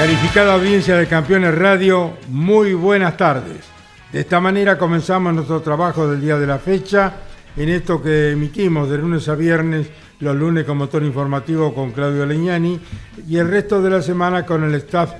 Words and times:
Calificada 0.00 0.54
audiencia 0.54 0.96
de 0.96 1.06
Campeones 1.06 1.54
Radio, 1.54 2.14
muy 2.28 2.72
buenas 2.72 3.18
tardes. 3.18 3.66
De 4.10 4.20
esta 4.20 4.40
manera 4.40 4.78
comenzamos 4.78 5.34
nuestro 5.34 5.60
trabajo 5.60 6.08
del 6.08 6.22
día 6.22 6.38
de 6.38 6.46
la 6.46 6.58
fecha, 6.58 7.16
en 7.54 7.68
esto 7.68 8.02
que 8.02 8.30
emitimos 8.30 8.88
de 8.88 8.96
lunes 8.96 9.28
a 9.28 9.34
viernes, 9.34 9.90
los 10.20 10.34
lunes 10.34 10.64
con 10.64 10.78
motor 10.78 11.02
informativo 11.02 11.74
con 11.74 11.92
Claudio 11.92 12.24
Leñani 12.24 12.80
y 13.28 13.36
el 13.36 13.48
resto 13.48 13.82
de 13.82 13.90
la 13.90 14.00
semana 14.00 14.46
con 14.46 14.64
el 14.64 14.74
staff 14.76 15.12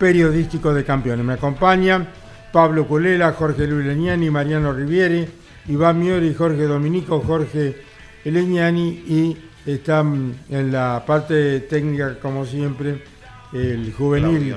periodístico 0.00 0.74
de 0.74 0.82
Campeones. 0.82 1.24
Me 1.24 1.34
acompañan 1.34 2.08
Pablo 2.52 2.88
Culela, 2.88 3.34
Jorge 3.34 3.68
Luis 3.68 3.86
Leñani, 3.86 4.30
Mariano 4.30 4.72
Riviere, 4.72 5.28
Iván 5.68 6.00
Miori, 6.00 6.34
Jorge 6.34 6.64
Dominico, 6.64 7.22
Jorge 7.24 7.76
Leñani 8.24 8.88
y 9.06 9.36
están 9.64 10.34
en 10.50 10.72
la 10.72 11.04
parte 11.06 11.60
técnica, 11.60 12.18
como 12.18 12.44
siempre, 12.44 13.13
el 13.54 13.92
juvenil 13.92 14.56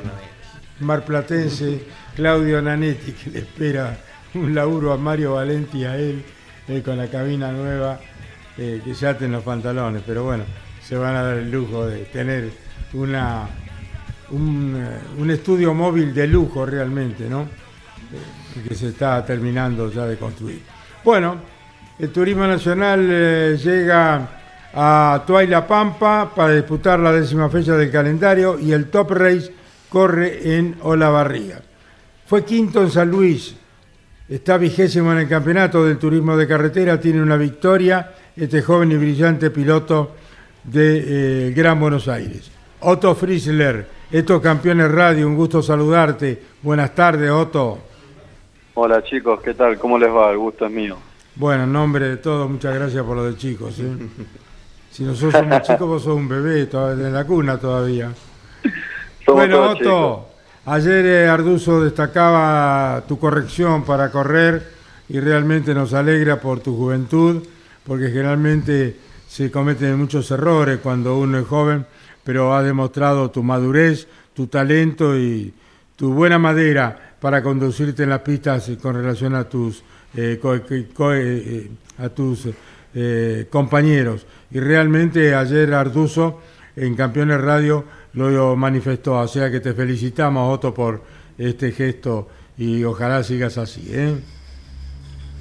marplatense 0.80 1.84
Claudio 2.16 2.62
Nanetti, 2.62 3.12
que 3.12 3.30
le 3.30 3.40
espera 3.40 3.98
un 4.34 4.54
laburo 4.54 4.92
a 4.92 4.98
Mario 4.98 5.36
Valenti 5.36 5.80
y 5.80 5.86
a 5.86 5.98
él 5.98 6.24
eh, 6.68 6.82
con 6.84 6.98
la 6.98 7.08
cabina 7.08 7.52
nueva, 7.52 8.00
eh, 8.58 8.82
que 8.84 8.94
ya 8.94 9.12
en 9.20 9.32
los 9.32 9.44
pantalones, 9.44 10.02
pero 10.06 10.24
bueno, 10.24 10.44
se 10.82 10.98
van 10.98 11.16
a 11.16 11.24
dar 11.24 11.38
el 11.38 11.52
lujo 11.52 11.86
de 11.86 12.06
tener 12.06 12.50
una, 12.94 13.48
un, 14.32 14.76
eh, 14.76 15.00
un 15.20 15.30
estudio 15.30 15.74
móvil 15.74 16.14
de 16.14 16.28
lujo 16.28 16.66
realmente, 16.66 17.30
¿no? 17.30 17.48
que 18.68 18.74
se 18.74 18.88
está 18.90 19.24
terminando 19.26 19.92
ya 19.92 20.06
de 20.06 20.18
construir. 20.18 20.62
Bueno, 21.04 21.36
el 22.00 22.10
Turismo 22.10 22.48
Nacional 22.48 23.58
llega 23.58 24.37
a 24.80 25.24
Tuayla 25.26 25.66
Pampa 25.66 26.32
para 26.36 26.54
disputar 26.54 27.00
la 27.00 27.12
décima 27.12 27.50
fecha 27.50 27.76
del 27.76 27.90
calendario 27.90 28.60
y 28.60 28.74
el 28.74 28.92
Top 28.92 29.10
Race 29.10 29.52
corre 29.90 30.56
en 30.56 30.76
Olavarría. 30.84 31.60
Fue 32.28 32.46
quinto 32.46 32.84
en 32.84 32.92
San 32.92 33.10
Luis, 33.10 33.56
está 34.30 34.60
vigésimo 34.60 35.12
en 35.14 35.18
el 35.18 35.28
campeonato 35.28 35.84
del 35.84 35.98
turismo 35.98 36.38
de 36.38 36.48
carretera, 36.48 37.00
tiene 37.00 37.24
una 37.24 37.38
victoria 37.38 38.12
este 38.36 38.62
joven 38.62 38.92
y 38.92 38.98
brillante 38.98 39.50
piloto 39.50 40.12
de 40.64 41.48
eh, 41.48 41.54
Gran 41.54 41.80
Buenos 41.80 42.08
Aires. 42.08 42.52
Otto 42.82 43.16
Friesler, 43.16 43.88
estos 44.12 44.40
campeones 44.44 44.92
radio, 44.92 45.26
un 45.26 45.36
gusto 45.36 45.64
saludarte. 45.64 46.40
Buenas 46.62 46.94
tardes, 46.94 47.32
Otto. 47.32 47.80
Hola 48.76 49.04
chicos, 49.04 49.42
¿qué 49.42 49.56
tal? 49.56 49.80
¿Cómo 49.80 49.98
les 49.98 50.10
va? 50.12 50.30
El 50.30 50.38
gusto 50.38 50.68
es 50.68 50.72
mío. 50.72 50.98
Bueno, 51.34 51.64
en 51.64 51.74
nombre 51.74 52.10
de 52.10 52.18
todos, 52.18 52.48
muchas 52.48 52.76
gracias 52.76 53.04
por 53.04 53.16
lo 53.16 53.24
de 53.24 53.36
chicos. 53.36 53.80
¿eh? 53.80 53.86
Si 54.98 55.04
nosotros 55.04 55.34
somos 55.34 55.62
chicos, 55.62 55.88
vos 55.88 56.02
sos 56.02 56.16
un 56.16 56.28
bebé 56.28 56.68
en 56.74 57.14
la 57.14 57.24
cuna 57.24 57.60
todavía. 57.60 58.12
bueno, 59.28 59.70
Otto, 59.70 60.30
ayer 60.66 61.06
eh, 61.06 61.28
Arduzo 61.28 61.84
destacaba 61.84 63.04
tu 63.08 63.20
corrección 63.20 63.86
para 63.86 64.10
correr 64.10 64.72
y 65.08 65.20
realmente 65.20 65.76
nos 65.76 65.94
alegra 65.94 66.42
por 66.42 66.62
tu 66.62 66.76
juventud, 66.76 67.44
porque 67.86 68.08
generalmente 68.08 68.96
se 69.28 69.52
cometen 69.52 70.00
muchos 70.00 70.32
errores 70.32 70.80
cuando 70.82 71.20
uno 71.20 71.38
es 71.38 71.46
joven, 71.46 71.86
pero 72.24 72.56
has 72.56 72.66
demostrado 72.66 73.30
tu 73.30 73.44
madurez, 73.44 74.08
tu 74.34 74.48
talento 74.48 75.16
y 75.16 75.54
tu 75.96 76.12
buena 76.12 76.40
madera 76.40 77.14
para 77.22 77.44
conducirte 77.44 78.02
en 78.02 78.10
las 78.10 78.22
pistas 78.22 78.68
con 78.82 78.96
relación 78.96 79.36
a 79.36 79.44
tus, 79.44 79.84
eh, 80.16 80.42
eh, 80.42 81.72
a 82.00 82.10
tus 82.10 82.50
compañeros 83.52 84.26
y 84.52 84.60
realmente 84.60 85.36
ayer 85.36 85.74
Arduzo 85.74 86.42
en 86.76 86.96
Campeones 86.96 87.42
Radio 87.42 87.84
lo 88.14 88.56
manifestó, 88.56 89.20
o 89.20 89.28
sea 89.28 89.52
que 89.52 89.60
te 89.60 89.74
felicitamos 89.74 90.54
Otto 90.54 90.74
por 90.74 91.02
este 91.38 91.72
gesto 91.72 92.28
y 92.58 92.84
ojalá 92.84 93.24
sigas 93.24 93.58
así. 93.58 93.92
¿eh? 93.94 94.16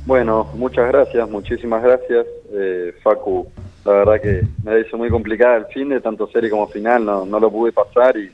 Bueno, 0.04 0.50
muchas 0.54 0.88
gracias, 0.88 1.28
muchísimas 1.28 1.82
gracias 1.82 2.26
eh, 2.52 2.94
Facu. 3.02 3.48
La 3.84 3.92
verdad 3.92 4.20
que 4.20 4.42
me 4.64 4.80
hizo 4.80 4.96
muy 4.98 5.08
complicada 5.10 5.58
el 5.58 5.66
fin 5.66 5.88
de 5.88 6.00
tanto 6.00 6.26
serie 6.28 6.50
como 6.50 6.66
final, 6.66 7.04
no, 7.04 7.24
no 7.24 7.38
lo 7.38 7.50
pude 7.50 7.72
pasar 7.72 8.16
y 8.16 8.30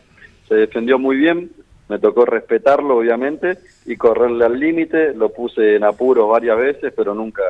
se 0.49 0.55
defendió 0.55 0.99
muy 0.99 1.17
bien. 1.17 1.51
Me 1.89 1.99
tocó 1.99 2.25
respetarlo, 2.25 2.97
obviamente, 2.97 3.59
y 3.85 3.97
correrle 3.97 4.47
al 4.47 4.59
límite. 4.59 5.13
Lo 5.13 5.31
puse 5.31 5.77
en 5.77 5.85
apuro 5.85 6.29
varias 6.29 6.57
veces, 6.57 6.93
pero 6.97 7.15
nunca 7.15 7.43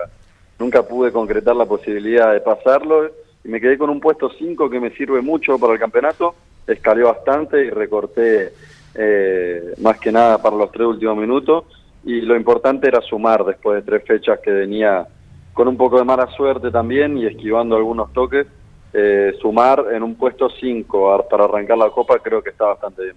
nunca 0.62 0.84
pude 0.84 1.10
concretar 1.10 1.56
la 1.56 1.66
posibilidad 1.66 2.32
de 2.32 2.40
pasarlo 2.40 3.10
y 3.44 3.48
me 3.48 3.60
quedé 3.60 3.76
con 3.76 3.90
un 3.90 3.98
puesto 3.98 4.30
5 4.30 4.70
que 4.70 4.78
me 4.78 4.90
sirve 4.90 5.20
mucho 5.20 5.58
para 5.58 5.72
el 5.72 5.80
campeonato. 5.80 6.36
Escalé 6.64 7.02
bastante 7.02 7.64
y 7.64 7.70
recorté 7.70 8.52
eh, 8.94 9.74
más 9.78 9.98
que 9.98 10.12
nada 10.12 10.40
para 10.40 10.54
los 10.54 10.70
tres 10.70 10.86
últimos 10.86 11.16
minutos 11.16 11.64
y 12.04 12.20
lo 12.20 12.36
importante 12.36 12.86
era 12.86 13.00
sumar 13.00 13.44
después 13.44 13.76
de 13.76 13.90
tres 13.90 14.06
fechas 14.06 14.38
que 14.38 14.52
venía 14.52 15.04
con 15.52 15.66
un 15.66 15.76
poco 15.76 15.98
de 15.98 16.04
mala 16.04 16.28
suerte 16.28 16.70
también 16.70 17.18
y 17.18 17.26
esquivando 17.26 17.74
algunos 17.74 18.12
toques. 18.12 18.46
Eh, 18.94 19.32
sumar 19.40 19.86
en 19.92 20.02
un 20.04 20.14
puesto 20.14 20.48
5 20.48 21.26
para 21.28 21.44
arrancar 21.44 21.78
la 21.78 21.90
copa 21.90 22.18
creo 22.20 22.40
que 22.40 22.50
está 22.50 22.66
bastante 22.66 23.02
bien. 23.02 23.16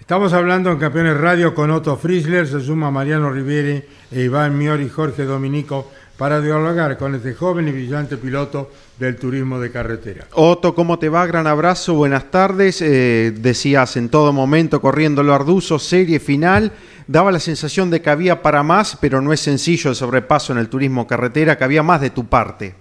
Estamos 0.00 0.32
hablando 0.32 0.72
en 0.72 0.78
Campeones 0.78 1.20
Radio 1.20 1.54
con 1.54 1.70
Otto 1.70 1.94
Friesler, 1.96 2.46
se 2.48 2.58
suma 2.60 2.90
Mariano 2.90 3.30
Riviere 3.30 3.84
Iván 4.10 4.58
Miori, 4.58 4.88
Jorge 4.88 5.24
Dominico 5.24 5.86
para 6.20 6.42
dialogar 6.42 6.98
con 6.98 7.14
este 7.14 7.32
joven 7.32 7.66
y 7.68 7.72
brillante 7.72 8.18
piloto 8.18 8.68
del 8.98 9.16
turismo 9.16 9.58
de 9.58 9.72
carretera. 9.72 10.26
Otto, 10.34 10.74
¿cómo 10.74 10.98
te 10.98 11.08
va? 11.08 11.26
Gran 11.26 11.46
abrazo, 11.46 11.94
buenas 11.94 12.30
tardes. 12.30 12.82
Eh, 12.82 13.32
decías 13.34 13.96
en 13.96 14.10
todo 14.10 14.30
momento, 14.30 14.82
corriendo 14.82 15.22
lo 15.22 15.32
arduzo, 15.32 15.78
serie 15.78 16.20
final. 16.20 16.72
Daba 17.06 17.32
la 17.32 17.38
sensación 17.38 17.88
de 17.88 18.02
que 18.02 18.10
había 18.10 18.42
para 18.42 18.62
más, 18.62 18.98
pero 19.00 19.22
no 19.22 19.32
es 19.32 19.40
sencillo 19.40 19.88
el 19.88 19.96
sobrepaso 19.96 20.52
en 20.52 20.58
el 20.58 20.68
turismo 20.68 21.06
carretera, 21.06 21.56
que 21.56 21.64
había 21.64 21.82
más 21.82 22.02
de 22.02 22.10
tu 22.10 22.26
parte. 22.26 22.74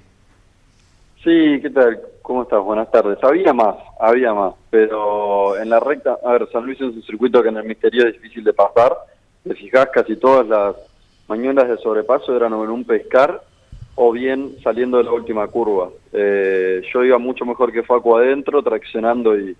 Sí, 1.23 1.61
¿qué 1.61 1.69
tal? 1.73 1.97
¿Cómo 2.21 2.41
estás? 2.41 2.61
Buenas 2.61 2.91
tardes. 2.91 3.19
Había 3.23 3.53
más, 3.53 3.75
había 4.01 4.33
más, 4.33 4.53
pero 4.69 5.57
en 5.57 5.69
la 5.69 5.79
recta, 5.79 6.17
a 6.25 6.33
ver, 6.33 6.49
San 6.51 6.65
Luis 6.65 6.75
es 6.81 6.93
un 6.93 7.03
circuito 7.03 7.41
que 7.41 7.47
en 7.47 7.55
el 7.55 7.63
misterio 7.63 8.05
es 8.05 8.15
difícil 8.15 8.43
de 8.43 8.51
pasar. 8.51 8.97
Te 9.45 9.55
fijas, 9.55 9.87
casi 9.93 10.17
todas 10.17 10.45
las 10.45 10.75
mañanas 11.29 11.69
de 11.69 11.77
sobrepaso 11.77 12.35
eran 12.35 12.53
en 12.53 12.69
un 12.69 12.83
pescar 12.83 13.41
o 13.95 14.11
bien 14.11 14.55
saliendo 14.63 14.97
de 14.97 15.03
la 15.03 15.11
última 15.11 15.47
curva. 15.47 15.89
Eh, 16.11 16.81
yo 16.91 17.03
iba 17.03 17.19
mucho 17.19 17.45
mejor 17.45 17.71
que 17.71 17.83
Facu 17.83 18.17
adentro, 18.17 18.63
traccionando 18.63 19.37
y, 19.37 19.55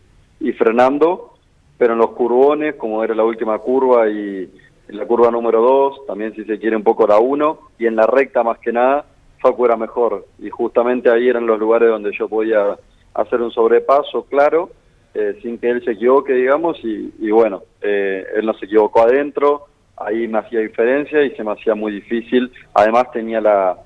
frenando, 0.54 1.34
pero 1.78 1.94
en 1.94 2.00
los 2.00 2.12
curvones, 2.12 2.76
como 2.76 3.04
era 3.04 3.14
la 3.14 3.24
última 3.24 3.60
curva 3.60 4.10
y 4.10 4.50
en 4.88 4.98
la 4.98 5.06
curva 5.06 5.30
número 5.30 5.62
2, 5.62 6.08
también 6.08 6.34
si 6.34 6.44
se 6.46 6.58
quiere 6.58 6.76
un 6.76 6.84
poco 6.84 7.06
la 7.06 7.20
1, 7.20 7.60
y 7.78 7.86
en 7.86 7.96
la 7.96 8.08
recta 8.08 8.42
más 8.42 8.58
que 8.60 8.72
nada, 8.72 9.06
Facu 9.40 9.66
era 9.66 9.76
mejor. 9.76 10.26
Y 10.40 10.50
justamente 10.50 11.12
ahí 11.12 11.28
eran 11.28 11.46
los 11.46 11.60
lugares 11.60 11.90
donde 11.90 12.12
yo 12.18 12.28
podía 12.28 12.78
hacer 13.14 13.42
un 13.42 13.52
sobrepaso 13.52 14.24
claro, 14.24 14.72
eh, 15.14 15.38
sin 15.42 15.58
que 15.58 15.70
él 15.70 15.84
se 15.84 15.92
equivoque, 15.92 16.34
digamos, 16.34 16.80
y, 16.84 17.30
bueno, 17.30 17.64
eh, 17.82 18.26
él 18.36 18.46
no 18.46 18.54
se 18.54 18.66
equivocó 18.66 19.02
adentro, 19.02 19.66
ahí 20.00 20.28
me 20.28 20.40
hacía 20.40 20.60
diferencia 20.60 21.24
y 21.24 21.32
se 21.32 21.44
me 21.44 21.52
hacía 21.52 21.76
muy 21.76 21.92
difícil. 21.92 22.52
Además 22.74 23.12
tenía 23.12 23.42
la, 23.42 23.78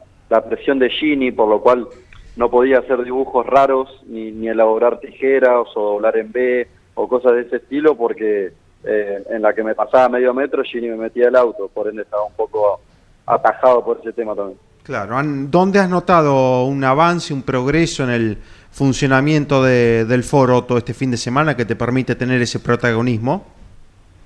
presión 0.49 0.79
de 0.79 0.89
Gini, 0.89 1.31
por 1.31 1.47
lo 1.47 1.61
cual 1.61 1.87
no 2.35 2.49
podía 2.49 2.79
hacer 2.79 3.03
dibujos 3.03 3.45
raros, 3.45 4.01
ni, 4.07 4.47
elaborar 4.47 4.99
tijeras 4.99 5.67
o 5.75 5.93
doblar 5.93 6.17
en 6.17 6.31
B 6.31 6.67
o 6.95 7.07
cosas 7.07 7.33
de 7.33 7.41
ese 7.41 7.57
estilo, 7.57 7.95
porque 7.95 8.51
eh, 8.83 9.23
en 9.29 9.41
la 9.41 9.53
que 9.53 9.63
me 9.63 9.75
pasaba 9.75 10.09
medio 10.09 10.33
metro, 10.33 10.63
Gini 10.63 10.89
me 10.89 10.97
metía 10.97 11.27
el 11.27 11.35
auto, 11.35 11.67
por 11.67 11.87
ende 11.87 12.01
estaba 12.01 12.25
un 12.25 12.33
poco 12.33 12.81
atajado 13.25 13.83
por 13.83 13.99
ese 13.99 14.13
tema 14.13 14.35
también. 14.35 14.57
Claro, 14.83 15.15
¿dónde 15.23 15.79
has 15.79 15.89
notado 15.89 16.65
un 16.65 16.83
avance, 16.83 17.33
un 17.33 17.43
progreso 17.43 18.03
en 18.03 18.09
el 18.09 18.37
funcionamiento 18.69 19.63
del 19.63 20.23
foro 20.23 20.63
todo 20.65 20.77
este 20.77 20.93
fin 20.93 21.11
de 21.11 21.17
semana 21.17 21.55
que 21.55 21.63
te 21.63 21.75
permite 21.75 22.15
tener 22.15 22.41
ese 22.41 22.59
protagonismo? 22.59 23.52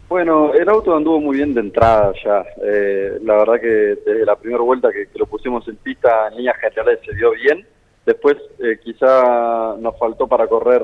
Bueno, 0.09 0.54
el 0.54 0.69
auto 0.69 0.95
anduvo 0.95 1.19
muy 1.19 1.36
bien 1.36 1.54
de 1.54 1.59
entrada 1.59 2.13
ya. 2.24 2.45
Eh, 2.63 3.19
la 3.24 3.36
verdad 3.36 3.59
que 3.59 3.68
desde 3.68 4.25
la 4.25 4.38
primera 4.38 4.63
vuelta 4.63 4.89
que, 4.92 5.09
lo 5.15 5.25
pusimos 5.25 5.68
en 5.68 5.75
pista, 5.75 6.30
en 6.30 6.38
líneas 6.38 6.56
generales 6.57 7.00
se 7.06 7.13
vio 7.13 7.31
bien. 7.31 7.68
Después 8.06 8.38
eh, 8.59 8.80
quizá 8.81 9.75
nos 9.77 10.00
faltó 10.00 10.25
para 10.25 10.48
correr 10.48 10.81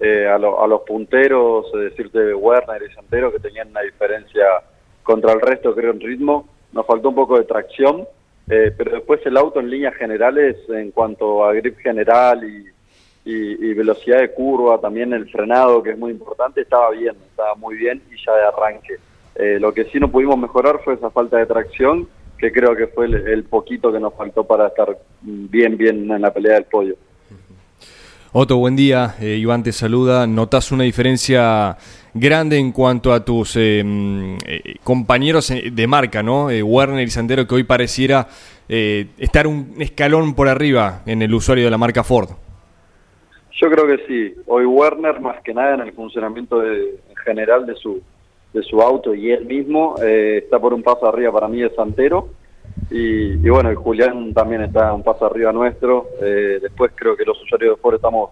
eh, 0.00 0.26
a, 0.26 0.38
los 0.38 0.80
punteros, 0.82 1.70
decirte 1.72 2.34
Werner 2.34 2.82
y 2.82 2.92
Santero, 2.94 3.30
que 3.30 3.38
tenían 3.38 3.68
una 3.68 3.82
diferencia 3.82 4.44
contra 5.04 5.34
el 5.34 5.40
resto, 5.40 5.72
creo, 5.72 5.92
en 5.92 6.00
ritmo. 6.00 6.48
Nos 6.72 6.84
faltó 6.84 7.10
un 7.10 7.14
poco 7.14 7.38
de 7.38 7.44
tracción, 7.44 8.08
pero 8.46 8.90
después 8.90 9.24
el 9.24 9.36
auto 9.36 9.60
en 9.60 9.70
líneas 9.70 9.94
generales, 9.94 10.56
en 10.68 10.90
cuanto 10.90 11.44
a 11.44 11.52
grip 11.52 11.78
general 11.78 12.42
y 12.42 12.66
y, 13.30 13.74
velocidad 13.74 14.20
de 14.20 14.32
curva, 14.32 14.80
también 14.80 15.12
el 15.12 15.28
frenado, 15.28 15.82
que 15.82 15.90
es 15.90 15.98
muy 15.98 16.12
importante, 16.12 16.62
estaba 16.62 16.90
bien, 16.90 17.14
estaba 17.28 17.54
muy 17.56 17.76
bien 17.76 18.02
y 18.10 18.16
ya 18.24 18.32
de 18.34 18.44
arranque. 18.44 18.94
Eh, 19.34 19.58
lo 19.60 19.72
que 19.72 19.84
sí 19.84 20.00
no 20.00 20.10
pudimos 20.10 20.38
mejorar 20.38 20.80
fue 20.82 20.94
esa 20.94 21.10
falta 21.10 21.36
de 21.36 21.46
tracción, 21.46 22.08
que 22.38 22.50
creo 22.50 22.74
que 22.74 22.86
fue 22.86 23.06
el, 23.06 23.44
poquito 23.44 23.92
que 23.92 24.00
nos 24.00 24.14
faltó 24.14 24.44
para 24.44 24.68
estar 24.68 24.96
bien, 25.20 25.76
bien 25.76 26.10
en 26.10 26.22
la 26.22 26.32
pelea 26.32 26.54
del 26.54 26.64
podio. 26.64 26.96
Otto, 28.32 28.56
buen 28.56 28.76
día. 28.76 29.16
Eh, 29.20 29.36
Iván 29.36 29.62
te 29.62 29.72
saluda. 29.72 30.26
¿Notas 30.26 30.70
una 30.70 30.84
diferencia 30.84 31.76
grande 32.14 32.58
en 32.58 32.72
cuanto 32.72 33.12
a 33.12 33.24
tus 33.24 33.56
eh, 33.56 33.82
mm, 33.84 34.36
compañeros 34.84 35.52
de 35.70 35.86
marca, 35.86 36.22
¿no? 36.22 36.46
Werner 36.46 37.06
y 37.06 37.10
Sandero, 37.10 37.46
que 37.46 37.54
hoy 37.54 37.64
pareciera 37.64 38.28
estar 38.68 39.46
un 39.46 39.76
escalón 39.78 40.34
por 40.34 40.46
arriba 40.46 41.00
en 41.06 41.22
el 41.22 41.32
usuario 41.32 41.64
de 41.64 41.70
la 41.70 41.78
marca 41.78 42.04
Ford. 42.04 42.28
Yo 43.60 43.68
creo 43.68 43.86
que 43.88 44.06
sí. 44.06 44.34
Hoy 44.46 44.64
Werner, 44.66 45.20
más 45.20 45.42
que 45.42 45.52
nada 45.52 45.74
en 45.74 45.80
el 45.80 45.92
funcionamiento 45.92 46.64
en 46.64 47.16
general 47.24 47.66
de 47.66 47.74
su, 47.74 48.00
de 48.52 48.62
su 48.62 48.80
auto 48.80 49.14
y 49.14 49.32
él 49.32 49.46
mismo, 49.46 49.96
eh, 50.00 50.42
está 50.44 50.60
por 50.60 50.72
un 50.72 50.82
paso 50.82 51.06
arriba 51.06 51.32
para 51.32 51.48
mí 51.48 51.60
de 51.60 51.74
Santero. 51.74 52.28
Y, 52.90 53.36
bueno, 53.48 53.72
y 53.72 53.74
Julián 53.74 54.32
también 54.32 54.62
está 54.62 54.92
un 54.92 55.02
paso 55.02 55.26
arriba 55.26 55.52
nuestro. 55.52 56.06
Eh, 56.22 56.60
después 56.62 56.92
creo 56.94 57.16
que 57.16 57.24
los 57.24 57.42
usuarios 57.42 57.76
de 57.76 57.82
Ford 57.82 57.96
estamos 57.96 58.30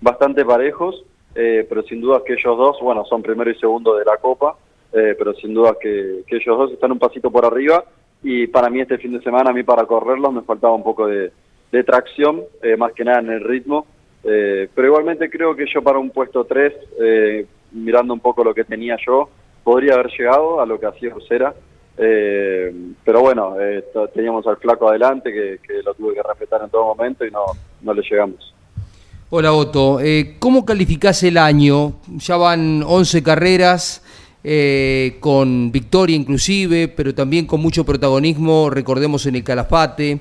bastante 0.00 0.42
parejos, 0.44 1.04
eh, 1.34 1.66
pero 1.68 1.82
sin 1.82 2.00
duda 2.00 2.22
que 2.24 2.32
ellos 2.32 2.56
dos, 2.56 2.78
bueno, 2.80 3.04
son 3.04 3.22
primero 3.22 3.50
y 3.50 3.54
segundo 3.56 3.94
de 3.96 4.06
la 4.06 4.16
Copa, 4.16 4.56
pero 4.90 5.32
sin 5.34 5.54
duda 5.54 5.76
que, 5.80 6.22
ellos 6.26 6.58
dos 6.58 6.72
están 6.72 6.92
un 6.92 6.98
pasito 6.98 7.30
por 7.30 7.44
arriba. 7.44 7.84
Y 8.22 8.46
para 8.46 8.70
mí 8.70 8.80
este 8.80 8.98
fin 8.98 9.12
de 9.12 9.22
semana, 9.22 9.50
a 9.50 9.52
mí 9.52 9.62
para 9.62 9.84
correrlos 9.84 10.32
me 10.32 10.42
faltaba 10.42 10.74
un 10.74 10.82
poco 10.82 11.06
de, 11.06 11.30
de 11.70 11.84
tracción, 11.84 12.42
más 12.78 12.92
que 12.92 13.04
nada 13.04 13.20
en 13.20 13.30
el 13.30 13.44
ritmo. 13.44 13.86
Eh, 14.24 14.68
pero 14.74 14.88
igualmente 14.88 15.28
creo 15.28 15.54
que 15.56 15.66
yo 15.72 15.82
para 15.82 15.98
un 15.98 16.10
puesto 16.10 16.44
3, 16.44 16.72
eh, 17.00 17.46
mirando 17.72 18.14
un 18.14 18.20
poco 18.20 18.44
lo 18.44 18.54
que 18.54 18.64
tenía 18.64 18.96
yo, 19.04 19.28
podría 19.64 19.94
haber 19.94 20.10
llegado 20.16 20.60
a 20.60 20.66
lo 20.66 20.78
que 20.78 20.86
hacía 20.86 21.10
Rosera. 21.10 21.54
Eh, 21.98 22.72
pero 23.04 23.20
bueno, 23.20 23.54
teníamos 24.14 24.46
al 24.46 24.56
flaco 24.56 24.88
adelante 24.88 25.32
que, 25.32 25.82
lo 25.84 25.92
tuve 25.94 26.14
que 26.14 26.22
respetar 26.22 26.62
en 26.62 26.70
todo 26.70 26.94
momento 26.94 27.24
y 27.26 27.30
no, 27.30 27.44
no 27.82 27.94
le 27.94 28.02
llegamos. 28.02 28.54
Hola 29.30 29.52
Otto, 29.52 29.98
¿cómo 30.38 30.64
calificás 30.64 31.22
el 31.22 31.38
año? 31.38 31.94
Ya 32.16 32.36
van 32.36 32.82
11 32.86 33.22
carreras, 33.22 34.04
con 35.20 35.72
victoria 35.72 36.16
inclusive, 36.16 36.88
pero 36.88 37.14
también 37.14 37.46
con 37.46 37.60
mucho 37.60 37.84
protagonismo, 37.84 38.68
recordemos 38.70 39.24
en 39.26 39.36
el 39.36 39.44
Calafate. 39.44 40.20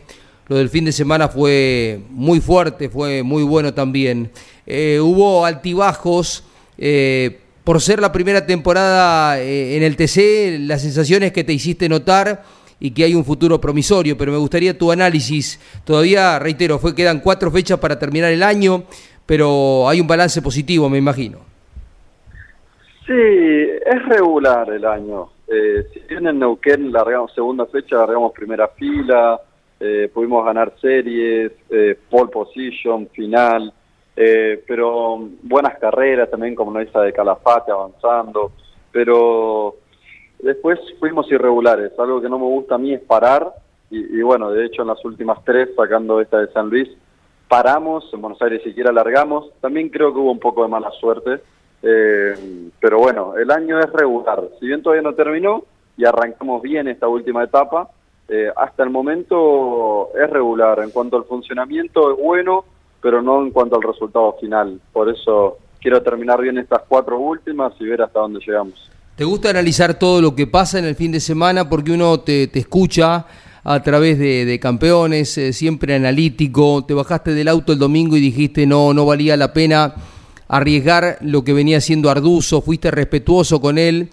Lo 0.52 0.58
del 0.58 0.68
fin 0.68 0.84
de 0.84 0.92
semana 0.92 1.30
fue 1.30 2.02
muy 2.10 2.42
fuerte, 2.42 2.90
fue 2.90 3.24
muy 3.24 3.42
bueno 3.42 3.74
también. 3.74 4.32
Eh, 4.68 5.00
hubo 5.00 5.46
altibajos. 5.46 6.44
Eh, 6.78 7.40
por 7.64 7.80
ser 7.80 8.02
la 8.02 8.12
primera 8.12 8.46
temporada 8.46 9.40
eh, 9.40 9.78
en 9.78 9.84
el 9.84 9.96
TC, 9.96 10.60
las 10.68 10.82
sensaciones 10.82 11.32
que 11.32 11.46
te 11.46 11.54
hiciste 11.54 11.88
notar 11.88 12.44
y 12.82 12.92
que 12.92 13.06
hay 13.06 13.16
un 13.16 13.24
futuro 13.24 13.62
promisorio, 13.62 14.18
pero 14.18 14.34
me 14.34 14.38
gustaría 14.40 14.78
tu 14.78 14.92
análisis. 14.92 15.58
Todavía, 15.86 16.38
reitero, 16.38 16.80
fue 16.80 16.94
quedan 16.94 17.22
cuatro 17.22 17.50
fechas 17.50 17.80
para 17.80 17.98
terminar 17.98 18.34
el 18.34 18.44
año, 18.44 18.84
pero 19.26 19.88
hay 19.88 20.02
un 20.02 20.08
balance 20.08 20.42
positivo, 20.42 20.90
me 20.90 20.98
imagino. 20.98 21.38
Sí, 23.08 23.14
es 23.14 24.06
regular 24.10 24.70
el 24.70 24.84
año. 24.84 25.30
si 25.48 26.00
bien 26.10 26.28
en 26.28 26.40
Neuquén 26.40 26.92
largamos 26.92 27.34
segunda 27.34 27.66
fecha, 27.68 27.96
largamos 27.96 28.34
primera 28.34 28.68
fila, 28.68 29.40
eh, 29.84 30.12
pudimos 30.14 30.46
ganar 30.46 30.76
series, 30.80 31.52
eh, 31.72 31.98
pole 32.08 32.30
position, 32.30 33.08
final, 33.08 33.74
eh, 34.16 34.64
pero 34.68 35.28
buenas 35.42 35.80
carreras 35.80 36.30
también 36.30 36.54
como 36.54 36.78
esa 36.80 37.02
de 37.02 37.12
Calafate 37.12 37.72
avanzando, 37.72 38.52
pero 38.92 39.78
después 40.38 40.80
fuimos 41.00 41.32
irregulares, 41.32 41.98
algo 41.98 42.22
que 42.22 42.30
no 42.30 42.38
me 42.38 42.46
gusta 42.46 42.76
a 42.76 42.78
mí 42.78 42.94
es 42.94 43.02
parar, 43.02 43.52
y, 43.90 44.22
bueno, 44.22 44.52
de 44.52 44.68
hecho 44.68 44.84
en 44.84 44.90
las 44.90 45.04
últimas 45.04 45.44
tres, 45.44 45.70
sacando 45.76 46.22
esta 46.22 46.38
de 46.38 46.54
San 46.54 46.70
Luis, 46.70 46.88
paramos, 47.50 48.08
en 48.14 48.22
Buenos 48.22 48.42
Aires 48.44 48.62
siquiera 48.64 48.92
largamos, 48.92 49.52
también 49.62 49.90
creo 49.90 50.14
que 50.14 50.20
hubo 50.20 50.32
un 50.32 50.40
poco 50.40 50.62
de 50.62 50.70
mala 50.70 50.92
suerte, 50.92 51.42
pero 51.82 53.00
bueno, 53.00 53.36
el 53.36 53.50
año 53.50 53.80
es 53.80 53.92
regular, 53.92 54.44
si 54.60 54.68
bien 54.68 54.84
todavía 54.84 55.02
no 55.02 55.16
terminó 55.16 55.64
y 55.98 56.06
arrancamos 56.06 56.62
bien 56.62 56.88
esta 56.88 57.08
última 57.08 57.44
etapa, 57.44 57.90
eh, 58.34 58.50
hasta 58.56 58.84
el 58.84 58.90
momento 58.90 60.10
es 60.16 60.30
regular. 60.30 60.80
En 60.80 60.92
cuanto 60.92 61.18
al 61.18 61.26
funcionamiento 61.26 62.14
es 62.14 62.18
bueno, 62.18 62.64
pero 63.02 63.22
no 63.22 63.44
en 63.44 63.52
cuanto 63.52 63.76
al 63.76 63.82
resultado 63.82 64.38
final. 64.40 64.80
Por 64.94 65.10
eso 65.10 65.58
quiero 65.82 66.02
terminar 66.02 66.40
bien 66.42 66.58
estas 66.58 66.84
cuatro 66.88 67.20
últimas 67.20 67.74
y 67.82 67.86
ver 67.86 68.02
hasta 68.02 68.22
dónde 68.22 68.40
llegamos. 68.40 68.90
¿Te 69.18 69.26
gusta 69.26 69.50
analizar 69.50 70.00
todo 70.00 70.22
lo 70.22 70.34
que 70.34 70.48
pasa 70.48 70.80
en 70.80 70.86
el 70.86 70.96
fin 70.96 71.12
de 71.12 71.20
semana? 71.20 71.68
Porque 71.68 71.92
uno 71.92 72.22
te, 72.22 72.50
escucha 72.58 73.26
a 73.66 73.84
través 73.84 74.18
de, 74.18 74.58
campeones, 74.62 75.38
eh, 75.38 75.52
siempre 75.52 75.94
analítico. 75.94 76.86
Te 76.86 76.94
bajaste 76.94 77.34
del 77.34 77.50
auto 77.50 77.74
el 77.74 77.80
domingo 77.80 78.16
y 78.16 78.22
dijiste 78.22 78.66
no, 78.66 78.94
no 78.94 79.06
valía 79.06 79.36
la 79.36 79.52
pena 79.52 79.94
arriesgar 80.48 81.18
lo 81.20 81.44
que 81.44 81.52
venía 81.52 81.82
siendo 81.82 82.10
Arduzo, 82.10 82.62
fuiste 82.62 82.92
respetuoso 82.92 83.60
con 83.60 83.78
él 83.78 84.10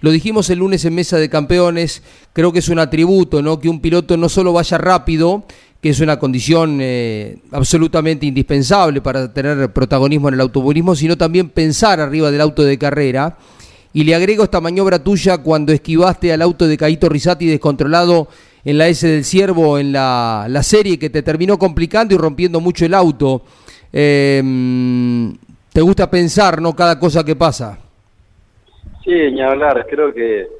lo 0.00 0.10
dijimos 0.10 0.48
el 0.50 0.60
lunes 0.60 0.84
en 0.84 0.94
Mesa 0.94 1.18
de 1.18 1.28
Campeones, 1.28 2.02
creo 2.32 2.52
que 2.52 2.60
es 2.60 2.68
un 2.68 2.78
atributo, 2.78 3.42
¿no? 3.42 3.58
Que 3.58 3.68
un 3.68 3.80
piloto 3.80 4.16
no 4.16 4.28
solo 4.28 4.52
vaya 4.52 4.78
rápido, 4.78 5.44
que 5.80 5.90
es 5.90 6.00
una 6.00 6.18
condición 6.18 6.78
eh, 6.80 7.38
absolutamente 7.50 8.26
indispensable 8.26 9.00
para 9.00 9.32
tener 9.32 9.72
protagonismo 9.72 10.28
en 10.28 10.34
el 10.34 10.40
automovilismo, 10.40 10.94
sino 10.94 11.16
también 11.16 11.50
pensar 11.50 12.00
arriba 12.00 12.30
del 12.30 12.40
auto 12.40 12.62
de 12.62 12.78
carrera. 12.78 13.38
Y 13.92 14.04
le 14.04 14.14
agrego 14.14 14.44
esta 14.44 14.60
maniobra 14.60 15.02
tuya 15.02 15.38
cuando 15.38 15.72
esquivaste 15.72 16.32
al 16.32 16.42
auto 16.42 16.68
de 16.68 16.76
Caito 16.76 17.08
Risati 17.08 17.46
descontrolado 17.46 18.28
en 18.64 18.78
la 18.78 18.86
S 18.86 19.06
del 19.06 19.24
Ciervo, 19.24 19.78
en 19.78 19.92
la, 19.92 20.60
serie 20.62 20.98
que 20.98 21.10
te 21.10 21.22
terminó 21.22 21.58
complicando 21.58 22.14
y 22.14 22.18
rompiendo 22.18 22.60
mucho 22.60 22.84
el 22.84 22.94
auto. 22.94 23.42
Eh, 23.92 25.32
te 25.72 25.80
gusta 25.80 26.10
pensar, 26.10 26.60
¿no? 26.60 26.76
Cada 26.76 26.98
cosa 26.98 27.24
que 27.24 27.34
pasa. 27.34 27.78
Sí, 29.08 29.14
ni 29.32 29.40
hablar. 29.40 29.86
Creo 29.88 30.12
que, 30.12 30.50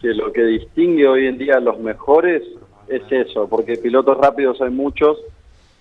que 0.00 0.14
lo 0.14 0.32
que 0.32 0.44
distingue 0.44 1.08
hoy 1.08 1.26
en 1.26 1.36
día 1.36 1.56
a 1.56 1.60
los 1.60 1.80
mejores 1.80 2.44
es 2.86 3.02
eso, 3.10 3.48
porque 3.48 3.76
pilotos 3.76 4.16
rápidos 4.18 4.62
hay 4.62 4.70
muchos, 4.70 5.18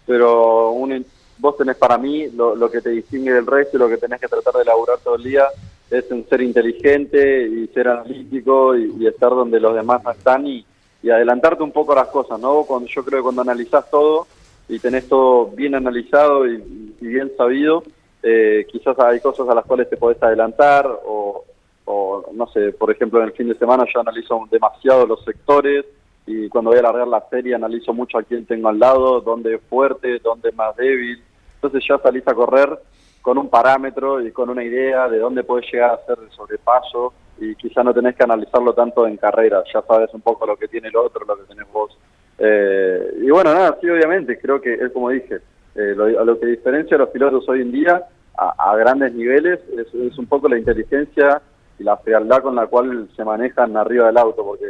pero 0.08 0.72
un, 0.72 1.06
vos 1.38 1.58
tenés 1.58 1.76
para 1.76 2.00
mí 2.00 2.28
lo, 2.32 2.72
que 2.72 2.82
te 2.82 2.90
distingue 2.90 3.34
del 3.34 3.46
resto 3.46 3.78
y 3.78 3.80
lo 3.82 3.88
que 3.88 3.98
tenés 3.98 4.20
que 4.20 4.28
tratar 4.28 4.56
de 4.56 4.64
elaborar 4.64 4.98
todo 5.04 5.16
el 5.16 5.24
día 5.26 5.46
es 5.92 6.10
en 6.10 6.28
ser 6.28 6.42
inteligente 6.42 7.48
y 7.48 7.68
ser 7.68 7.90
analítico 7.90 8.76
y, 8.76 9.06
estar 9.06 9.30
donde 9.30 9.60
los 9.60 9.76
demás 9.76 10.04
no 10.04 10.10
están 10.10 10.48
y, 10.48 10.66
adelantarte 11.04 11.62
un 11.62 11.72
poco 11.72 11.94
las 11.94 12.08
cosas, 12.08 12.40
¿no? 12.40 12.64
Cuando, 12.64 12.88
yo 12.88 13.06
creo 13.06 13.20
que 13.20 13.24
cuando 13.24 13.44
analizás 13.44 13.88
todo 13.92 14.26
y 14.68 14.80
tenés 14.80 15.08
todo 15.08 15.46
bien 15.52 15.76
analizado 15.76 16.48
y, 16.48 16.96
bien 17.00 17.32
sabido, 17.38 17.84
eh, 18.24 18.66
quizás 18.72 18.98
hay 18.98 19.20
cosas 19.20 19.48
a 19.50 19.54
las 19.54 19.66
cuales 19.66 19.88
te 19.88 19.98
podés 19.98 20.22
adelantar 20.24 20.88
o, 21.06 21.46
o 21.92 22.26
no 22.34 22.48
sé, 22.48 22.72
por 22.72 22.92
ejemplo, 22.92 23.20
en 23.20 23.28
el 23.28 23.34
fin 23.34 23.48
de 23.48 23.58
semana 23.58 23.86
yo 23.94 24.00
analizo 24.00 24.48
demasiado 24.50 25.06
los 25.06 25.24
sectores 25.24 25.86
y 26.26 26.48
cuando 26.50 26.70
voy 26.70 26.78
a 26.78 26.82
alargar 26.82 27.08
la 27.08 27.28
serie 27.30 27.56
analizo 27.56 27.94
mucho 27.94 28.18
a 28.18 28.24
quién 28.24 28.46
tengo 28.46 28.70
al 28.70 28.80
lado, 28.80 29.22
dónde 29.22 29.56
es 29.56 29.62
fuerte, 29.70 30.20
dónde 30.20 30.50
es 30.50 30.56
más 30.56 30.76
débil. 30.76 31.22
Entonces 31.56 31.84
ya 31.88 31.98
salís 32.00 32.28
a 32.28 32.34
correr 32.34 32.80
con 33.22 33.38
un 33.38 33.50
parámetro 33.50 34.22
y 34.26 34.32
con 34.32 34.50
una 34.50 34.64
idea 34.64 35.08
de 35.10 35.20
dónde 35.20 35.44
puedes 35.44 35.72
llegar 35.72 35.92
a 35.92 35.94
hacer 35.96 36.18
el 36.24 36.32
sobrepaso 36.32 37.14
y 37.40 37.56
quizá 37.56 37.84
no 37.84 37.94
tenés 37.94 38.16
que 38.16 38.24
analizarlo 38.24 38.74
tanto 38.74 39.06
en 39.08 39.18
carrera, 39.18 39.64
ya 39.74 39.82
sabes 39.82 40.14
un 40.14 40.22
poco 40.22 40.46
lo 40.46 40.56
que 40.56 40.68
tiene 40.68 40.88
el 40.88 40.96
otro, 40.96 41.26
lo 41.26 41.36
que 41.38 41.44
tenés 41.44 41.72
vos. 41.72 41.98
Eh, 42.38 43.20
y 43.22 43.30
bueno, 43.30 43.54
nada, 43.54 43.78
sí, 43.82 43.90
obviamente, 43.90 44.40
creo 44.40 44.62
que 44.62 44.74
es 44.74 44.92
como 44.92 45.10
dije, 45.10 45.40
eh, 45.76 45.94
lo, 45.96 46.06
a 46.06 46.24
lo 46.24 46.40
que 46.40 46.46
diferencia 46.48 46.96
a 46.96 47.00
los 47.00 47.10
pilotos 47.10 47.48
hoy 47.50 47.62
en 47.62 47.72
día 47.72 48.04
a, 48.38 48.76
grandes 48.76 49.14
niveles, 49.14 49.60
es, 49.78 50.18
un 50.18 50.26
poco 50.26 50.48
la 50.48 50.58
inteligencia 50.58 51.42
y 51.82 51.84
la 51.84 51.98
frialdad 51.98 52.42
con 52.42 52.56
la 52.56 52.68
cual 52.68 53.10
se 53.16 53.26
manejan 53.26 53.76
arriba 53.76 54.08
del 54.08 54.18
auto, 54.18 54.46
porque 54.46 54.66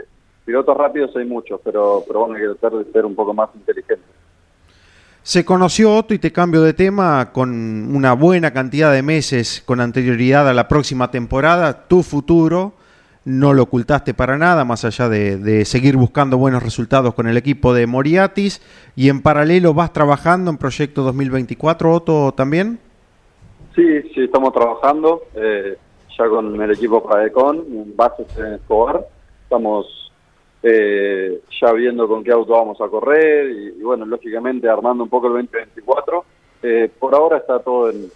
pilotos 0.45 0.75
rápidos 0.77 1.15
hay 1.15 1.25
muchos, 1.25 1.59
pero, 1.63 2.03
pero 2.07 2.21
bueno, 2.21 2.35
hay 2.35 2.41
que 2.41 2.59
tratar 2.59 2.79
de 2.79 2.91
ser 2.91 3.05
un 3.05 3.15
poco 3.15 3.33
más 3.33 3.49
inteligentes. 3.53 4.07
Se 5.23 5.45
conoció 5.45 5.95
Otto 5.95 6.15
y 6.15 6.19
te 6.19 6.31
cambio 6.31 6.61
de 6.61 6.73
tema 6.73 7.31
con 7.31 7.95
una 7.95 8.13
buena 8.13 8.51
cantidad 8.51 8.91
de 8.91 9.03
meses 9.03 9.61
con 9.63 9.79
anterioridad 9.79 10.49
a 10.49 10.53
la 10.53 10.67
próxima 10.67 11.11
temporada, 11.11 11.87
tu 11.87 12.01
futuro 12.01 12.73
no 13.23 13.53
lo 13.53 13.63
ocultaste 13.63 14.13
para 14.13 14.37
nada, 14.37 14.65
más 14.65 14.83
allá 14.83 15.07
de, 15.07 15.63
seguir 15.65 15.95
buscando 15.95 16.37
buenos 16.37 16.63
resultados 16.63 17.13
con 17.13 17.27
el 17.27 17.37
equipo 17.37 17.73
de 17.73 17.85
Moriatis. 17.85 18.61
Y 18.95 19.09
en 19.09 19.21
paralelo 19.21 19.73
vas 19.73 19.93
trabajando 19.93 20.49
en 20.49 20.57
Proyecto 20.57 21.03
2024, 21.03 21.93
Otto, 21.93 22.31
también. 22.31 22.79
Sí, 23.75 24.01
sí, 24.13 24.23
estamos 24.23 24.53
trabajando 24.53 25.21
eh, 25.35 25.77
ya 26.17 26.27
con 26.27 26.61
el 26.61 26.71
equipo 26.71 27.03
Pradecon, 27.03 27.57
en 27.57 27.95
bases 27.95 28.27
en 28.37 28.53
Escobar. 28.53 29.05
Estamos 29.43 30.11
eh, 30.63 31.41
ya 31.59 31.71
viendo 31.73 32.07
con 32.07 32.23
qué 32.23 32.31
auto 32.31 32.53
vamos 32.53 32.79
a 32.81 32.87
correr 32.87 33.49
y, 33.49 33.81
bueno, 33.81 34.05
lógicamente 34.05 34.69
armando 34.69 35.03
un 35.03 35.09
poco 35.09 35.27
el 35.27 35.33
2024. 35.33 36.25
Eh, 36.63 36.91
por 36.99 37.15
ahora 37.15 37.37
está 37.37 37.59
todo 37.59 37.89
en, 37.89 38.11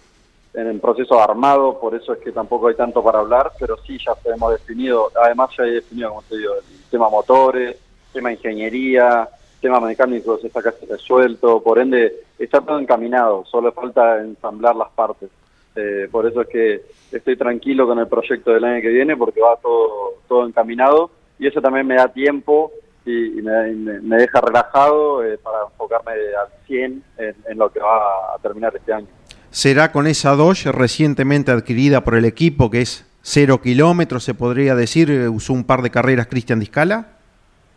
en 0.54 0.66
el 0.66 0.80
proceso 0.80 1.20
armado, 1.20 1.78
por 1.78 1.94
eso 1.94 2.14
es 2.14 2.20
que 2.20 2.32
tampoco 2.32 2.68
hay 2.68 2.74
tanto 2.74 3.02
para 3.02 3.18
hablar, 3.18 3.52
pero 3.58 3.76
sí 3.78 3.98
ya 3.98 4.14
hemos 4.32 4.52
definido, 4.52 5.10
además 5.22 5.50
ya 5.56 5.64
he 5.64 5.72
definido, 5.72 6.10
como 6.10 6.22
te 6.22 6.38
digo, 6.38 6.54
el 6.54 6.90
tema 6.90 7.10
motores, 7.10 7.76
tema 8.12 8.32
ingeniería, 8.32 9.28
tema 9.60 9.80
mecánico 9.80 10.38
está 10.42 10.62
casi 10.62 10.86
resuelto, 10.86 11.62
por 11.62 11.78
ende 11.78 12.24
está 12.38 12.60
todo 12.60 12.78
encaminado, 12.78 13.44
solo 13.44 13.72
falta 13.72 14.20
ensamblar 14.20 14.76
las 14.76 14.90
partes. 14.90 15.28
Eh, 15.76 16.08
por 16.10 16.26
eso 16.26 16.40
es 16.42 16.48
que 16.48 16.82
estoy 17.12 17.36
tranquilo 17.36 17.86
con 17.86 17.98
el 17.98 18.08
proyecto 18.08 18.52
del 18.52 18.64
año 18.64 18.80
que 18.80 18.88
viene 18.88 19.16
porque 19.16 19.40
va 19.40 19.56
todo, 19.56 20.14
todo 20.26 20.46
encaminado 20.46 21.10
y 21.38 21.46
eso 21.46 21.60
también 21.60 21.86
me 21.86 21.96
da 21.96 22.08
tiempo 22.08 22.72
y, 23.04 23.40
me, 23.42 24.16
deja 24.16 24.40
relajado 24.40 25.22
eh, 25.22 25.38
para 25.38 25.58
enfocarme 25.70 26.12
al 26.12 26.48
100 26.66 27.02
en 27.18 27.58
lo 27.58 27.70
que 27.70 27.78
va 27.78 28.34
a 28.34 28.38
terminar 28.42 28.74
este 28.74 28.92
año. 28.92 29.06
Será 29.50 29.92
con 29.92 30.06
esa 30.06 30.34
Dodge 30.34 30.70
recientemente 30.72 31.50
adquirida 31.50 32.04
por 32.04 32.16
el 32.16 32.24
equipo, 32.24 32.70
que 32.70 32.82
es 32.82 33.06
cero 33.22 33.60
kilómetros, 33.62 34.22
se 34.22 34.34
podría 34.34 34.74
decir, 34.74 35.10
eh, 35.10 35.28
usó 35.28 35.52
un 35.52 35.64
par 35.64 35.82
de 35.82 35.90
carreras 35.90 36.26
Cristian 36.26 36.60
Discala? 36.60 37.16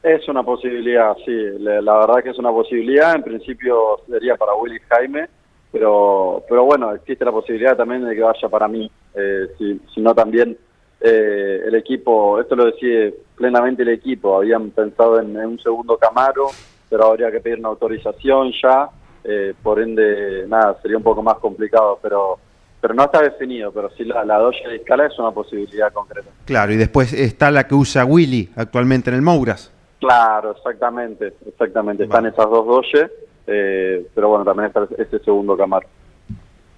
Es 0.03 0.27
una 0.27 0.44
posibilidad, 0.44 1.15
sí, 1.25 1.32
la 1.60 2.00
verdad 2.00 2.24
que 2.24 2.29
es 2.29 2.38
una 2.38 2.51
posibilidad, 2.51 3.15
en 3.15 3.24
principio 3.24 4.00
sería 4.10 4.36
para 4.36 4.56
Willy 4.56 4.79
Jaime, 4.89 5.27
pero, 5.71 6.43
pero 6.47 6.65
bueno, 6.65 6.93
existe 6.93 7.25
la 7.25 7.31
posibilidad 7.31 7.77
también 7.77 8.05
de 8.05 8.15
que 8.15 8.21
vaya 8.21 8.49
para 8.49 8.67
mí, 8.67 8.89
eh, 9.15 9.47
si, 9.57 10.01
no 10.01 10.15
también 10.15 10.57
eh, 11.01 11.61
el 11.65 11.75
equipo, 11.75 12.39
esto 12.39 12.55
lo 12.55 12.65
decide 12.65 13.13
plenamente 13.35 13.83
el 13.83 13.89
equipo, 13.89 14.38
habían 14.38 14.71
pensado 14.71 15.19
en 15.19 15.35
un 15.38 15.59
segundo 15.59 15.97
Camaro, 15.97 16.47
pero 16.89 17.05
habría 17.05 17.31
que 17.31 17.39
pedir 17.39 17.59
una 17.59 17.69
autorización 17.69 18.51
ya, 18.61 18.89
eh, 19.23 19.53
por 19.61 19.79
ende, 19.79 20.45
nada, 20.47 20.77
sería 20.81 20.97
un 20.97 21.03
poco 21.03 21.21
más 21.21 21.38
complicado, 21.38 21.99
pero 22.01 22.39
pero 22.81 22.93
no 22.93 23.03
está 23.03 23.21
definido, 23.21 23.71
pero 23.71 23.89
sí 23.91 24.05
la, 24.05 24.23
la 24.23 24.39
de 24.39 24.75
escala 24.77 25.05
es 25.05 25.19
una 25.19 25.31
posibilidad 25.31 25.91
concreta. 25.91 26.29
Claro, 26.45 26.71
y 26.71 26.77
después 26.77 27.11
está 27.11 27.51
la 27.51 27.67
que 27.67 27.75
usa 27.75 28.05
Willy 28.05 28.49
actualmente 28.55 29.09
en 29.09 29.17
el 29.17 29.21
Mouras. 29.21 29.71
Claro, 29.99 30.51
exactamente, 30.51 31.33
exactamente. 31.45 32.03
Están 32.05 32.25
esas 32.25 32.49
dos 32.49 32.65
Doge, 32.65 33.11
eh, 33.50 34.08
pero 34.13 34.29
bueno, 34.29 34.46
también 34.46 34.68
está 34.68 34.88
este 34.98 35.20
segundo 35.20 35.58
Camaro. 35.58 35.88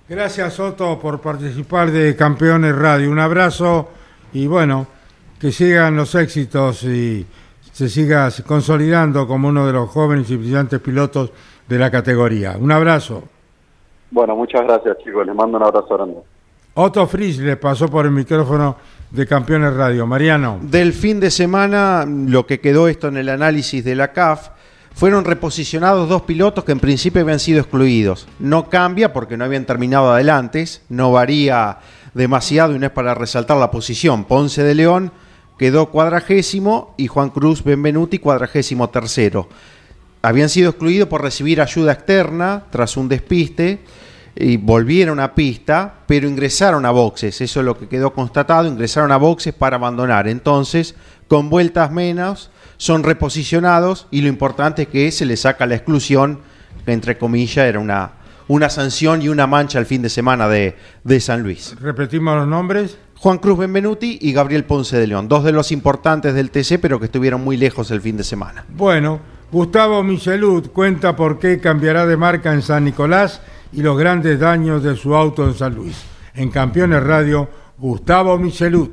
Gracias, 0.08 0.54
Soto, 0.54 1.00
por 1.00 1.22
participar 1.22 1.92
de 1.92 2.16
Campeones 2.16 2.75
Radio. 2.75 3.10
Un 3.10 3.20
abrazo 3.20 3.90
y 4.34 4.48
bueno, 4.48 4.88
que 5.40 5.51
sigan 5.51 5.96
los 5.96 6.16
éxitos 6.16 6.84
y 6.84 7.25
se 7.72 7.90
siga 7.90 8.30
consolidando 8.46 9.28
como 9.28 9.48
uno 9.48 9.66
de 9.66 9.74
los 9.74 9.90
jóvenes 9.90 10.30
y 10.30 10.38
brillantes 10.38 10.80
pilotos 10.80 11.32
de 11.68 11.80
la 11.80 11.90
categoría. 11.90 12.58
Un 12.60 12.72
abrazo. 12.72 13.24
Bueno, 14.12 14.36
muchas 14.36 14.63
gracias 14.63 14.98
chicos, 15.04 15.25
les 15.25 15.36
mando 15.36 15.58
un 15.58 15.63
abrazo 15.63 15.96
grande. 15.96 16.18
Otto 16.74 17.08
Fris 17.08 17.40
le 17.40 17.58
pasó 17.58 17.88
por 17.90 18.06
el 18.06 18.12
micrófono 18.12 18.75
de 19.10 19.28
Campeones 19.28 19.74
Radio. 19.74 20.08
Mariano. 20.08 20.60
Del 20.62 20.94
fin 20.94 21.20
de 21.20 21.32
semana, 21.32 22.06
lo 22.06 22.46
que 22.46 22.60
quedó 22.60 22.88
esto 22.88 23.08
en 23.08 23.18
el 23.18 23.30
análisis 23.30 23.84
de 23.84 23.96
la 23.96 24.13
CAF, 24.13 24.50
fueron 24.93 25.25
reposicionados 25.25 26.10
dos 26.10 26.24
pilotos 26.24 26.63
que 26.63 26.71
en 26.71 26.79
principio 26.79 27.21
habían 27.21 27.39
sido 27.39 27.60
excluidos. 27.60 28.27
No 28.39 28.69
cambia 28.69 29.13
porque 29.13 29.38
no 29.38 29.45
habían 29.45 29.65
terminado 29.65 30.12
adelante, 30.12 30.65
no 30.89 31.12
varía 31.12 31.79
demasiado 32.13 32.75
y 32.75 32.79
no 32.79 32.86
es 32.86 32.91
para 32.91 33.13
resaltar 33.13 33.57
la 33.57 33.71
posición. 33.71 34.25
Ponce 34.25 34.63
de 34.63 34.75
León 34.75 35.12
quedó 35.57 35.89
cuadragésimo 35.91 36.93
y 36.98 37.07
Juan 37.07 37.29
Cruz 37.29 37.63
Benvenuti 37.63 38.19
cuadragésimo 38.19 38.89
tercero 38.89 39.48
habían 40.21 40.50
sido 40.50 40.69
excluidos 40.69 41.07
por 41.07 41.21
recibir 41.21 41.62
ayuda 41.62 41.93
externa 41.93 42.65
tras 42.69 42.98
un 42.98 43.10
despiste 43.10 43.79
y 44.36 44.57
volvieron 44.57 45.19
a 45.19 45.36
pista, 45.36 45.93
pero 46.07 46.27
ingresaron 46.27 46.86
a 46.86 46.91
boxes, 46.91 47.41
eso 47.41 47.60
es 47.60 47.65
lo 47.65 47.77
que 47.77 47.88
quedó 47.88 48.13
constatado, 48.13 48.67
ingresaron 48.67 49.12
a 49.12 49.17
boxes 49.17 49.53
para 49.53 49.75
abandonar. 49.75 50.27
Entonces, 50.27 50.95
con 51.27 51.50
vueltas 51.50 51.91
menos, 51.91 52.50
son 52.82 53.04
reposicionados 53.04 54.08
y 54.10 54.22
lo 54.22 54.28
importante 54.28 54.82
es 54.82 54.88
que 54.88 55.12
se 55.12 55.24
les 55.24 55.42
saca 55.42 55.68
la 55.68 55.76
exclusión, 55.76 56.40
que 56.84 56.94
entre 56.94 57.16
comillas 57.16 57.68
era 57.68 57.78
una, 57.78 58.14
una 58.48 58.72
sanción 58.72 59.22
y 59.22 59.30
una 59.30 59.46
mancha 59.46 59.78
el 59.78 59.86
fin 59.86 60.02
de 60.02 60.10
semana 60.10 60.48
de, 60.48 60.76
de 61.04 61.20
San 61.20 61.44
Luis. 61.44 61.76
Repetimos 61.80 62.36
los 62.36 62.48
nombres. 62.48 62.98
Juan 63.20 63.38
Cruz 63.38 63.60
Benvenuti 63.60 64.18
y 64.20 64.34
Gabriel 64.34 64.64
Ponce 64.64 64.98
de 64.98 65.06
León, 65.06 65.28
dos 65.28 65.44
de 65.44 65.52
los 65.52 65.72
importantes 65.72 66.34
del 66.34 66.50
TC, 66.50 66.80
pero 66.82 67.00
que 67.00 67.06
estuvieron 67.06 67.44
muy 67.44 67.56
lejos 67.56 67.92
el 67.92 68.02
fin 68.02 68.18
de 68.18 68.24
semana. 68.24 68.66
Bueno, 68.70 69.20
Gustavo 69.52 70.02
Michelud 70.02 70.72
cuenta 70.72 71.16
por 71.16 71.38
qué 71.38 71.60
cambiará 71.60 72.08
de 72.08 72.18
marca 72.18 72.52
en 72.52 72.64
San 72.64 72.84
Nicolás 72.84 73.42
y 73.74 73.84
los 73.84 73.96
grandes 73.96 74.40
daños 74.40 74.82
de 74.82 74.96
su 74.96 75.14
auto 75.16 75.48
en 75.48 75.54
San 75.54 75.76
Luis. 75.76 76.02
En 76.34 76.50
Campeones 76.50 77.04
Radio, 77.04 77.48
Gustavo 77.78 78.40
Michelud. 78.40 78.90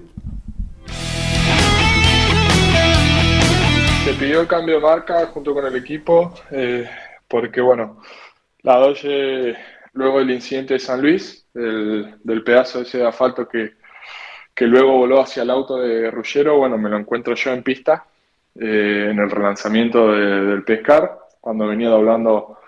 Pidió 4.18 4.40
el 4.40 4.48
cambio 4.48 4.74
de 4.74 4.80
marca 4.80 5.26
junto 5.26 5.54
con 5.54 5.64
el 5.64 5.76
equipo 5.76 6.34
eh, 6.50 6.90
porque, 7.28 7.60
bueno, 7.60 8.00
la 8.62 8.76
Doge, 8.76 9.56
luego 9.92 10.18
del 10.18 10.32
incidente 10.32 10.74
de 10.74 10.80
San 10.80 11.00
Luis, 11.00 11.46
del, 11.54 12.42
pedazo 12.44 12.80
ese 12.80 12.98
de 12.98 13.06
asfalto 13.06 13.48
que, 13.48 13.74
que 14.52 14.66
luego 14.66 14.96
voló 14.96 15.20
hacia 15.20 15.44
el 15.44 15.50
auto 15.50 15.76
de 15.76 16.10
Ruggero, 16.10 16.58
bueno, 16.58 16.76
me 16.76 16.88
lo 16.88 16.98
encuentro 16.98 17.36
yo 17.36 17.52
en 17.52 17.62
pista 17.62 18.06
eh, 18.56 19.08
en 19.10 19.20
el 19.20 19.30
relanzamiento 19.30 20.10
del 20.10 20.64
Pescar, 20.64 21.16
cuando 21.40 21.68
venía 21.68 21.88
doblando 21.88 22.58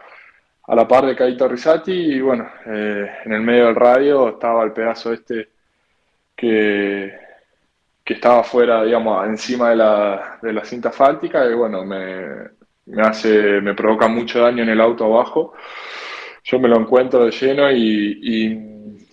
a 0.68 0.74
la 0.76 0.86
par 0.86 1.04
de 1.04 1.16
Caito 1.16 1.48
Risati 1.48 1.92
y 1.92 2.20
bueno, 2.20 2.48
eh, 2.66 3.10
en 3.24 3.32
el 3.32 3.40
medio 3.40 3.66
del 3.66 3.74
radio 3.74 4.28
estaba 4.28 4.62
el 4.62 4.70
pedazo 4.70 5.12
este 5.12 5.48
que, 6.36 7.29
que 8.10 8.14
estaba 8.14 8.42
fuera, 8.42 8.82
digamos, 8.82 9.24
encima 9.24 9.70
de 9.70 9.76
la, 9.76 10.38
de 10.42 10.52
la 10.52 10.64
cinta 10.64 10.90
fáltica 10.90 11.46
y 11.46 11.54
bueno, 11.54 11.84
me, 11.84 12.26
me, 12.86 13.02
hace, 13.02 13.60
me 13.60 13.72
provoca 13.72 14.08
mucho 14.08 14.40
daño 14.40 14.64
en 14.64 14.70
el 14.70 14.80
auto 14.80 15.04
abajo. 15.04 15.54
Yo 16.42 16.58
me 16.58 16.66
lo 16.66 16.80
encuentro 16.80 17.24
de 17.24 17.30
lleno 17.30 17.70
y, 17.70 18.58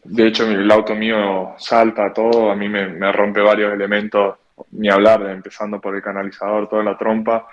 de 0.04 0.28
hecho 0.28 0.50
el 0.50 0.72
auto 0.72 0.96
mío 0.96 1.54
salta 1.60 2.12
todo, 2.12 2.50
a 2.50 2.56
mí 2.56 2.68
me, 2.68 2.88
me 2.88 3.12
rompe 3.12 3.40
varios 3.40 3.72
elementos 3.72 4.38
ni 4.72 4.90
hablar, 4.90 5.30
empezando 5.30 5.80
por 5.80 5.96
el 5.96 6.02
canalizador, 6.02 6.68
toda 6.68 6.84
la 6.84 6.98
trompa, 6.98 7.46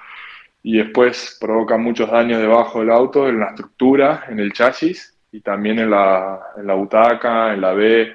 y 0.63 0.79
después 0.79 1.37
provoca 1.39 1.77
muchos 1.77 2.11
daños 2.11 2.41
debajo 2.41 2.81
del 2.81 2.91
auto, 2.91 3.29
en 3.29 3.41
la 3.41 3.49
estructura, 3.49 4.25
en 4.31 4.41
el 4.41 4.51
chasis 4.55 5.15
y 5.31 5.43
también 5.43 5.79
en 5.79 5.91
la, 5.91 6.41
en 6.57 6.67
la 6.67 6.73
butaca, 6.73 7.53
en 7.53 7.61
la 7.61 7.75
B. 7.75 8.15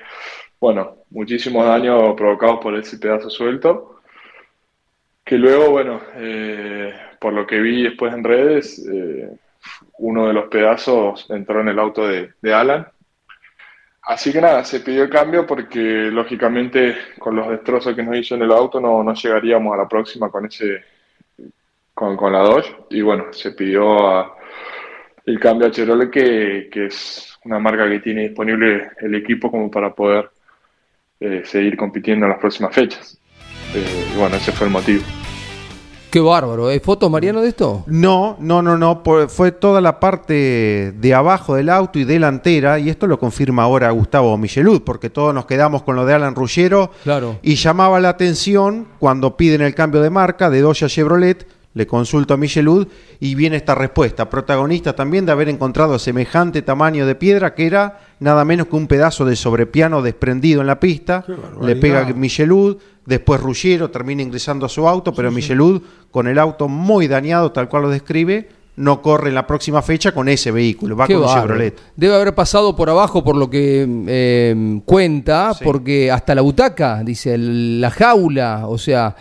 Bueno, 0.59 0.97
muchísimos 1.09 1.65
daños 1.65 2.15
provocados 2.15 2.59
por 2.61 2.75
ese 2.75 2.97
pedazo 2.97 3.29
suelto. 3.29 4.01
Que 5.23 5.37
luego, 5.37 5.69
bueno, 5.71 6.01
eh, 6.15 6.93
por 7.19 7.33
lo 7.33 7.45
que 7.47 7.59
vi 7.59 7.83
después 7.83 8.13
en 8.13 8.23
redes, 8.23 8.79
eh, 8.91 9.29
uno 9.99 10.27
de 10.27 10.33
los 10.33 10.49
pedazos 10.49 11.27
entró 11.29 11.61
en 11.61 11.69
el 11.69 11.79
auto 11.79 12.07
de, 12.07 12.33
Alan 12.53 12.87
Así 14.01 14.31
que 14.31 14.41
nada, 14.41 14.63
se 14.63 14.79
pidió 14.79 15.03
el 15.03 15.09
cambio 15.09 15.45
porque 15.45 15.79
lógicamente 15.79 16.95
con 17.19 17.35
los 17.35 17.49
destrozos 17.49 17.95
que 17.95 18.01
nos 18.01 18.17
hizo 18.17 18.35
en 18.35 18.41
el 18.41 18.51
auto 18.51 18.79
no, 18.79 19.03
no 19.03 19.13
llegaríamos 19.13 19.73
a 19.73 19.77
la 19.77 19.87
próxima 19.87 20.31
con 20.31 20.45
ese 20.45 20.83
con, 21.93 22.17
con 22.17 22.33
la 22.33 22.39
Dodge 22.39 22.75
y 22.89 23.01
bueno, 23.01 23.31
se 23.31 23.51
pidió 23.51 24.35
el 25.25 25.39
cambio 25.39 25.67
a 25.67 25.71
Cherole 25.71 26.09
que, 26.09 26.69
que, 26.71 26.85
es 26.85 27.37
una 27.43 27.59
marca 27.59 27.87
que 27.87 27.99
tiene 27.99 28.29
disponible 28.29 28.91
el 28.99 29.13
equipo 29.15 29.51
como 29.51 29.69
para 29.69 29.93
poder 29.93 30.31
eh, 31.19 31.43
seguir 31.45 31.75
compitiendo 31.75 32.25
en 32.25 32.31
las 32.31 32.39
próximas 32.39 32.73
fechas. 32.73 33.17
Eh, 33.73 34.07
y 34.13 34.17
bueno, 34.17 34.37
ese 34.37 34.51
fue 34.51 34.67
el 34.67 34.73
motivo. 34.73 35.03
Qué 36.09 36.19
bárbaro. 36.19 36.69
¿Hay 36.69 36.79
fotos, 36.79 37.11
Mariano, 37.11 37.41
de 37.41 37.49
esto? 37.49 37.83
No, 37.85 38.35
no, 38.39 38.63
no, 38.63 38.77
no. 38.77 39.03
fue 39.27 39.51
toda 39.51 39.79
la 39.79 39.99
parte 39.99 40.91
de 40.95 41.13
abajo 41.13 41.53
del 41.53 41.69
auto 41.69 41.99
y 41.99 42.03
delantera, 42.03 42.79
y 42.79 42.89
esto 42.89 43.05
lo 43.05 43.19
confirma 43.19 43.61
ahora 43.61 43.91
Gustavo 43.91 44.35
Michelud, 44.35 44.81
porque 44.81 45.11
todos 45.11 45.35
nos 45.35 45.45
quedamos 45.45 45.83
con 45.83 45.95
lo 45.95 46.07
de 46.07 46.15
Alan 46.15 46.33
Ruggero. 46.33 46.89
Claro. 47.03 47.37
Y 47.43 47.55
llamaba 47.55 47.99
la 47.99 48.09
atención 48.09 48.87
cuando 48.97 49.37
piden 49.37 49.61
el 49.61 49.75
cambio 49.75 50.01
de 50.01 50.09
marca 50.09 50.49
de 50.49 50.61
Doya 50.61 50.87
Chevrolet. 50.87 51.45
Le 51.75 51.85
consulto 51.85 52.33
a 52.33 52.37
Michelud 52.37 52.87
y 53.19 53.35
viene 53.35 53.57
esta 53.57 53.75
respuesta. 53.75 54.27
Protagonista 54.27 54.95
también 54.95 55.27
de 55.27 55.31
haber 55.31 55.49
encontrado 55.49 55.99
semejante 55.99 56.63
tamaño 56.63 57.05
de 57.05 57.13
piedra 57.13 57.53
que 57.53 57.67
era 57.67 57.99
nada 58.19 58.43
menos 58.45 58.67
que 58.67 58.75
un 58.75 58.87
pedazo 58.87 59.25
de 59.25 59.35
sobrepiano 59.35 60.01
desprendido 60.01 60.61
en 60.61 60.67
la 60.67 60.79
pista. 60.79 61.25
Le 61.61 61.75
pega 61.75 62.05
Michelud, 62.13 62.77
después 63.05 63.39
Ruggiero 63.41 63.89
termina 63.89 64.21
ingresando 64.21 64.65
a 64.65 64.69
su 64.69 64.87
auto, 64.87 65.13
pero 65.13 65.31
Michelud, 65.31 65.81
con 66.11 66.27
el 66.27 66.37
auto 66.39 66.67
muy 66.67 67.07
dañado, 67.07 67.51
tal 67.51 67.69
cual 67.69 67.83
lo 67.83 67.89
describe, 67.89 68.49
no 68.75 69.01
corre 69.01 69.27
en 69.29 69.35
la 69.35 69.45
próxima 69.45 69.81
fecha 69.81 70.13
con 70.13 70.29
ese 70.29 70.51
vehículo, 70.51 70.95
va 70.95 71.05
Qué 71.05 71.13
con 71.15 71.23
bárbaro. 71.23 71.47
Chevrolet. 71.47 71.79
Debe 71.97 72.15
haber 72.15 72.33
pasado 72.33 72.75
por 72.77 72.89
abajo 72.89 73.23
por 73.23 73.35
lo 73.35 73.49
que 73.49 73.85
eh, 74.07 74.81
cuenta, 74.85 75.53
Sí. 75.53 75.63
porque 75.65 76.09
hasta 76.09 76.33
la 76.33 76.41
butaca, 76.41 77.03
dice, 77.03 77.33
el- 77.33 77.81
la 77.81 77.91
jaula, 77.91 78.67
o 78.67 78.77
sea, 78.77 79.15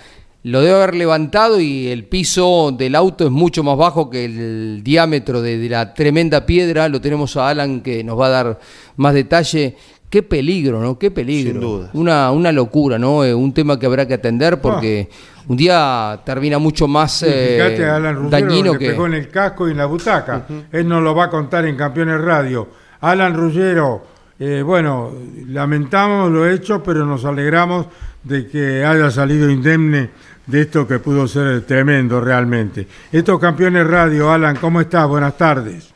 lo 0.45 0.61
debe 0.61 0.77
haber 0.77 0.95
levantado 0.95 1.61
y 1.61 1.89
el 1.89 2.05
piso 2.05 2.73
del 2.77 2.95
auto 2.95 3.25
es 3.27 3.31
mucho 3.31 3.63
más 3.63 3.77
bajo 3.77 4.09
que 4.09 4.25
el 4.25 4.83
diámetro 4.85 5.43
de, 5.43 5.59
de 5.59 5.69
la 5.69 5.95
tremenda 5.95 6.47
piedra. 6.47 6.89
Lo 6.89 7.01
tenemos 7.01 7.37
a 7.37 7.49
Alan 7.49 7.81
que 7.81 8.05
nos 8.05 8.19
va 8.19 8.27
a 8.27 8.31
dar 8.31 8.59
más 8.97 9.15
detalle. 9.15 9.77
Qué 10.09 10.23
peligro, 10.23 10.81
¿no? 10.81 10.99
Qué 10.99 11.11
peligro. 11.11 11.53
Sin 11.53 11.61
duda. 11.61 11.91
Una, 11.93 12.31
una 12.31 12.51
locura, 12.51 12.99
¿no? 12.99 13.25
Eh, 13.25 13.35
un 13.35 13.53
tema 13.53 13.79
que 13.79 13.85
habrá 13.85 14.07
que 14.07 14.15
atender 14.15 14.59
porque 14.61 15.11
un 15.49 15.57
día 15.57 16.21
termina 16.25 16.59
mucho 16.59 16.89
más 16.89 17.23
Ah. 17.23 17.27
Fíjate 17.27 17.83
eh, 17.83 17.85
a 17.85 17.97
Alan 17.97 18.17
Ruggero 18.17 18.31
dañino 18.31 18.73
que... 18.79 18.91
pegó 18.91 19.07
en 19.07 19.15
el 19.15 19.29
casco 19.29 19.69
y 19.69 19.73
en 19.73 19.79
la 19.79 19.87
butaca. 19.87 20.47
Él 20.73 20.89
nos 20.89 21.03
lo 21.03 21.15
va 21.15 21.25
a 21.25 21.31
contar 21.31 21.67
en 21.67 21.77
Campeones 21.77 22.21
Radio. 22.23 22.69
Alan 23.01 23.35
Ruggero, 23.35 24.03
eh, 24.41 24.63
bueno, 24.63 25.13
lamentamos 25.49 26.31
lo 26.31 26.49
hecho, 26.49 26.83
pero 26.83 27.05
nos 27.05 27.25
alegramos 27.25 27.87
de 28.23 28.49
que 28.49 28.85
haya 28.85 29.11
salido 29.11 29.51
indemne 29.51 30.11
de 30.47 30.61
esto 30.63 30.87
que 30.87 30.99
pudo 30.99 31.27
ser 31.29 31.67
tremendo 31.67 32.21
realmente. 32.21 32.87
Estos 33.13 33.39
Campeones 33.39 33.87
Radio, 33.87 34.31
Alan, 34.33 34.57
¿cómo 34.57 34.81
estás? 34.81 35.07
Buenas 35.07 35.37
tardes. 35.37 35.93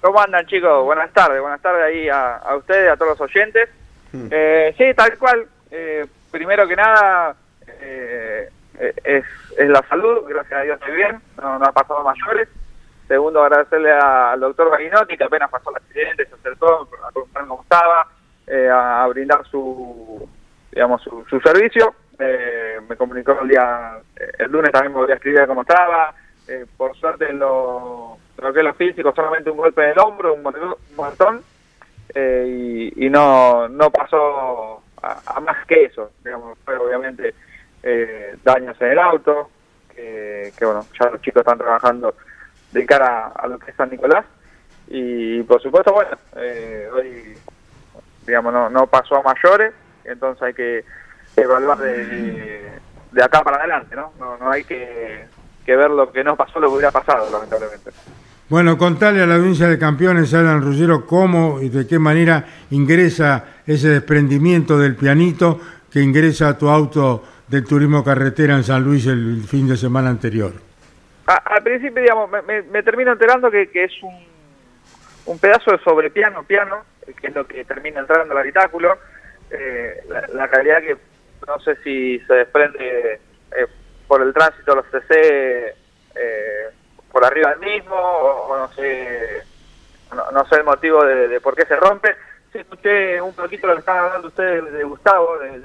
¿Cómo 0.00 0.20
andan 0.20 0.44
chicos? 0.46 0.84
Buenas 0.84 1.10
tardes, 1.12 1.40
buenas 1.40 1.60
tardes 1.62 1.82
ahí 1.84 2.08
a, 2.08 2.36
a 2.36 2.56
ustedes, 2.56 2.90
a 2.90 2.96
todos 2.96 3.18
los 3.18 3.20
oyentes. 3.22 3.68
Eh, 4.30 4.74
sí, 4.76 4.84
tal 4.94 5.16
cual. 5.18 5.46
Eh, 5.70 6.06
primero 6.30 6.68
que 6.68 6.76
nada, 6.76 7.34
eh, 7.80 8.48
eh, 8.78 8.94
es, 9.04 9.24
es 9.56 9.68
la 9.68 9.82
salud, 9.88 10.24
gracias 10.28 10.60
a 10.60 10.62
Dios 10.62 10.78
estoy 10.80 10.96
bien, 10.96 11.20
no, 11.40 11.58
no 11.58 11.64
ha 11.64 11.72
pasado 11.72 12.04
mayores. 12.04 12.48
Segundo, 13.06 13.42
agradecerle 13.42 13.92
al 13.92 14.40
doctor 14.40 14.70
Barinotti, 14.70 15.16
que 15.16 15.24
apenas 15.24 15.50
pasó 15.50 15.70
el 15.70 15.76
accidente, 15.76 16.26
se 16.26 16.34
acercó 16.34 16.88
a 17.04 17.10
preguntar 17.10 17.46
cómo 17.46 17.62
estaba, 17.62 18.08
eh, 18.46 18.68
a, 18.72 19.06
brindar 19.08 19.46
su, 19.46 20.26
digamos, 20.72 21.02
su, 21.02 21.24
su 21.28 21.38
servicio. 21.40 21.94
Eh, 22.18 22.80
me 22.88 22.96
comunicó 22.96 23.38
el 23.42 23.48
día, 23.48 23.98
eh, 24.16 24.30
el 24.38 24.50
lunes 24.50 24.70
también 24.72 24.92
me 24.92 25.00
volví 25.00 25.12
a 25.12 25.16
escribir 25.16 25.46
cómo 25.46 25.62
estaba. 25.62 26.14
Eh, 26.48 26.64
por 26.76 26.96
suerte, 26.96 27.30
lo, 27.32 28.16
lo 28.38 28.52
que 28.52 28.58
es 28.60 28.64
lo 28.64 28.74
físico, 28.74 29.12
solamente 29.14 29.50
un 29.50 29.58
golpe 29.58 29.84
en 29.84 29.90
el 29.90 29.98
hombro, 29.98 30.34
un 30.34 31.44
eh, 32.14 32.44
y, 32.96 33.06
y 33.06 33.10
no, 33.10 33.68
no 33.68 33.90
pasó 33.90 34.82
a, 35.02 35.20
a 35.26 35.40
más 35.40 35.66
que 35.66 35.84
eso. 35.84 36.12
Digamos, 36.24 36.58
fue 36.64 36.76
obviamente 36.76 37.34
daños 38.42 38.80
en 38.80 38.92
el 38.92 38.98
auto, 38.98 39.50
que 39.94 40.52
bueno, 40.62 40.86
ya 40.98 41.10
los 41.10 41.20
chicos 41.20 41.40
están 41.40 41.58
trabajando 41.58 42.14
de 42.74 42.84
cara 42.84 43.28
a 43.28 43.46
lo 43.46 43.58
que 43.58 43.70
es 43.70 43.76
San 43.76 43.88
Nicolás. 43.88 44.26
Y 44.88 45.42
por 45.44 45.62
supuesto, 45.62 45.92
bueno, 45.92 46.10
eh, 46.36 46.88
hoy, 46.92 47.34
digamos, 48.26 48.52
no, 48.52 48.68
no 48.68 48.86
pasó 48.86 49.16
a 49.16 49.22
mayores, 49.22 49.72
entonces 50.04 50.42
hay 50.42 50.54
que 50.54 50.84
evaluar 51.36 51.78
de, 51.78 52.72
de 53.12 53.22
acá 53.22 53.42
para 53.42 53.58
adelante, 53.58 53.96
¿no? 53.96 54.12
No, 54.18 54.36
no 54.36 54.50
hay 54.50 54.64
que, 54.64 55.24
que 55.64 55.76
ver 55.76 55.90
lo 55.90 56.12
que 56.12 56.22
no 56.22 56.36
pasó, 56.36 56.60
lo 56.60 56.68
que 56.68 56.74
hubiera 56.74 56.90
pasado, 56.90 57.30
lamentablemente. 57.30 57.90
Bueno, 58.48 58.76
contale 58.76 59.22
a 59.22 59.26
la 59.26 59.36
audiencia 59.36 59.68
de 59.68 59.78
campeones, 59.78 60.34
Alan 60.34 60.60
Ruggero, 60.60 61.06
cómo 61.06 61.60
y 61.62 61.70
de 61.70 61.86
qué 61.86 61.98
manera 61.98 62.44
ingresa 62.70 63.44
ese 63.66 63.88
desprendimiento 63.88 64.78
del 64.78 64.96
pianito 64.96 65.60
que 65.90 66.02
ingresa 66.02 66.48
a 66.48 66.58
tu 66.58 66.68
auto 66.68 67.24
del 67.48 67.64
turismo 67.64 68.04
carretera 68.04 68.54
en 68.56 68.64
San 68.64 68.84
Luis 68.84 69.06
el 69.06 69.44
fin 69.44 69.66
de 69.66 69.76
semana 69.76 70.10
anterior. 70.10 70.63
A- 71.26 71.54
al 71.54 71.62
principio, 71.62 72.02
digamos, 72.02 72.30
me, 72.30 72.42
me- 72.42 72.62
me 72.62 72.82
termino 72.82 73.12
enterando 73.12 73.50
que, 73.50 73.70
que 73.70 73.84
es 73.84 73.92
un, 74.02 75.38
pedazo 75.38 75.70
de 75.70 75.78
sobrepiano, 75.78 76.42
piano, 76.44 76.84
que 77.20 77.28
es 77.28 77.34
lo 77.34 77.46
que 77.46 77.64
termina 77.64 78.00
entrando 78.00 78.32
al 78.32 78.38
habitáculo. 78.40 78.98
Eh, 79.50 80.02
la, 80.08 80.46
realidad 80.46 80.80
que 80.80 80.96
no 81.46 81.58
sé 81.60 81.76
si 81.84 82.18
se 82.20 82.34
desprende 82.34 83.20
eh, 83.56 83.66
por 84.08 84.20
el 84.22 84.32
tránsito 84.32 84.72
de 84.72 84.76
los 84.76 84.86
CC 84.90 85.74
eh, 86.14 86.68
por 87.12 87.24
arriba 87.24 87.50
del 87.50 87.60
mismo, 87.60 87.94
o, 87.94 88.56
no 88.56 88.72
sé 88.72 89.42
no, 90.14 90.30
no 90.30 90.46
sé 90.46 90.56
el 90.56 90.64
motivo 90.64 91.04
de, 91.04 91.28
de 91.28 91.40
por 91.40 91.54
qué 91.54 91.64
se 91.66 91.76
rompe. 91.76 92.14
Sí 92.52 92.58
escuché 92.58 93.20
un 93.20 93.34
poquito 93.34 93.66
lo 93.66 93.74
que 93.74 93.80
estaban 93.80 94.04
hablando 94.06 94.28
ustedes 94.28 94.72
de 94.72 94.84
Gustavo, 94.84 95.38
de- 95.38 95.58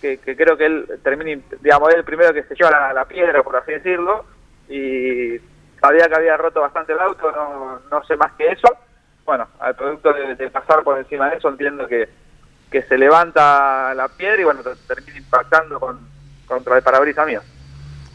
que, 0.00 0.18
que 0.18 0.36
creo 0.36 0.56
que 0.56 0.66
él 0.66 1.00
termina, 1.02 1.40
digamos, 1.60 1.90
él 1.90 1.98
el 2.00 2.04
primero 2.04 2.32
que 2.32 2.44
se 2.44 2.54
lleva 2.54 2.70
la, 2.70 2.92
la 2.92 3.04
piedra, 3.04 3.42
por 3.42 3.56
así 3.56 3.72
decirlo, 3.72 4.24
y 4.68 5.38
sabía 5.80 6.08
que 6.08 6.14
había 6.16 6.36
roto 6.36 6.60
bastante 6.60 6.92
el 6.92 7.00
auto, 7.00 7.30
no, 7.32 7.80
no 7.90 8.04
sé 8.04 8.16
más 8.16 8.32
que 8.32 8.48
eso. 8.48 8.68
Bueno, 9.24 9.46
al 9.60 9.74
producto 9.74 10.12
de, 10.12 10.50
pasar 10.50 10.82
por 10.82 10.98
encima 10.98 11.28
de 11.30 11.36
eso, 11.36 11.48
entiendo 11.48 11.86
que, 11.86 12.08
que 12.70 12.82
se 12.82 12.96
levanta 12.96 13.92
la 13.94 14.08
piedra 14.08 14.40
y 14.40 14.44
bueno, 14.44 14.62
te- 14.62 14.74
termina 14.94 15.18
impactando 15.18 15.78
con, 15.78 15.98
contra 16.46 16.76
el 16.76 16.82
parabrisas 16.82 17.26
mío. 17.26 17.42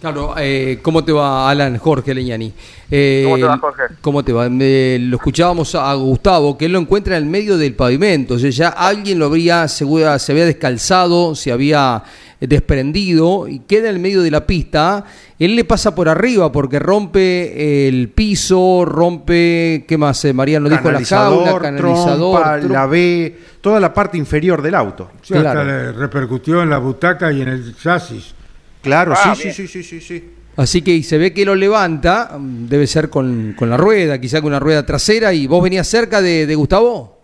Claro, 0.03 0.33
eh, 0.37 0.79
¿cómo 0.81 1.01
te 1.05 1.13
va 1.13 1.49
Alan 1.49 1.77
Jorge 1.77 2.13
Leñani? 2.13 2.51
Eh, 2.91 3.21
¿Cómo 3.23 3.37
te 3.37 3.43
va, 3.43 3.57
Jorge? 3.57 3.83
¿Cómo 4.01 4.21
te 4.25 4.33
va? 4.33 4.47
Eh, 4.51 4.97
lo 4.99 5.15
escuchábamos 5.15 5.73
a 5.75 5.93
Gustavo, 5.93 6.57
que 6.57 6.65
él 6.65 6.73
lo 6.73 6.79
encuentra 6.79 7.15
en 7.15 7.23
el 7.23 7.29
medio 7.29 7.57
del 7.57 7.73
pavimento, 7.73 8.33
o 8.33 8.37
sea, 8.37 8.49
ya 8.49 8.67
alguien 8.67 9.17
lo 9.17 9.27
habría, 9.27 9.65
segura, 9.69 10.19
se 10.19 10.33
había 10.33 10.45
descalzado, 10.45 11.35
se 11.35 11.53
había 11.53 12.03
desprendido 12.41 13.47
y 13.47 13.59
queda 13.59 13.87
en 13.87 13.95
el 13.95 14.01
medio 14.01 14.21
de 14.21 14.29
la 14.31 14.45
pista. 14.45 15.05
Él 15.39 15.55
le 15.55 15.63
pasa 15.63 15.95
por 15.95 16.09
arriba 16.09 16.51
porque 16.51 16.79
rompe 16.79 17.87
el 17.87 18.09
piso, 18.09 18.83
rompe, 18.83 19.85
¿qué 19.87 19.97
más? 19.97 20.25
Eh, 20.25 20.33
Mariano 20.33 20.67
dijo 20.67 20.91
la 20.91 21.01
jaula, 21.05 21.59
canalizador. 21.61 22.41
trompa, 22.41 22.59
tro- 22.59 22.67
la 22.73 22.85
B, 22.87 23.37
toda 23.61 23.79
la 23.79 23.93
parte 23.93 24.17
inferior 24.17 24.61
del 24.61 24.75
auto. 24.75 25.11
Sí, 25.21 25.33
hasta 25.33 25.51
Claro. 25.53 25.63
le 25.65 25.91
repercutió 25.93 26.61
en 26.61 26.69
la 26.69 26.79
butaca 26.79 27.31
y 27.31 27.41
en 27.41 27.47
el 27.47 27.77
chasis. 27.77 28.35
Claro, 28.83 29.13
Ah, 29.15 29.33
sí, 29.35 29.43
bien. 29.43 29.53
sí, 29.55 29.67
sí, 29.67 29.83
sí, 29.83 29.99
sí, 29.99 30.01
sí. 30.01 30.35
Así 30.55 30.83
que 30.83 30.91
y 30.91 31.01
se 31.01 31.17
ve 31.17 31.33
que 31.33 31.45
lo 31.45 31.55
levanta, 31.55 32.29
debe 32.37 32.85
ser 32.85 33.09
con, 33.09 33.53
con 33.57 33.69
la 33.71 33.77
rueda, 33.77 34.19
quizá 34.19 34.39
con 34.39 34.49
una 34.49 34.59
rueda 34.59 34.85
trasera. 34.85 35.33
¿Y 35.33 35.47
vos 35.47 35.63
venías 35.63 35.87
cerca 35.87 36.21
de, 36.21 36.45
de 36.45 36.53
Gustavo? 36.55 37.19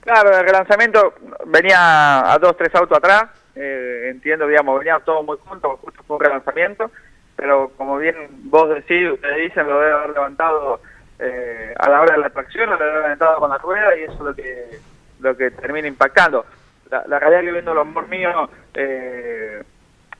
Claro, 0.00 0.30
el 0.38 0.44
relanzamiento 0.46 1.12
venía 1.46 2.32
a 2.32 2.38
dos, 2.38 2.56
tres 2.56 2.74
autos 2.74 2.96
atrás, 2.96 3.24
eh, 3.54 4.08
entiendo, 4.10 4.46
digamos, 4.46 4.78
veníamos 4.78 5.04
todos 5.04 5.24
muy 5.26 5.36
juntos, 5.44 5.78
justo 5.82 6.02
fue 6.06 6.16
un 6.16 6.22
relanzamiento, 6.22 6.90
pero 7.36 7.70
como 7.76 7.98
bien 7.98 8.14
vos 8.44 8.68
decís, 8.70 9.10
ustedes 9.12 9.36
dicen, 9.48 9.68
lo 9.68 9.78
debe 9.78 9.92
haber 9.92 10.10
levantado 10.10 10.80
eh, 11.18 11.74
a 11.78 11.88
la 11.90 12.00
hora 12.00 12.14
de 12.14 12.20
la 12.22 12.30
tracción, 12.30 12.70
lo 12.70 12.76
debe 12.78 12.90
haber 12.90 13.02
levantado 13.02 13.38
con 13.40 13.50
la 13.50 13.58
rueda 13.58 13.96
y 13.98 14.04
eso 14.04 14.12
es 14.14 14.20
lo 14.20 14.34
que, 14.34 14.78
lo 15.20 15.36
que 15.36 15.50
termina 15.50 15.86
impactando. 15.86 16.46
La, 16.90 17.04
la 17.06 17.18
realidad 17.18 17.42
que 17.42 17.52
viendo 17.52 17.74
los 17.74 17.86
míos, 18.08 18.50
eh, 18.74 19.62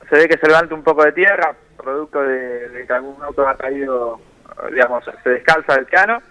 se 0.09 0.15
ve 0.17 0.27
que 0.27 0.37
se 0.37 0.47
levanta 0.47 0.75
un 0.75 0.83
poco 0.83 1.03
de 1.03 1.11
tierra, 1.13 1.53
producto 1.77 2.21
de, 2.21 2.69
de 2.69 2.85
que 2.87 2.93
algún 2.93 3.21
auto 3.23 3.47
ha 3.47 3.55
caído, 3.55 4.19
digamos, 4.71 5.03
se 5.23 5.29
descalza 5.29 5.75
del 5.75 5.85
piano 5.85 6.21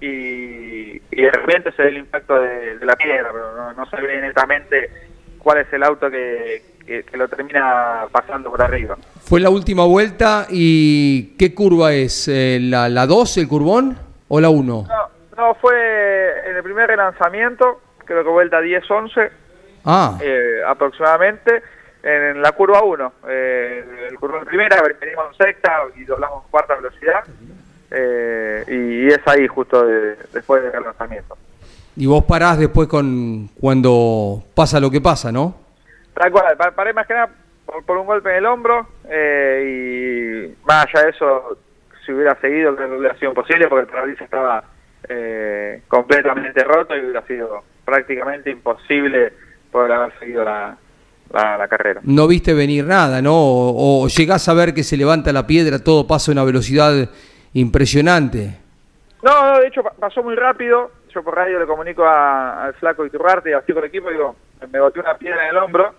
y, 0.00 1.00
y 1.10 1.22
de 1.22 1.30
repente 1.30 1.72
se 1.72 1.82
ve 1.82 1.88
el 1.88 1.98
impacto 1.98 2.40
de, 2.40 2.78
de 2.78 2.86
la 2.86 2.96
piedra, 2.96 3.28
pero 3.32 3.54
no, 3.56 3.72
no 3.74 3.86
se 3.86 4.00
ve 4.00 4.20
netamente 4.20 4.90
cuál 5.38 5.58
es 5.58 5.72
el 5.72 5.82
auto 5.82 6.10
que, 6.10 6.62
que- 6.86 7.02
que 7.04 7.16
lo 7.16 7.28
termina 7.28 8.04
pasando 8.10 8.50
por 8.50 8.62
arriba. 8.62 8.96
Fue 9.20 9.40
la 9.40 9.50
última 9.50 9.84
vuelta 9.84 10.46
y 10.50 11.36
¿qué 11.36 11.54
curva 11.54 11.92
es? 11.92 12.26
Eh, 12.28 12.58
¿La, 12.60 12.88
la 12.88 13.06
2, 13.06 13.36
el 13.38 13.48
curbón 13.48 13.96
o 14.28 14.40
la 14.40 14.48
1? 14.50 14.86
No, 14.88 15.10
no, 15.36 15.54
fue 15.54 16.48
en 16.50 16.56
el 16.56 16.62
primer 16.62 16.88
relanzamiento, 16.88 17.80
creo 18.04 18.24
que 18.24 18.30
vuelta 18.30 18.60
10-11 18.60 19.30
Ah, 19.84 20.18
eh, 20.20 20.60
aproximadamente, 20.66 21.62
en 22.02 22.40
la 22.42 22.52
curva 22.52 22.82
1. 22.82 23.12
Eh, 23.28 23.84
el 24.10 24.18
curvón 24.18 24.44
primera, 24.44 24.80
venimos 25.00 25.26
en 25.32 25.46
sexta 25.46 25.82
y 25.96 26.04
doblamos 26.04 26.44
cuarta 26.50 26.74
velocidad. 26.76 27.24
eh, 27.90 28.64
y, 28.68 29.04
y 29.04 29.08
es 29.08 29.20
ahí 29.26 29.46
justo 29.48 29.84
de- 29.86 30.16
después 30.32 30.62
del 30.62 30.72
relanzamiento. 30.72 31.36
y 31.96 32.06
vos 32.06 32.24
parás 32.24 32.58
después 32.58 32.86
con 32.88 33.48
cuando 33.60 34.44
pasa 34.54 34.78
lo 34.80 34.90
que 34.90 35.00
pasa, 35.00 35.32
¿no? 35.32 35.56
Tal 36.14 36.30
cual, 36.30 36.56
pa- 36.56 36.70
paré 36.70 36.92
más 36.92 37.06
que 37.06 37.14
nada 37.14 37.28
por, 37.84 37.96
un 37.96 38.06
golpe 38.06 38.30
en 38.30 38.36
el 38.36 38.46
hombro 38.46 38.86
y 39.04 40.54
más 40.64 40.86
allá 40.86 41.04
de 41.04 41.10
eso, 41.10 41.58
si 42.06 42.12
hubiera 42.12 42.34
seguido 42.40 42.76
que 42.76 42.84
hubiera 42.84 43.14
sido 43.16 43.30
imposible 43.30 43.68
porque 43.68 43.82
el 43.82 43.88
parabrisas 43.88 44.22
estaba 44.24 44.64
completamente 45.88 46.62
roto 46.64 46.96
y 46.96 47.00
hubiera 47.00 47.22
sido 47.26 47.62
prácticamente 47.84 48.50
imposible 48.50 49.32
poder 49.72 49.92
haber 49.92 50.18
seguido 50.18 50.44
la, 50.44 50.76
la, 51.32 51.68
carrera. 51.68 52.00
No 52.04 52.26
viste 52.26 52.54
venir 52.54 52.84
nada, 52.84 53.22
¿no? 53.22 53.34
O, 53.34 54.08
llegás 54.08 54.48
a 54.48 54.54
ver 54.54 54.74
que 54.74 54.82
se 54.82 54.96
levanta 54.96 55.32
la 55.32 55.46
piedra, 55.46 55.78
todo 55.78 56.06
pasa 56.06 56.30
a 56.30 56.34
una 56.34 56.44
velocidad 56.44 57.08
impresionante. 57.52 58.56
No, 59.22 59.58
de 59.58 59.68
hecho 59.68 59.82
pasó 59.82 60.22
muy 60.22 60.34
rápido. 60.34 60.90
Yo 61.12 61.22
por 61.22 61.34
radio 61.34 61.58
le 61.58 61.66
comunico 61.66 62.06
al 62.06 62.72
flaco 62.74 63.04
Iturrarte 63.04 63.50
y 63.50 63.52
así 63.52 63.72
con 63.72 63.82
el 63.82 63.88
equipo, 63.88 64.10
digo, 64.10 64.36
me 64.70 64.80
boté 64.80 65.00
una 65.00 65.14
piedra 65.14 65.42
en 65.44 65.50
el 65.50 65.56
hombro 65.56 65.94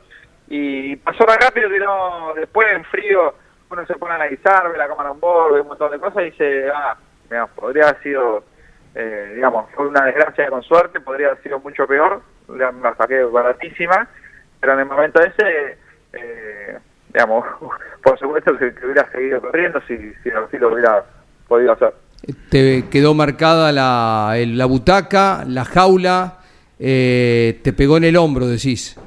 y 0.47 0.95
pasó 0.97 1.25
tan 1.25 1.39
rápido 1.39 1.69
que 1.69 1.79
no, 1.79 2.33
después 2.35 2.67
en 2.73 2.85
frío 2.85 3.33
uno 3.69 3.85
se 3.85 3.95
pone 3.95 4.13
a 4.13 4.15
analizar, 4.15 4.69
ve 4.71 4.77
la 4.77 4.87
cámara 4.87 5.11
on 5.11 5.19
board, 5.19 5.53
ve 5.53 5.61
un 5.61 5.67
montón 5.67 5.91
de 5.91 5.99
cosas 5.99 6.23
y 6.23 6.25
dice, 6.31 6.69
ah, 6.73 6.97
podría 7.55 7.89
haber 7.89 8.03
sido, 8.03 8.43
eh, 8.95 9.33
digamos, 9.35 9.69
fue 9.73 9.87
una 9.87 10.05
desgracia 10.05 10.49
con 10.49 10.61
suerte, 10.63 10.99
podría 10.99 11.27
haber 11.27 11.43
sido 11.43 11.59
mucho 11.59 11.87
peor, 11.87 12.21
la 12.49 12.95
saqué 12.97 13.23
baratísima 13.23 14.09
pero 14.62 14.74
en 14.74 14.80
el 14.80 14.86
momento 14.86 15.19
ese, 15.21 15.78
eh, 16.13 16.78
digamos, 17.12 17.45
por 18.04 18.17
supuesto 18.17 18.58
que, 18.58 18.74
hubiera 18.86 19.12
seguido 19.12 19.41
corriendo 19.41 19.82
si, 19.88 19.97
si, 20.24 20.58
lo 20.58 20.71
hubiera 20.71 21.04
podido 21.47 21.74
hacer. 21.74 21.93
Te 22.50 22.88
quedó 22.89 23.15
marcada 23.15 23.71
la, 23.71 24.36
la 24.45 24.65
butaca, 24.65 25.43
la 25.47 25.65
jaula, 25.65 26.38
eh, 26.80 27.60
te 27.63 27.74
pegó 27.74 27.97
en 27.97 28.06
el 28.06 28.15
hombro, 28.15 28.45
decís. 28.47 28.97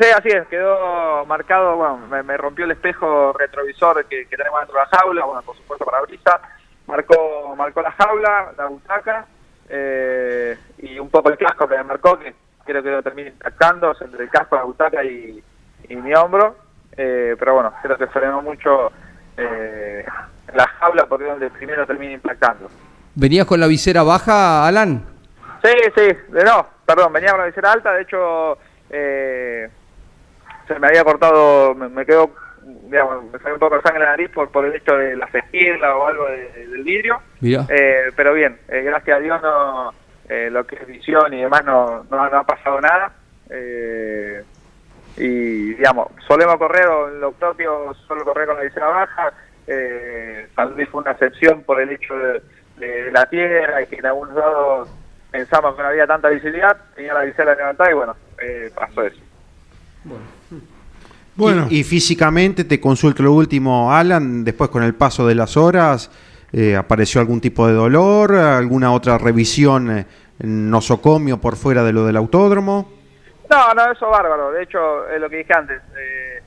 Sí, 0.00 0.08
así 0.16 0.28
es, 0.28 0.46
quedó 0.48 1.24
marcado, 1.26 1.76
bueno, 1.76 1.98
me, 2.24 2.36
rompió 2.36 2.64
el 2.64 2.72
espejo 2.72 3.32
retrovisor 3.32 4.04
que, 4.06 4.26
tenemos 4.26 4.60
dentro 4.60 4.76
de 4.76 4.80
la 4.80 4.98
jaula, 4.98 5.24
bueno, 5.24 5.42
por 5.42 5.56
supuesto 5.56 5.84
para 5.84 6.00
brisa, 6.02 6.40
marcó, 6.86 7.54
marcó 7.56 7.82
la 7.82 7.92
jaula, 7.92 8.52
la 8.56 8.66
butaca, 8.66 9.26
eh, 9.68 10.58
y 10.78 10.98
un 10.98 11.08
poco 11.08 11.30
el 11.30 11.38
casco 11.38 11.68
que 11.68 11.76
me 11.76 11.84
marcó, 11.84 12.18
que 12.18 12.34
creo 12.64 12.82
que 12.82 12.90
lo 12.90 13.02
termine 13.02 13.30
impactando 13.30 13.94
entre 14.00 14.24
el 14.24 14.30
casco, 14.30 14.56
la 14.56 14.64
butaca 14.64 15.04
y, 15.04 15.42
mi 15.88 16.14
hombro. 16.14 16.56
Eh, 16.96 17.36
pero 17.38 17.54
bueno, 17.54 17.72
creo 17.82 17.96
que 17.96 18.06
frenó 18.08 18.42
mucho 18.42 18.92
eh, 19.36 20.04
la 20.54 20.66
jaula 20.66 21.06
porque 21.06 21.24
donde 21.24 21.50
primero 21.50 21.86
termina 21.86 22.12
impactando. 22.12 22.68
¿Venías 23.14 23.46
con 23.46 23.60
la 23.60 23.66
visera 23.66 24.02
baja, 24.02 24.66
Alan? 24.66 25.04
Sí, 25.62 25.72
sí, 25.96 26.08
no, 26.44 26.66
perdón, 26.84 27.12
venía 27.12 27.30
con 27.30 27.40
la 27.40 27.46
visera 27.46 27.72
alta, 27.72 27.92
de 27.92 28.02
hecho 28.02 28.58
eh, 28.90 29.68
se 30.66 30.78
me 30.78 30.88
había 30.88 31.04
cortado, 31.04 31.74
me, 31.74 32.04
quedó, 32.04 32.30
digamos, 32.62 33.24
me 33.24 33.38
salió 33.38 33.54
un 33.54 33.60
poco 33.60 33.76
de 33.76 33.82
sangre 33.82 34.00
en 34.00 34.04
la 34.04 34.10
nariz 34.10 34.30
por, 34.30 34.50
por 34.50 34.64
el 34.64 34.74
hecho 34.74 34.96
de 34.96 35.16
la 35.16 35.26
esquirla 35.26 35.96
o 35.96 36.06
algo 36.06 36.26
del 36.26 36.82
vidrio. 36.82 37.20
Eh, 37.42 38.10
pero 38.16 38.34
bien, 38.34 38.58
gracias 38.68 39.16
a 39.16 39.20
Dios 39.20 39.42
no 39.42 39.92
eh, 40.28 40.48
lo 40.50 40.66
que 40.66 40.76
es 40.76 40.86
visión 40.86 41.32
y 41.34 41.42
demás 41.42 41.64
no, 41.64 42.04
no, 42.10 42.22
ha 42.22 42.44
pasado 42.44 42.80
nada. 42.80 43.12
Eh, 43.50 44.42
y 45.16 45.74
digamos, 45.74 46.08
solemos 46.26 46.56
correr, 46.56 46.86
o 46.86 47.08
en 47.08 47.20
lo 47.20 47.32
propio 47.32 47.94
solo 48.06 48.24
correr 48.24 48.46
con 48.46 48.56
la 48.56 48.62
visera 48.62 48.86
baja. 48.88 49.32
Eh, 49.66 50.48
San 50.56 50.74
Luis 50.74 50.88
fue 50.88 51.02
una 51.02 51.12
excepción 51.12 51.62
por 51.62 51.80
el 51.80 51.90
hecho 51.90 52.14
de, 52.14 52.42
la 53.12 53.26
tierra 53.26 53.82
y 53.82 53.86
que 53.86 53.96
en 53.96 54.06
algunos 54.06 54.34
lados 54.34 54.88
pensamos 55.30 55.76
que 55.76 55.82
no 55.82 55.88
había 55.88 56.06
tanta 56.06 56.28
visibilidad, 56.30 56.76
tenía 56.96 57.14
la 57.14 57.22
visera 57.22 57.54
levantada 57.54 57.90
y 57.90 57.94
bueno, 57.94 58.16
eh, 58.42 58.72
pasó 58.74 59.02
eso. 59.04 59.20
Bueno. 61.36 61.68
Y, 61.70 61.80
y, 61.80 61.84
físicamente, 61.84 62.64
te 62.64 62.80
consulto 62.80 63.22
lo 63.22 63.32
último, 63.32 63.92
Alan, 63.92 64.42
después 64.42 64.68
con 64.68 64.82
el 64.82 64.94
paso 64.94 65.28
de 65.28 65.36
las 65.36 65.56
horas, 65.56 66.10
eh, 66.52 66.76
¿Apareció 66.76 67.20
algún 67.20 67.40
tipo 67.40 67.66
de 67.66 67.72
dolor? 67.72 68.34
¿Alguna 68.34 68.92
otra 68.92 69.18
revisión 69.18 69.98
eh, 69.98 70.06
nosocomio 70.40 71.38
por 71.38 71.56
fuera 71.56 71.82
de 71.82 71.92
lo 71.92 72.04
del 72.04 72.16
autódromo? 72.16 72.92
No, 73.48 73.74
no, 73.74 73.92
eso 73.92 74.08
bárbaro. 74.08 74.52
De 74.52 74.62
hecho, 74.62 75.08
es 75.08 75.20
lo 75.20 75.28
que 75.30 75.36
dije 75.36 75.52
antes. 75.54 75.80
Eh, 75.96 76.42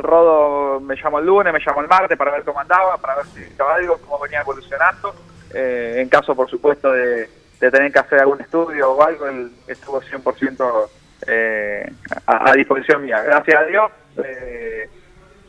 Rodo 0.00 0.80
me 0.80 0.96
llamó 0.96 1.18
el 1.18 1.26
lunes, 1.26 1.52
me 1.52 1.60
llamó 1.64 1.80
el 1.80 1.88
martes 1.88 2.16
para 2.16 2.30
ver 2.30 2.44
cómo 2.44 2.60
andaba, 2.60 2.96
para 2.96 3.16
ver 3.16 3.26
si 3.26 3.42
estaba 3.42 3.74
algo, 3.74 3.98
cómo 3.98 4.18
venía 4.20 4.40
evolucionando. 4.40 5.14
Eh, 5.52 5.96
en 5.98 6.08
caso, 6.08 6.34
por 6.34 6.48
supuesto, 6.48 6.90
de, 6.92 7.28
tener 7.58 7.92
que 7.92 7.98
hacer 7.98 8.18
algún 8.20 8.40
estudio 8.40 8.92
o 8.92 9.02
algo, 9.02 9.26
él 9.28 9.52
estuvo 9.68 10.00
100% 10.00 10.88
eh, 11.26 11.92
a, 12.26 12.50
a, 12.50 12.54
disposición 12.54 13.04
mía. 13.04 13.22
Gracias 13.22 13.60
a 13.60 13.64
Dios. 13.64 13.90
Eh, 14.24 14.88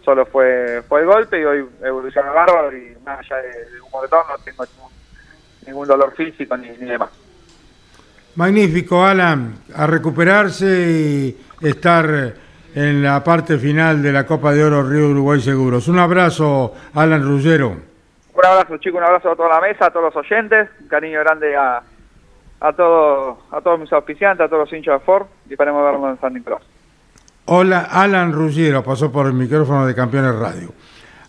solo 0.04 0.26
fue, 0.26 0.82
fue 0.88 1.02
el 1.02 1.06
golpe 1.06 1.40
y 1.40 1.44
hoy 1.44 1.66
evolucionó 1.84 2.34
bárbaro 2.34 2.76
y 2.76 2.96
más 3.06 3.20
allá 3.20 3.38
de, 3.38 3.82
un 3.82 3.92
moretón 3.92 4.22
no 4.30 4.44
tengo 4.44 4.66
ningún, 5.66 5.88
dolor 5.88 6.14
físico 6.16 6.58
ni, 6.58 6.70
demás. 6.70 7.10
Magnífico, 8.36 9.04
Alan, 9.04 9.56
a 9.76 9.88
recuperarse 9.88 10.66
y 10.66 11.38
estar 11.62 12.34
en 12.76 13.04
la 13.04 13.24
parte 13.24 13.58
final 13.58 14.02
de 14.02 14.12
la 14.12 14.26
Copa 14.26 14.52
de 14.52 14.64
Oro 14.64 14.84
Río 14.84 15.10
Uruguay 15.10 15.40
Seguros. 15.40 15.88
Un 15.88 16.00
abrazo, 16.00 16.74
Alan 16.96 17.24
Ruggero. 17.24 17.70
Un 17.70 18.46
abrazo, 18.46 18.78
chico, 18.78 18.98
un 18.98 19.04
abrazo 19.04 19.32
a 19.32 19.36
toda 19.36 19.50
la 19.50 19.62
mesa, 19.62 19.86
a 19.86 19.92
todos 19.92 20.14
los 20.14 20.16
oyentes, 20.16 20.68
un 20.82 20.88
cariño 20.88 21.20
grande 21.20 21.56
a, 21.56 21.84
a, 22.60 22.74
todos, 22.74 23.38
a 23.52 23.62
todos 23.62 23.80
mis 23.80 23.94
auspiciantes, 23.94 24.44
a 24.44 24.50
todos 24.50 24.62
los 24.62 24.74
hinchas 24.74 25.00
de 25.00 25.06
Ford 25.06 25.28
y 25.48 25.54
esperemos 25.54 25.84
vernos 25.84 26.10
en 26.10 26.20
San 26.20 26.34
Nicolás. 26.34 26.73
Hola, 27.46 27.90
Alan 27.92 28.32
Ruggiero 28.32 28.82
pasó 28.86 29.12
por 29.12 29.28
el 29.28 29.34
micrófono 29.34 29.86
de 29.86 29.94
Campeones 29.94 30.34
Radio. 30.36 30.74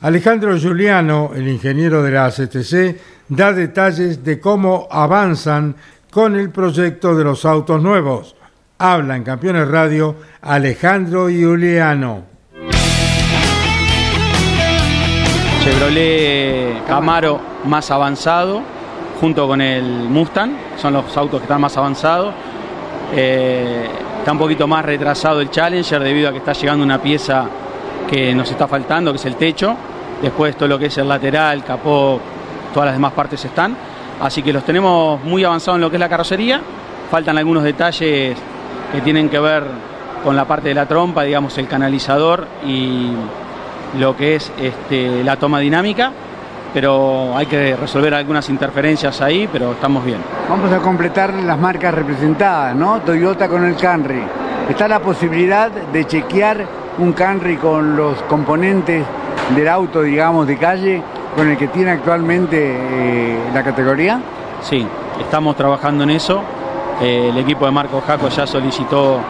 Alejandro 0.00 0.56
Giuliano, 0.56 1.32
el 1.34 1.48
ingeniero 1.48 2.04
de 2.04 2.12
la 2.12 2.26
ACTC, 2.26 3.00
da 3.30 3.52
detalles 3.52 4.22
de 4.22 4.38
cómo 4.38 4.86
avanzan 4.92 5.74
con 6.12 6.36
el 6.36 6.50
proyecto 6.50 7.16
de 7.16 7.24
los 7.24 7.44
autos 7.44 7.82
nuevos. 7.82 8.36
Habla 8.78 9.16
en 9.16 9.24
Campeones 9.24 9.66
Radio 9.66 10.14
Alejandro 10.40 11.28
Giuliano. 11.28 12.22
Chevrolet 15.64 16.84
Camaro 16.86 17.40
más 17.64 17.90
avanzado, 17.90 18.62
junto 19.20 19.48
con 19.48 19.60
el 19.60 19.82
Mustang, 20.08 20.52
son 20.76 20.92
los 20.92 21.16
autos 21.16 21.40
que 21.40 21.46
están 21.46 21.60
más 21.60 21.76
avanzados. 21.76 22.32
Eh, 23.12 23.88
Está 24.24 24.32
un 24.32 24.38
poquito 24.38 24.66
más 24.66 24.82
retrasado 24.82 25.42
el 25.42 25.50
Challenger 25.50 26.02
debido 26.02 26.30
a 26.30 26.32
que 26.32 26.38
está 26.38 26.54
llegando 26.54 26.82
una 26.82 26.96
pieza 26.96 27.44
que 28.08 28.34
nos 28.34 28.50
está 28.50 28.66
faltando, 28.66 29.12
que 29.12 29.18
es 29.18 29.24
el 29.26 29.36
techo. 29.36 29.76
Después 30.22 30.56
todo 30.56 30.66
lo 30.66 30.78
que 30.78 30.86
es 30.86 30.96
el 30.96 31.06
lateral, 31.06 31.62
capó, 31.62 32.18
todas 32.72 32.86
las 32.86 32.94
demás 32.94 33.12
partes 33.12 33.44
están. 33.44 33.76
Así 34.22 34.42
que 34.42 34.50
los 34.50 34.64
tenemos 34.64 35.22
muy 35.22 35.44
avanzados 35.44 35.76
en 35.76 35.82
lo 35.82 35.90
que 35.90 35.96
es 35.96 36.00
la 36.00 36.08
carrocería. 36.08 36.62
Faltan 37.10 37.36
algunos 37.36 37.64
detalles 37.64 38.38
que 38.92 39.00
tienen 39.02 39.28
que 39.28 39.38
ver 39.38 39.64
con 40.24 40.34
la 40.34 40.46
parte 40.46 40.70
de 40.70 40.74
la 40.74 40.86
trompa, 40.86 41.22
digamos 41.22 41.58
el 41.58 41.68
canalizador 41.68 42.46
y 42.66 43.10
lo 43.98 44.16
que 44.16 44.36
es 44.36 44.50
este, 44.58 45.22
la 45.22 45.36
toma 45.36 45.58
dinámica 45.60 46.12
pero 46.74 47.36
hay 47.36 47.46
que 47.46 47.76
resolver 47.76 48.12
algunas 48.12 48.50
interferencias 48.50 49.20
ahí, 49.20 49.48
pero 49.50 49.72
estamos 49.72 50.04
bien. 50.04 50.18
Vamos 50.50 50.72
a 50.72 50.78
completar 50.78 51.32
las 51.32 51.56
marcas 51.56 51.94
representadas, 51.94 52.74
¿no? 52.74 53.00
Toyota 53.00 53.48
con 53.48 53.64
el 53.64 53.76
Camry. 53.76 54.22
¿Está 54.68 54.88
la 54.88 54.98
posibilidad 54.98 55.70
de 55.70 56.04
chequear 56.04 56.66
un 56.98 57.12
Camry 57.12 57.58
con 57.58 57.96
los 57.96 58.20
componentes 58.24 59.04
del 59.54 59.68
auto, 59.68 60.02
digamos, 60.02 60.48
de 60.48 60.58
calle, 60.58 61.00
con 61.36 61.48
el 61.48 61.56
que 61.56 61.68
tiene 61.68 61.92
actualmente 61.92 62.58
eh, 62.60 63.38
la 63.54 63.62
categoría? 63.62 64.20
Sí, 64.60 64.84
estamos 65.20 65.54
trabajando 65.54 66.02
en 66.02 66.10
eso. 66.10 66.42
Eh, 67.00 67.28
el 67.30 67.38
equipo 67.38 67.66
de 67.66 67.70
Marco 67.70 68.02
Jaco 68.04 68.28
ya 68.30 68.48
solicitó 68.48 69.20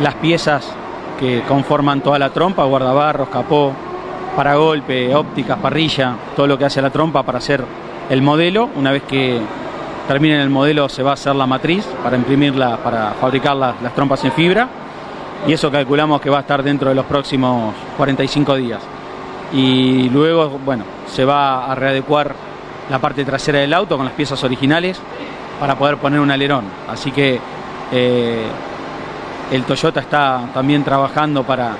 las 0.00 0.14
piezas 0.16 0.70
que 1.18 1.42
conforman 1.48 2.02
toda 2.02 2.18
la 2.18 2.28
trompa, 2.30 2.64
guardabarros, 2.64 3.28
capó, 3.28 3.72
para 4.36 4.54
golpe, 4.56 5.14
ópticas, 5.14 5.58
parrilla, 5.58 6.16
todo 6.34 6.46
lo 6.46 6.58
que 6.58 6.64
hace 6.64 6.80
la 6.80 6.90
trompa 6.90 7.22
para 7.22 7.38
hacer 7.38 7.64
el 8.08 8.22
modelo. 8.22 8.70
Una 8.76 8.90
vez 8.90 9.02
que 9.02 9.40
terminen 10.08 10.40
el 10.40 10.50
modelo 10.50 10.88
se 10.88 11.02
va 11.02 11.10
a 11.10 11.14
hacer 11.14 11.34
la 11.34 11.46
matriz 11.46 11.86
para 12.02 12.16
imprimirla, 12.16 12.78
para 12.78 13.12
fabricar 13.12 13.56
las 13.56 13.94
trompas 13.94 14.24
en 14.24 14.32
fibra. 14.32 14.68
Y 15.46 15.52
eso 15.52 15.70
calculamos 15.70 16.20
que 16.20 16.30
va 16.30 16.38
a 16.38 16.40
estar 16.42 16.62
dentro 16.62 16.88
de 16.88 16.94
los 16.94 17.04
próximos 17.06 17.74
45 17.96 18.54
días. 18.56 18.80
Y 19.52 20.08
luego, 20.08 20.58
bueno, 20.64 20.84
se 21.06 21.24
va 21.24 21.70
a 21.70 21.74
readecuar 21.74 22.34
la 22.88 22.98
parte 22.98 23.24
trasera 23.24 23.58
del 23.58 23.74
auto 23.74 23.96
con 23.96 24.06
las 24.06 24.14
piezas 24.14 24.42
originales 24.44 25.00
para 25.60 25.76
poder 25.76 25.96
poner 25.98 26.20
un 26.20 26.30
alerón. 26.30 26.64
Así 26.88 27.10
que 27.10 27.38
eh, 27.90 28.46
el 29.50 29.64
Toyota 29.64 30.00
está 30.00 30.48
también 30.54 30.84
trabajando 30.84 31.42
para 31.42 31.76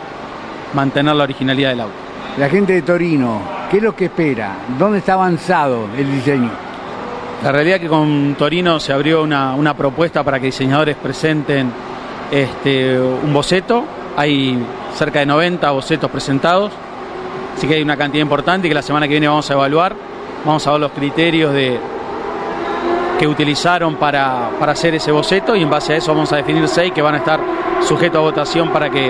mantener 0.74 1.14
la 1.14 1.24
originalidad 1.24 1.70
del 1.70 1.80
auto. 1.80 2.11
La 2.38 2.48
gente 2.48 2.72
de 2.72 2.80
Torino, 2.80 3.42
¿qué 3.70 3.76
es 3.76 3.82
lo 3.82 3.94
que 3.94 4.06
espera? 4.06 4.56
¿Dónde 4.78 5.00
está 5.00 5.12
avanzado 5.12 5.86
el 5.98 6.10
diseño? 6.10 6.48
La 7.44 7.52
realidad 7.52 7.76
es 7.76 7.82
que 7.82 7.88
con 7.88 8.34
Torino 8.38 8.80
se 8.80 8.90
abrió 8.90 9.22
una, 9.22 9.74
propuesta 9.76 10.24
para 10.24 10.40
que 10.40 10.46
diseñadores 10.46 10.96
presenten 10.96 11.70
este, 12.30 12.98
un 12.98 13.34
boceto. 13.34 13.84
Hay 14.16 14.58
cerca 14.94 15.18
de 15.18 15.26
90 15.26 15.70
bocetos 15.72 16.10
presentados, 16.10 16.72
así 17.54 17.68
que 17.68 17.74
hay 17.74 17.82
una 17.82 17.98
cantidad 17.98 18.22
importante 18.22 18.66
que 18.66 18.74
la 18.74 18.82
semana 18.82 19.06
que 19.06 19.12
viene 19.12 19.28
vamos 19.28 19.50
a 19.50 19.52
evaluar, 19.52 19.94
vamos 20.42 20.66
a 20.66 20.70
ver 20.70 20.80
los 20.80 20.92
criterios 20.92 21.52
de, 21.52 21.78
que 23.18 23.26
utilizaron 23.26 23.96
para, 23.96 24.48
para 24.58 24.72
hacer 24.72 24.94
ese 24.94 25.12
boceto 25.12 25.54
y 25.54 25.62
en 25.62 25.68
base 25.68 25.92
a 25.92 25.96
eso 25.96 26.14
vamos 26.14 26.32
a 26.32 26.36
definir 26.36 26.66
seis 26.66 26.92
que 26.94 27.02
van 27.02 27.16
a 27.16 27.18
estar 27.18 27.40
sujetos 27.82 28.16
a 28.16 28.20
votación 28.20 28.70
para 28.70 28.88
que 28.88 29.06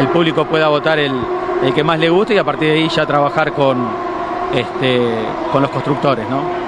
el 0.00 0.08
público 0.08 0.44
pueda 0.44 0.66
votar 0.66 0.98
el, 0.98 1.12
el 1.62 1.74
que 1.74 1.82
más 1.82 1.98
le 1.98 2.08
guste 2.08 2.34
y 2.34 2.38
a 2.38 2.44
partir 2.44 2.68
de 2.68 2.74
ahí 2.74 2.88
ya 2.88 3.06
trabajar 3.06 3.52
con, 3.52 3.86
este, 4.54 5.00
con 5.52 5.62
los 5.62 5.70
constructores, 5.70 6.28
¿no? 6.28 6.67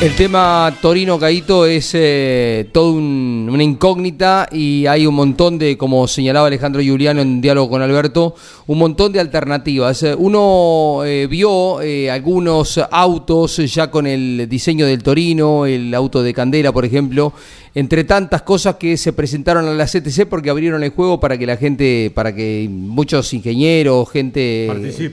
El 0.00 0.16
tema 0.16 0.74
Torino 0.80 1.18
Caito 1.18 1.66
es 1.66 1.90
eh, 1.92 2.70
todo 2.72 2.92
un- 2.92 3.50
una 3.52 3.62
incógnita 3.62 4.48
y 4.50 4.86
hay 4.86 5.04
un 5.06 5.14
montón 5.14 5.58
de, 5.58 5.76
como 5.76 6.08
señalaba 6.08 6.46
Alejandro 6.46 6.80
Giuliano 6.80 7.20
en 7.20 7.42
diálogo 7.42 7.68
con 7.68 7.82
Alberto, 7.82 8.34
un 8.66 8.78
montón 8.78 9.12
de 9.12 9.20
alternativas. 9.20 10.02
Uno 10.16 11.02
eh, 11.04 11.26
vio 11.28 11.82
eh, 11.82 12.10
algunos 12.10 12.80
autos 12.90 13.58
ya 13.74 13.90
con 13.90 14.06
el 14.06 14.46
diseño 14.48 14.86
del 14.86 15.02
Torino, 15.02 15.66
el 15.66 15.92
auto 15.94 16.22
de 16.22 16.32
Candela, 16.32 16.72
por 16.72 16.86
ejemplo, 16.86 17.34
entre 17.74 18.04
tantas 18.04 18.40
cosas 18.40 18.76
que 18.76 18.96
se 18.96 19.12
presentaron 19.12 19.66
a 19.68 19.74
la 19.74 19.84
CTC 19.84 20.24
porque 20.26 20.48
abrieron 20.48 20.82
el 20.82 20.90
juego 20.92 21.20
para 21.20 21.36
que 21.36 21.44
la 21.44 21.58
gente, 21.58 22.10
para 22.14 22.34
que 22.34 22.66
muchos 22.70 23.34
ingenieros, 23.34 24.08
gente 24.10 24.64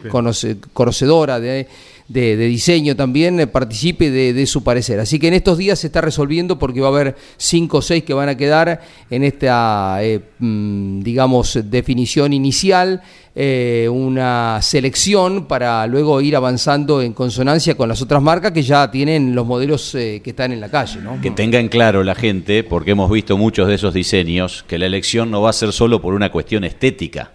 conoce- 0.10 0.58
conocedora 0.71 1.41
de, 1.41 1.67
de- 2.07 2.37
de 2.37 2.45
diseño 2.45 2.95
también 2.95 3.39
eh, 3.39 3.47
participe 3.47 4.09
de, 4.09 4.31
de 4.33 4.45
su 4.45 4.63
parecer. 4.63 4.99
Así 4.99 5.19
que 5.19 5.27
en 5.27 5.33
estos 5.33 5.57
días 5.57 5.79
se 5.79 5.87
está 5.87 5.99
resolviendo 6.01 6.57
porque 6.57 6.79
va 6.79 6.87
a 6.87 6.91
haber 6.91 7.15
cinco 7.37 7.79
o 7.79 7.81
seis 7.81 8.03
que 8.03 8.13
van 8.13 8.29
a 8.29 8.37
quedar 8.37 8.81
en 9.09 9.23
esta, 9.23 9.97
eh, 10.01 10.21
mm, 10.39 11.01
digamos, 11.01 11.59
definición 11.69 12.31
inicial, 12.33 13.01
eh, 13.35 13.87
una 13.91 14.59
selección 14.63 15.45
para 15.45 15.85
luego 15.85 16.21
ir 16.21 16.35
avanzando 16.35 17.01
en 17.01 17.13
consonancia 17.13 17.75
con 17.75 17.87
las 17.89 18.01
otras 18.01 18.21
marcas 18.21 18.51
que 18.51 18.63
ya 18.63 18.89
tienen 18.89 19.35
los 19.35 19.45
modelos 19.45 19.93
eh, 19.95 20.21
que 20.23 20.29
están 20.31 20.51
en 20.53 20.59
la 20.61 20.69
calle. 20.69 21.01
¿no? 21.01 21.19
Que 21.21 21.29
tenga 21.31 21.59
en 21.59 21.67
claro 21.67 22.03
la 22.03 22.15
gente, 22.15 22.63
porque 22.63 22.91
hemos 22.91 23.11
visto 23.11 23.37
muchos 23.37 23.67
de 23.67 23.75
esos 23.75 23.93
diseños, 23.93 24.63
que 24.67 24.79
la 24.79 24.85
elección 24.87 25.29
no 25.29 25.41
va 25.41 25.49
a 25.51 25.53
ser 25.53 25.71
solo 25.73 26.01
por 26.01 26.13
una 26.13 26.31
cuestión 26.31 26.63
estética. 26.63 27.33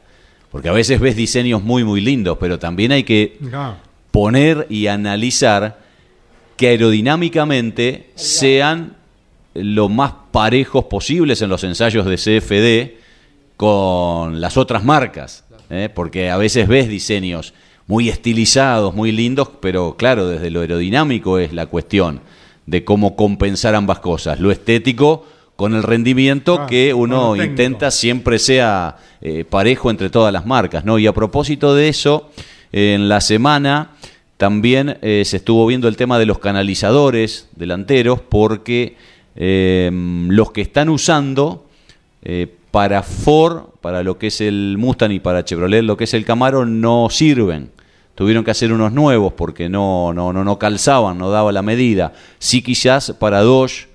Porque 0.50 0.68
a 0.68 0.72
veces 0.72 0.98
ves 0.98 1.14
diseños 1.16 1.62
muy, 1.62 1.84
muy 1.84 2.00
lindos, 2.00 2.36
pero 2.40 2.58
también 2.58 2.92
hay 2.92 3.04
que 3.04 3.38
poner 4.12 4.68
y 4.70 4.86
analizar 4.86 5.80
que 6.56 6.68
aerodinámicamente 6.68 8.10
sean 8.14 8.94
lo 9.54 9.88
más 9.88 10.12
parejos 10.30 10.84
posibles 10.84 11.42
en 11.42 11.48
los 11.48 11.64
ensayos 11.64 12.06
de 12.06 12.16
CFD 12.16 13.02
con 13.56 14.40
las 14.40 14.56
otras 14.56 14.84
marcas, 14.84 15.44
¿eh? 15.70 15.88
porque 15.92 16.30
a 16.30 16.36
veces 16.36 16.68
ves 16.68 16.88
diseños 16.88 17.54
muy 17.86 18.08
estilizados, 18.08 18.94
muy 18.94 19.12
lindos, 19.12 19.50
pero 19.60 19.96
claro, 19.96 20.28
desde 20.28 20.50
lo 20.50 20.60
aerodinámico 20.60 21.38
es 21.38 21.52
la 21.52 21.66
cuestión 21.66 22.20
de 22.66 22.84
cómo 22.84 23.16
compensar 23.16 23.74
ambas 23.74 23.98
cosas, 23.98 24.38
lo 24.38 24.50
estético 24.50 25.26
con 25.56 25.74
el 25.74 25.82
rendimiento 25.82 26.60
Ah, 26.60 26.66
que 26.66 26.94
uno 26.94 27.36
intenta 27.36 27.90
siempre 27.90 28.38
sea 28.38 28.96
eh, 29.20 29.44
parejo 29.44 29.90
entre 29.90 30.10
todas 30.10 30.32
las 30.32 30.46
marcas, 30.46 30.84
¿no? 30.84 30.98
Y 30.98 31.06
a 31.06 31.12
propósito 31.12 31.74
de 31.74 31.88
eso, 31.88 32.30
en 32.72 33.08
la 33.08 33.20
semana 33.20 33.90
también 34.36 34.98
eh, 35.02 35.22
se 35.24 35.36
estuvo 35.36 35.66
viendo 35.66 35.86
el 35.88 35.96
tema 35.96 36.18
de 36.18 36.26
los 36.26 36.38
canalizadores 36.38 37.48
delanteros 37.54 38.20
porque 38.20 38.96
eh, 39.36 39.90
los 40.28 40.50
que 40.52 40.62
están 40.62 40.88
usando 40.88 41.66
eh, 42.22 42.48
para 42.70 43.02
Ford, 43.02 43.64
para 43.80 44.02
lo 44.02 44.18
que 44.18 44.28
es 44.28 44.40
el 44.40 44.76
Mustang 44.78 45.12
y 45.12 45.20
para 45.20 45.44
Chevrolet, 45.44 45.82
lo 45.84 45.96
que 45.96 46.04
es 46.04 46.14
el 46.14 46.24
Camaro, 46.24 46.64
no 46.66 47.08
sirven. 47.10 47.70
Tuvieron 48.14 48.44
que 48.44 48.50
hacer 48.50 48.72
unos 48.72 48.92
nuevos 48.92 49.32
porque 49.34 49.68
no, 49.68 50.12
no, 50.12 50.32
no, 50.32 50.42
no 50.44 50.58
calzaban, 50.58 51.18
no 51.18 51.30
daba 51.30 51.52
la 51.52 51.62
medida. 51.62 52.12
Sí 52.38 52.62
quizás 52.62 53.12
para 53.18 53.40
Dodge 53.40 53.88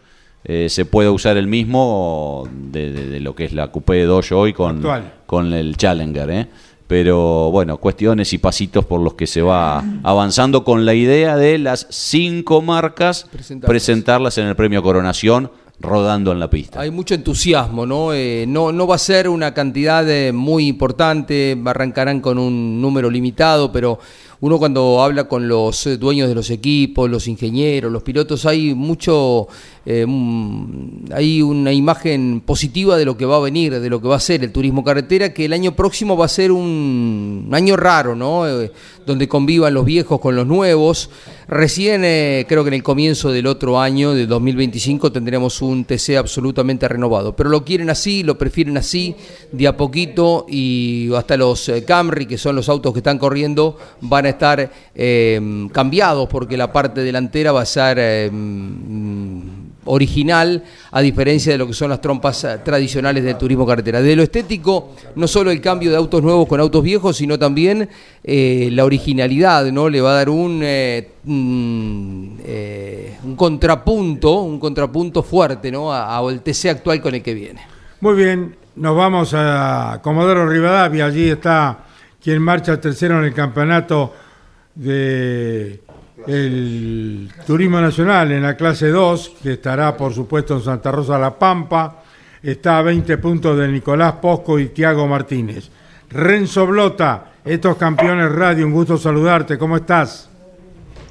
eh, 0.43 0.67
se 0.69 0.85
puede 0.85 1.09
usar 1.09 1.37
el 1.37 1.47
mismo 1.47 2.47
de, 2.51 2.91
de- 2.91 3.07
de 3.09 3.19
lo 3.19 3.35
que 3.35 3.45
es 3.45 3.53
la 3.53 3.67
Coupé 3.71 4.03
Dodge 4.03 4.31
hoy 4.33 4.53
con, 4.53 4.77
Actual. 4.77 5.13
con 5.25 5.53
el 5.53 5.75
Challenger. 5.77 6.29
¿eh? 6.31 6.47
Pero 6.87 7.51
bueno, 7.51 7.77
cuestiones 7.77 8.31
y 8.31 8.37
pasitos 8.37 8.85
por 8.85 9.01
los 9.01 9.15
que 9.15 9.27
se 9.27 9.41
va 9.41 9.83
avanzando 10.03 10.63
con 10.63 10.85
la 10.85 10.93
idea 10.93 11.35
de 11.35 11.57
las 11.57 11.85
cinco 11.89 12.61
marcas 12.61 13.27
Presentarlas. 13.31 13.69
presentarlas 13.69 14.37
en 14.37 14.47
el 14.47 14.55
premio 14.55 14.81
Coronación 14.81 15.51
rodando 15.79 16.31
en 16.31 16.39
la 16.39 16.49
pista. 16.49 16.79
Hay 16.79 16.89
mucho 16.91 17.13
entusiasmo, 17.13 17.85
¿no? 17.85 18.13
Eh, 18.13 18.45
no, 18.47 18.71
no 18.71 18.87
va 18.87 18.95
a 18.95 18.99
ser 18.99 19.29
una 19.29 19.53
cantidad 19.53 20.09
eh, 20.09 20.31
muy 20.31 20.67
importante, 20.67 21.61
arrancarán 21.65 22.19
con 22.19 22.39
un 22.39 22.81
número 22.81 23.09
limitado, 23.09 23.71
pero 23.71 23.99
uno 24.39 24.59
cuando 24.59 25.01
habla 25.01 25.27
con 25.27 25.47
los 25.47 25.87
eh, 25.87 25.97
dueños 25.97 26.29
de 26.29 26.35
los 26.35 26.51
equipos, 26.51 27.09
los 27.09 27.27
ingenieros, 27.27 27.91
los 27.91 28.03
pilotos, 28.03 28.45
hay 28.45 28.75
mucho, 28.75 29.47
eh, 29.83 30.05
mm, 30.07 31.11
hay 31.11 31.41
una 31.41 31.73
imagen 31.73 32.43
positiva 32.45 32.97
de 32.97 33.05
lo 33.05 33.17
que 33.17 33.25
va 33.25 33.37
a 33.37 33.39
venir, 33.39 33.79
de 33.79 33.89
lo 33.89 33.99
que 33.99 34.07
va 34.07 34.17
a 34.17 34.19
ser 34.19 34.43
el 34.43 34.51
turismo 34.51 34.83
carretera, 34.83 35.33
que 35.33 35.45
el 35.45 35.53
año 35.53 35.75
próximo 35.75 36.15
va 36.15 36.25
a 36.25 36.29
ser 36.29 36.51
un 36.51 37.49
año 37.51 37.75
raro, 37.77 38.15
¿no? 38.15 38.47
Eh, 38.47 38.71
donde 39.07 39.27
convivan 39.27 39.73
los 39.73 39.85
viejos 39.85 40.19
con 40.19 40.35
los 40.35 40.45
nuevos. 40.45 41.09
Recién, 41.47 42.01
creo 42.01 42.63
que 42.65 42.67
en 42.67 42.73
el 42.73 42.83
comienzo 42.83 43.31
del 43.31 43.47
otro 43.47 43.79
año, 43.79 44.13
de 44.13 44.27
2025, 44.27 45.13
tendremos 45.13 45.61
un 45.61 45.85
TC 45.85 46.17
absolutamente 46.17 46.89
renovado. 46.89 47.33
Pero 47.33 47.49
lo 47.49 47.63
quieren 47.63 47.89
así, 47.89 48.21
lo 48.23 48.37
prefieren 48.37 48.75
así, 48.75 49.15
de 49.53 49.65
a 49.65 49.77
poquito, 49.77 50.45
y 50.49 51.09
hasta 51.15 51.37
los 51.37 51.71
Camry, 51.87 52.25
que 52.25 52.37
son 52.37 52.57
los 52.57 52.67
autos 52.67 52.91
que 52.91 52.99
están 52.99 53.17
corriendo, 53.17 53.77
van 54.01 54.25
a 54.25 54.26
estar 54.29 54.69
eh, 54.95 55.67
cambiados, 55.71 56.27
porque 56.29 56.57
la 56.57 56.71
parte 56.71 57.01
delantera 57.01 57.51
va 57.51 57.61
a 57.61 57.65
ser 57.65 57.97
eh, 57.99 58.29
mm, 58.31 59.39
original, 59.85 60.63
a 60.91 61.01
diferencia 61.01 61.51
de 61.53 61.57
lo 61.57 61.65
que 61.67 61.73
son 61.73 61.89
las 61.89 62.01
trompas 62.01 62.43
eh, 62.43 62.57
tradicionales 62.63 63.23
del 63.23 63.37
turismo 63.37 63.65
carretera. 63.65 64.01
De 64.01 64.15
lo 64.15 64.23
estético, 64.23 64.91
no 65.15 65.27
solo 65.27 65.49
el 65.51 65.61
cambio 65.61 65.91
de 65.91 65.97
autos 65.97 66.21
nuevos 66.21 66.47
con 66.47 66.59
autos 66.59 66.83
viejos, 66.83 67.15
sino 67.17 67.39
también 67.39 67.87
la 68.23 68.83
originalidad, 68.83 69.71
¿no? 69.71 69.87
Le 69.87 70.01
va 70.01 70.11
a 70.11 70.15
dar 70.15 70.29
un, 70.29 70.59
mm, 71.23 72.27
un 73.23 73.35
contrapunto, 73.35 74.41
un 74.41 74.59
contrapunto 74.59 75.23
fuerte, 75.23 75.71
¿no? 75.71 75.91
A- 75.93 76.17
al 76.17 76.41
TC 76.41 76.69
actual 76.69 77.01
con 77.01 77.15
el 77.15 77.21
que 77.21 77.33
viene. 77.33 77.61
Muy 78.01 78.15
bien, 78.15 78.55
nos 78.75 78.95
vamos 78.95 79.33
a 79.33 79.99
Comodoro 80.03 80.47
Rivadavia. 80.49 81.05
Allí 81.05 81.29
está 81.29 81.85
quien 82.21 82.41
marcha 82.41 82.79
tercero 82.79 83.19
en 83.19 83.25
el 83.25 83.33
campeonato 83.33 84.13
de 84.75 85.81
el 86.25 87.29
Turismo 87.45 87.79
Nacional 87.79 88.31
en 88.31 88.43
la 88.43 88.57
clase 88.57 88.89
2, 88.89 89.35
que 89.41 89.53
estará 89.53 89.95
por 89.95 90.13
supuesto 90.13 90.55
en 90.55 90.61
Santa 90.61 90.91
Rosa 90.91 91.17
La 91.17 91.37
Pampa. 91.37 92.03
Está 92.41 92.79
a 92.79 92.81
20 92.81 93.17
puntos 93.17 93.57
de 93.57 93.67
Nicolás 93.67 94.13
Posco 94.13 94.59
y 94.59 94.69
Tiago 94.69 95.07
Martínez. 95.07 95.69
Renzo 96.09 96.65
Blota, 96.65 97.33
estos 97.43 97.77
campeones 97.77 98.31
radio, 98.31 98.65
un 98.65 98.73
gusto 98.73 98.97
saludarte. 98.97 99.57
¿Cómo 99.57 99.77
estás? 99.77 100.29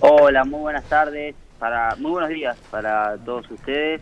Hola, 0.01 0.45
muy 0.45 0.61
buenas 0.61 0.85
tardes, 0.85 1.35
para 1.59 1.97
muy 1.97 2.11
buenos 2.11 2.31
días 2.31 2.57
para 2.71 3.16
todos 3.19 3.51
ustedes, 3.51 4.01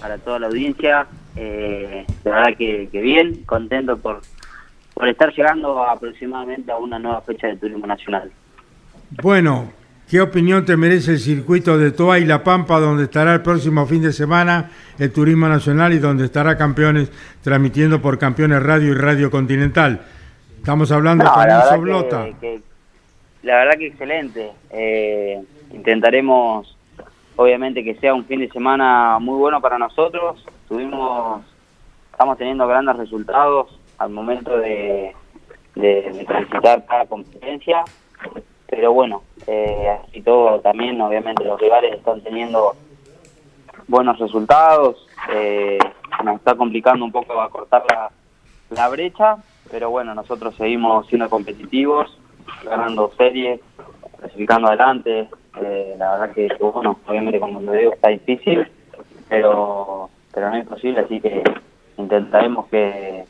para 0.00 0.18
toda 0.18 0.40
la 0.40 0.46
audiencia. 0.48 1.06
Eh, 1.36 2.04
de 2.24 2.30
verdad 2.30 2.56
que, 2.56 2.88
que 2.90 3.00
bien, 3.00 3.44
contento 3.44 3.96
por, 3.96 4.20
por 4.98 5.08
estar 5.08 5.32
llegando 5.32 5.80
aproximadamente 5.84 6.72
a 6.72 6.76
una 6.76 6.98
nueva 6.98 7.20
fecha 7.20 7.46
de 7.46 7.56
Turismo 7.56 7.86
Nacional. 7.86 8.32
Bueno, 9.22 9.70
¿qué 10.10 10.20
opinión 10.20 10.64
te 10.64 10.76
merece 10.76 11.12
el 11.12 11.18
circuito 11.20 11.78
de 11.78 11.92
Toa 11.92 12.18
y 12.18 12.24
La 12.24 12.42
Pampa, 12.42 12.80
donde 12.80 13.04
estará 13.04 13.34
el 13.34 13.42
próximo 13.42 13.86
fin 13.86 14.02
de 14.02 14.12
semana 14.12 14.70
el 14.98 15.12
Turismo 15.12 15.46
Nacional 15.46 15.92
y 15.92 16.00
donde 16.00 16.24
estará 16.24 16.58
Campeones 16.58 17.12
transmitiendo 17.44 18.02
por 18.02 18.18
Campeones 18.18 18.60
Radio 18.60 18.90
y 18.90 18.94
Radio 18.96 19.30
Continental? 19.30 20.00
Estamos 20.56 20.90
hablando 20.90 21.22
No, 21.24 21.32
con 21.32 21.46
la 21.46 21.76
Blota. 21.76 22.24
que, 22.24 22.34
que- 22.40 22.60
la 23.44 23.54
verdad 23.54 23.78
que 23.78 23.86
excelente. 23.86 24.50
Eh, 24.70 25.40
intentaremos, 25.72 26.76
obviamente, 27.36 27.84
que 27.84 27.94
sea 27.94 28.12
un 28.14 28.24
fin 28.24 28.40
de 28.40 28.48
semana 28.48 29.20
muy 29.20 29.38
bueno 29.38 29.60
para 29.60 29.78
nosotros. 29.78 30.44
Tuvimos, 30.68 31.40
estamos 32.10 32.36
teniendo 32.36 32.66
grandes 32.66 32.96
resultados 32.96 33.77
al 33.98 34.10
momento 34.10 34.56
de, 34.58 35.14
de, 35.74 35.82
de 35.82 36.26
cada 36.62 37.06
competencia. 37.06 37.84
Pero 38.66 38.92
bueno, 38.92 39.22
eh, 39.46 39.88
así 40.04 40.20
todo 40.22 40.60
también, 40.60 41.00
obviamente, 41.00 41.44
los 41.44 41.60
rivales 41.60 41.94
están 41.94 42.20
teniendo 42.20 42.74
buenos 43.86 44.18
resultados. 44.18 45.06
Eh, 45.32 45.78
nos 46.24 46.36
está 46.36 46.54
complicando 46.54 47.04
un 47.04 47.12
poco 47.12 47.40
acortar 47.40 47.84
la, 47.90 48.10
la 48.70 48.88
brecha, 48.88 49.36
pero 49.70 49.90
bueno, 49.90 50.14
nosotros 50.14 50.54
seguimos 50.56 51.06
siendo 51.06 51.30
competitivos, 51.30 52.18
ganando 52.64 53.10
series, 53.16 53.60
clasificando 54.18 54.68
adelante. 54.68 55.28
Eh, 55.62 55.94
la 55.98 56.12
verdad 56.12 56.34
que, 56.34 56.48
bueno, 56.60 56.98
obviamente 57.06 57.40
como 57.40 57.60
lo 57.60 57.72
digo 57.72 57.94
está 57.94 58.08
difícil, 58.08 58.70
pero 59.28 60.10
pero 60.32 60.50
no 60.50 60.56
es 60.56 60.64
imposible, 60.64 61.00
así 61.00 61.20
que 61.20 61.42
intentaremos 61.96 62.66
que, 62.68 63.24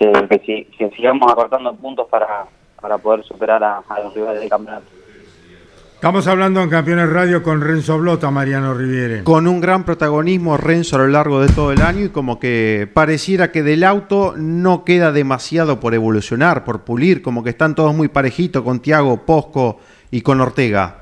que, 0.00 0.10
que, 0.28 0.38
si- 0.46 0.64
que 0.78 0.88
sigamos 0.96 1.30
acortando 1.30 1.74
puntos 1.76 2.08
para, 2.10 2.46
para 2.80 2.96
poder 2.98 3.22
superar 3.24 3.62
a, 3.62 3.82
a 3.86 4.00
los 4.00 4.14
rivales 4.14 4.40
del 4.40 4.48
campeonato. 4.48 4.86
Estamos 5.94 6.26
hablando 6.26 6.62
en 6.62 6.70
Campeones 6.70 7.10
Radio 7.10 7.42
con 7.42 7.60
Renzo 7.60 7.98
Blota, 7.98 8.30
Mariano 8.30 8.72
Riviere. 8.72 9.22
Con 9.22 9.46
un 9.46 9.60
gran 9.60 9.84
protagonismo 9.84 10.56
Renzo 10.56 10.96
a 10.96 11.00
lo 11.00 11.08
largo 11.08 11.42
de 11.42 11.52
todo 11.52 11.72
el 11.72 11.82
año 11.82 12.06
y 12.06 12.08
como 12.08 12.40
que 12.40 12.88
pareciera 12.94 13.52
que 13.52 13.62
del 13.62 13.84
auto 13.84 14.32
no 14.38 14.82
queda 14.86 15.12
demasiado 15.12 15.78
por 15.78 15.92
evolucionar, 15.92 16.64
por 16.64 16.84
pulir, 16.84 17.20
como 17.20 17.44
que 17.44 17.50
están 17.50 17.74
todos 17.74 17.94
muy 17.94 18.08
parejitos 18.08 18.62
con 18.62 18.80
Tiago, 18.80 19.26
Posco 19.26 19.78
y 20.10 20.22
con 20.22 20.40
Ortega. 20.40 20.96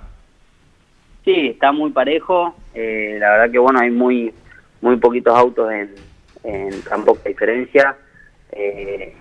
Sí, 1.24 1.50
está 1.54 1.70
muy 1.70 1.92
parejo. 1.92 2.56
eh, 2.74 3.18
la 3.20 3.30
verdad 3.30 3.52
que 3.52 3.58
bueno, 3.60 3.78
hay 3.78 3.92
muy 3.92 4.34
muy 4.80 4.96
poquitos 4.96 5.36
autos 5.38 5.70
en, 5.70 5.94
en 6.42 6.82
tan 6.82 7.04
poca 7.04 7.28
diferencia. 7.28 7.96
Eh, 8.52 9.14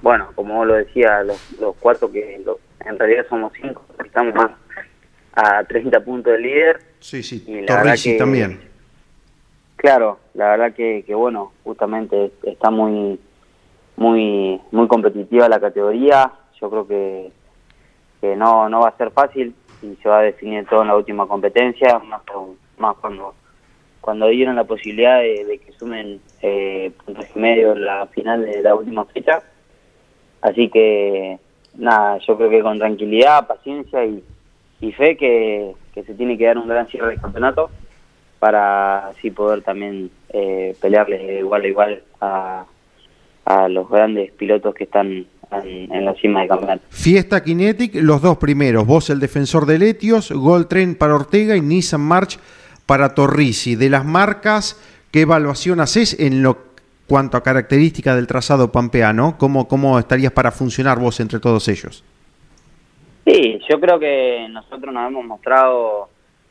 bueno, 0.00 0.28
como 0.34 0.56
vos 0.56 0.66
lo 0.66 0.74
decía, 0.74 1.22
los, 1.22 1.52
los 1.60 1.76
cuatro 1.76 2.10
que 2.10 2.40
los- 2.44 2.58
en 2.84 2.98
realidad 2.98 3.26
somos 3.28 3.52
cinco, 3.60 3.84
estamos 4.04 4.34
a, 5.34 5.58
a 5.58 5.64
30 5.64 6.00
puntos 6.00 6.32
del 6.32 6.42
líder. 6.42 6.80
Sí, 7.00 7.22
sí, 7.22 7.44
Y 7.46 7.52
la 7.54 7.60
verdad 7.60 7.82
Torrisi 7.82 8.12
que- 8.12 8.18
también. 8.18 8.60
Claro, 9.76 10.20
la 10.34 10.50
verdad 10.50 10.74
que, 10.74 11.02
que 11.04 11.14
bueno, 11.14 11.52
justamente 11.64 12.32
está 12.44 12.70
muy 12.70 13.18
muy 13.96 14.60
muy 14.70 14.86
competitiva 14.88 15.48
la 15.48 15.58
categoría. 15.60 16.32
Yo 16.60 16.70
creo 16.70 16.86
que, 16.86 17.32
que 18.20 18.36
no 18.36 18.68
no 18.68 18.80
va 18.80 18.88
a 18.90 18.96
ser 18.96 19.10
fácil 19.10 19.54
y 19.82 19.96
se 19.96 20.08
va 20.08 20.20
a 20.20 20.22
definir 20.22 20.66
todo 20.66 20.82
en 20.82 20.88
la 20.88 20.96
última 20.96 21.26
competencia, 21.26 21.98
más, 21.98 22.22
con- 22.22 22.56
más 22.78 22.96
cuando 22.98 23.34
cuando 24.02 24.26
dieron 24.26 24.56
la 24.56 24.64
posibilidad 24.64 25.20
de, 25.20 25.44
de 25.44 25.58
que 25.58 25.72
sumen 25.72 26.20
eh, 26.42 26.90
puntos 27.06 27.24
y 27.34 27.38
medio 27.38 27.72
en 27.72 27.84
la 27.86 28.06
final 28.08 28.44
de 28.44 28.60
la 28.60 28.74
última 28.74 29.04
fecha. 29.06 29.42
Así 30.42 30.68
que 30.68 31.38
nada, 31.78 32.18
yo 32.18 32.36
creo 32.36 32.50
que 32.50 32.62
con 32.62 32.78
tranquilidad, 32.78 33.46
paciencia 33.46 34.04
y, 34.04 34.22
fe 34.92 35.16
que, 35.16 35.74
se 35.94 36.14
tiene 36.14 36.36
que 36.36 36.46
dar 36.46 36.58
un 36.58 36.66
gran 36.68 36.88
cierre 36.88 37.10
del 37.10 37.20
campeonato 37.20 37.70
para 38.40 39.06
así 39.06 39.30
poder 39.30 39.62
también 39.62 40.10
eh, 40.30 40.74
pelearles 40.80 41.24
de 41.24 41.38
igual 41.38 41.62
a 41.62 41.68
igual 41.68 42.02
a, 42.20 42.64
a 43.44 43.68
los 43.68 43.88
grandes 43.88 44.32
pilotos 44.32 44.74
que 44.74 44.84
están 44.84 45.26
en, 45.52 46.04
la 46.04 46.14
cima 46.14 46.40
del 46.40 46.48
campeonato. 46.48 46.82
Fiesta 46.90 47.44
Kinetic, 47.44 47.94
los 47.94 48.20
dos 48.20 48.38
primeros, 48.38 48.84
vos 48.84 49.10
el 49.10 49.20
defensor 49.20 49.66
de 49.66 49.78
Letios, 49.78 50.32
Gold 50.32 50.66
Train 50.66 50.96
para 50.96 51.14
Ortega 51.14 51.56
y 51.56 51.60
Nissan 51.60 52.00
March 52.00 52.40
para 52.86 53.14
Torrisi. 53.14 53.76
De 53.76 53.88
las 53.88 54.04
marcas, 54.04 54.80
¿qué 55.10 55.22
evaluación 55.22 55.80
haces 55.80 56.18
en 56.18 56.42
lo 56.42 56.58
cuanto 57.06 57.36
a 57.36 57.42
características 57.42 58.16
del 58.16 58.26
trazado 58.26 58.72
pampeano? 58.72 59.36
¿Cómo, 59.38 59.68
¿Cómo 59.68 59.98
estarías 59.98 60.32
para 60.32 60.50
funcionar 60.50 60.98
vos 60.98 61.20
entre 61.20 61.40
todos 61.40 61.68
ellos? 61.68 62.04
Sí, 63.24 63.60
yo 63.68 63.80
creo 63.80 63.98
que 63.98 64.48
nosotros 64.50 64.92
nos 64.92 65.08
hemos 65.08 65.24
mostrado 65.24 66.08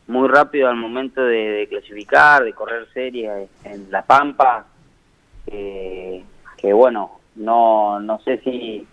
muy 0.08 0.28
rápido 0.28 0.70
al 0.70 0.76
momento 0.76 1.24
de, 1.24 1.68
clasificar, 1.70 2.44
de 2.44 2.54
correr 2.54 2.88
series 2.94 3.50
en 3.64 3.92
La 3.92 4.04
Pampa, 4.04 4.66
que, 5.46 6.24
que 6.58 6.74
bueno, 6.74 7.20
no, 7.36 8.00
no 8.00 8.20
sé 8.20 8.40
si, 8.44 8.86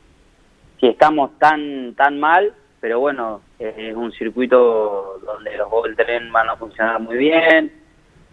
si 0.81 0.87
estamos 0.87 1.39
tan, 1.39 1.95
tan 1.95 2.19
mal, 2.19 2.53
pero 2.81 3.01
bueno, 3.01 3.41
es 3.59 3.95
un 3.97 4.13
circuito 4.13 5.19
donde 5.25 5.57
los 5.57 5.69
Tren 5.97 6.31
van 6.33 6.49
a 6.49 6.57
funcionar 6.57 7.01
muy 7.01 7.17
bien, 7.17 7.73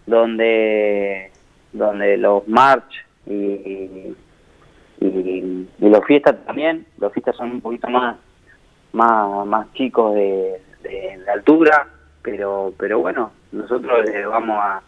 donde, 0.05 1.31
donde 1.73 2.17
los 2.17 2.47
March 2.47 3.05
y, 3.25 3.33
y, 3.33 4.15
y 5.01 5.89
los 5.89 6.05
Fiestas 6.05 6.35
también, 6.45 6.85
los 6.99 7.11
Fiestas 7.11 7.35
son 7.35 7.51
un 7.51 7.61
poquito 7.61 7.89
más 7.89 8.17
más, 8.95 9.45
más 9.45 9.71
chicos 9.73 10.15
de, 10.15 10.61
de, 10.81 11.19
de 11.23 11.31
altura, 11.31 11.88
pero 12.21 12.73
pero 12.77 12.99
bueno, 12.99 13.31
nosotros 13.51 14.05
les 14.05 14.25
vamos 14.27 14.57
a, 14.57 14.81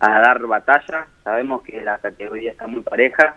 a 0.00 0.20
dar 0.20 0.40
batalla, 0.46 1.06
sabemos 1.22 1.62
que 1.62 1.80
la 1.82 1.98
categoría 1.98 2.52
está 2.52 2.66
muy 2.66 2.80
pareja 2.80 3.36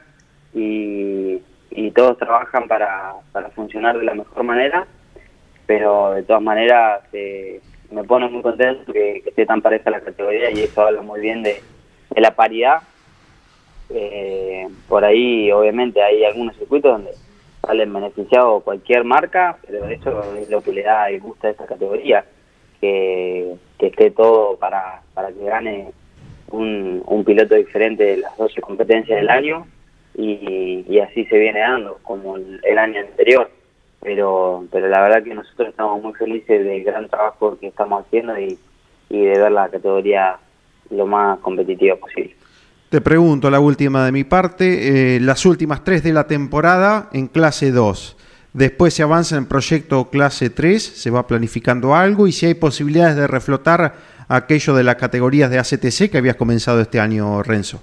y, 0.53 1.41
y 1.71 1.91
todos 1.91 2.17
trabajan 2.17 2.67
para, 2.67 3.13
para 3.31 3.49
funcionar 3.49 3.97
de 3.97 4.05
la 4.05 4.15
mejor 4.15 4.43
manera, 4.43 4.87
pero 5.65 6.11
de 6.13 6.23
todas 6.23 6.41
maneras 6.41 7.01
eh, 7.13 7.61
me 7.91 8.03
pone 8.03 8.29
muy 8.29 8.41
contento 8.41 8.91
que, 8.91 9.23
esté 9.25 9.45
tan 9.45 9.61
pareja 9.61 9.89
la 9.89 10.01
categoría 10.01 10.51
y 10.51 10.61
eso 10.61 10.81
habla 10.81 11.01
muy 11.01 11.21
bien 11.21 11.43
de, 11.43 11.61
la 12.15 12.35
paridad. 12.35 12.81
Eh, 13.89 14.67
por 14.87 15.03
ahí 15.03 15.51
obviamente 15.51 16.01
hay 16.01 16.23
algunos 16.23 16.55
circuitos 16.57 16.91
donde 16.91 17.11
salen 17.61 17.93
beneficiados 17.93 18.63
cualquier 18.63 19.03
marca, 19.03 19.57
pero 19.65 19.85
eso 19.85 20.35
es 20.35 20.49
lo 20.49 20.61
que 20.61 20.73
le 20.73 20.83
da 20.83 21.09
el 21.09 21.19
gusto 21.19 21.47
a 21.47 21.51
esta 21.51 21.65
categoría, 21.65 22.25
que, 22.81 23.55
que 23.77 23.87
esté 23.87 24.11
todo 24.11 24.57
para, 24.57 25.01
para 25.13 25.31
que 25.31 25.43
gane 25.43 25.91
un, 26.51 27.01
un 27.05 27.23
piloto 27.23 27.55
diferente 27.55 28.03
de 28.03 28.17
las 28.17 28.37
12 28.37 28.61
competencias 28.61 29.17
del 29.17 29.29
año 29.29 29.65
y, 30.15 30.85
y 30.87 30.99
así 30.99 31.25
se 31.25 31.37
viene 31.37 31.59
dando, 31.59 31.99
como 32.03 32.37
el, 32.37 32.59
el 32.63 32.77
año 32.77 32.99
anterior. 32.99 33.49
Pero, 34.03 34.65
pero 34.71 34.87
la 34.87 35.01
verdad 35.01 35.23
que 35.23 35.33
nosotros 35.33 35.69
estamos 35.69 36.01
muy 36.03 36.13
felices 36.13 36.65
del 36.65 36.83
gran 36.83 37.07
trabajo 37.07 37.57
que 37.59 37.67
estamos 37.67 38.05
haciendo 38.05 38.37
y, 38.37 38.57
y 39.09 39.21
de 39.21 39.39
ver 39.39 39.51
la 39.51 39.69
categoría 39.69 40.37
lo 40.89 41.07
más 41.07 41.39
competitiva 41.39 41.95
posible. 41.95 42.35
Te 42.89 43.01
pregunto 43.01 43.49
la 43.49 43.59
última 43.59 44.05
de 44.05 44.11
mi 44.11 44.23
parte, 44.23 45.15
eh, 45.15 45.19
las 45.19 45.47
últimas 45.47 45.83
tres 45.83 46.03
de 46.03 46.13
la 46.13 46.27
temporada 46.27 47.09
en 47.11 47.27
clase 47.27 47.71
2. 47.71 48.17
Después 48.53 48.93
se 48.93 49.01
avanza 49.01 49.35
en 49.35 49.47
proyecto 49.47 50.11
clase 50.11 50.51
3, 50.51 50.83
se 50.83 51.09
va 51.09 51.25
planificando 51.25 51.95
algo 51.95 52.27
y 52.27 52.31
si 52.31 52.45
hay 52.45 52.53
posibilidades 52.53 53.15
de 53.15 53.25
reflotar 53.25 53.95
aquello 54.27 54.75
de 54.75 54.83
las 54.83 54.97
categorías 54.97 55.49
de 55.49 55.57
ACTC 55.57 56.11
que 56.11 56.19
habías 56.19 56.35
comenzado 56.35 56.81
este 56.81 56.99
año, 56.99 57.41
Renzo. 57.41 57.81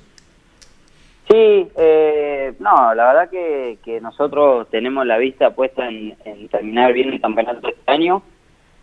Sí, 1.29 1.69
eh, 1.77 2.30
no, 2.59 2.95
la 2.95 3.07
verdad 3.07 3.31
que, 3.31 3.79
que 3.85 4.01
nosotros 4.01 4.69
tenemos 4.71 5.07
la 5.07 5.19
vista 5.19 5.55
puesta 5.55 5.89
en, 5.89 6.17
terminar 6.49 6.93
bien 6.93 7.13
el 7.13 7.21
campeonato 7.21 7.69
este 7.69 7.91
año, 7.91 8.23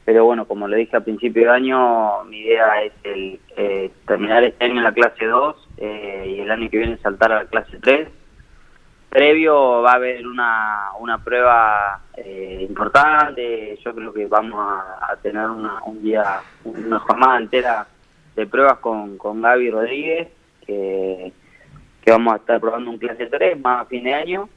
pero 0.05 0.25
bueno, 0.25 0.45
como 0.45 0.67
le 0.67 0.77
dije 0.77 0.95
al 0.95 1.03
principio 1.03 1.43
de 1.43 1.49
año, 1.49 2.23
mi 2.25 2.39
idea 2.39 2.83
es 2.83 2.93
el 3.03 3.39
eh, 3.57 3.91
terminar 4.05 4.43
este 4.43 4.65
año 4.65 4.77
en 4.77 4.83
la 4.83 4.93
clase 4.93 5.25
2 5.25 5.69
eh, 5.77 6.35
y 6.37 6.39
el 6.39 6.51
año 6.51 6.69
que 6.69 6.77
viene 6.77 6.97
saltar 6.97 7.31
a 7.31 7.43
la 7.43 7.49
clase 7.49 7.77
3. 7.79 8.07
Previo 9.09 9.81
va 9.81 9.93
a 9.93 9.95
haber 9.95 10.25
una, 10.27 10.89
una 10.99 11.23
prueba 11.23 12.01
eh, 12.15 12.65
importante, 12.67 13.77
yo 13.83 13.95
creo 13.95 14.13
que 14.13 14.27
vamos 14.27 14.59
a, 14.59 15.11
a 15.11 15.15
tener 15.17 15.49
una, 15.49 15.81
un 15.85 16.01
día, 16.03 16.41
una 16.65 16.99
jornada 16.99 17.37
entera 17.37 17.87
de 18.35 18.45
pruebas 18.45 18.77
con, 18.79 19.17
con 19.17 19.41
Gaby 19.41 19.71
Rodríguez, 19.71 20.27
que 20.65 21.33
que 22.07 22.11
vamos 22.13 22.35
a 22.35 22.37
estar 22.37 22.61
probando 22.61 22.89
un 22.89 22.97
clase 22.97 23.25
3 23.25 23.59
más 23.59 23.81
a 23.81 23.85
fin 23.85 24.05
de 24.05 24.13
año 24.13 24.47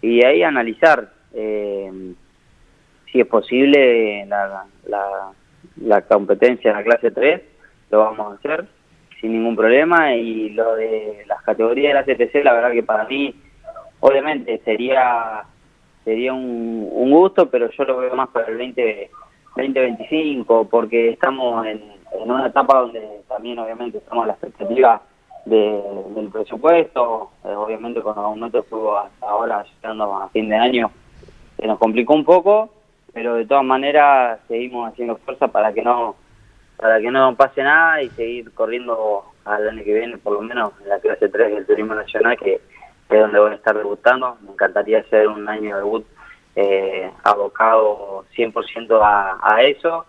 y 0.00 0.24
ahí 0.24 0.42
analizar 0.42 1.12
eh, 1.34 2.14
si 3.12 3.20
es 3.20 3.26
posible 3.26 4.24
la, 4.24 4.64
la, 4.86 5.32
la 5.76 6.00
competencia 6.00 6.70
en 6.70 6.78
la 6.78 6.82
clase 6.82 7.10
3, 7.10 7.42
lo 7.90 7.98
vamos 7.98 8.32
a 8.32 8.36
hacer 8.36 8.64
sin 9.20 9.32
ningún 9.32 9.56
problema 9.56 10.14
y 10.14 10.48
lo 10.54 10.74
de 10.74 11.22
las 11.26 11.42
categorías 11.42 12.06
de 12.06 12.14
la 12.14 12.26
CTC, 12.26 12.42
la 12.42 12.54
verdad 12.54 12.72
que 12.72 12.82
para 12.82 13.04
mí 13.04 13.34
obviamente 14.00 14.58
sería 14.64 15.42
sería 16.02 16.32
un, 16.32 16.88
un 16.90 17.10
gusto, 17.10 17.50
pero 17.50 17.70
yo 17.70 17.84
lo 17.84 17.98
veo 17.98 18.16
más 18.16 18.30
para 18.30 18.46
el 18.46 18.56
20, 18.56 19.10
2025 19.54 20.66
porque 20.70 21.10
estamos 21.10 21.66
en, 21.66 21.82
en 22.18 22.30
una 22.30 22.46
etapa 22.46 22.78
donde 22.78 23.20
también 23.28 23.58
obviamente 23.58 23.98
estamos 23.98 24.24
a 24.24 24.28
la 24.28 24.32
expectativa 24.32 25.02
de, 25.44 25.82
del 26.14 26.28
presupuesto, 26.28 27.30
eh, 27.44 27.48
obviamente 27.48 28.00
con 28.00 28.14
los 28.14 28.24
aumentos 28.24 28.66
fue 28.68 28.80
hasta 28.98 29.26
ahora 29.26 29.64
llegando 29.64 30.14
a 30.14 30.28
fin 30.28 30.48
de 30.48 30.56
año, 30.56 30.90
se 31.56 31.66
nos 31.66 31.78
complicó 31.78 32.14
un 32.14 32.24
poco, 32.24 32.70
pero 33.12 33.34
de 33.34 33.46
todas 33.46 33.64
maneras 33.64 34.40
seguimos 34.48 34.90
haciendo 34.90 35.16
fuerza 35.16 35.48
para 35.48 35.72
que 35.72 35.82
no 35.82 36.16
para 36.76 36.98
que 36.98 37.10
no 37.10 37.36
pase 37.36 37.62
nada 37.62 38.02
y 38.02 38.08
seguir 38.10 38.52
corriendo 38.54 39.24
al 39.44 39.68
año 39.68 39.84
que 39.84 39.92
viene, 39.92 40.16
por 40.16 40.32
lo 40.32 40.40
menos 40.40 40.72
en 40.82 40.88
la 40.88 40.98
clase 40.98 41.28
3 41.28 41.54
del 41.54 41.66
Turismo 41.66 41.94
Nacional, 41.94 42.38
que 42.38 42.54
es 42.54 43.20
donde 43.20 43.38
voy 43.38 43.50
a 43.50 43.56
estar 43.56 43.76
debutando. 43.76 44.38
Me 44.40 44.52
encantaría 44.52 45.00
hacer 45.00 45.28
un 45.28 45.46
año 45.46 45.76
de 45.76 45.82
debut 45.82 46.06
eh, 46.56 47.10
abocado 47.22 48.24
100% 48.34 48.98
a, 49.02 49.38
a 49.42 49.62
eso, 49.62 50.06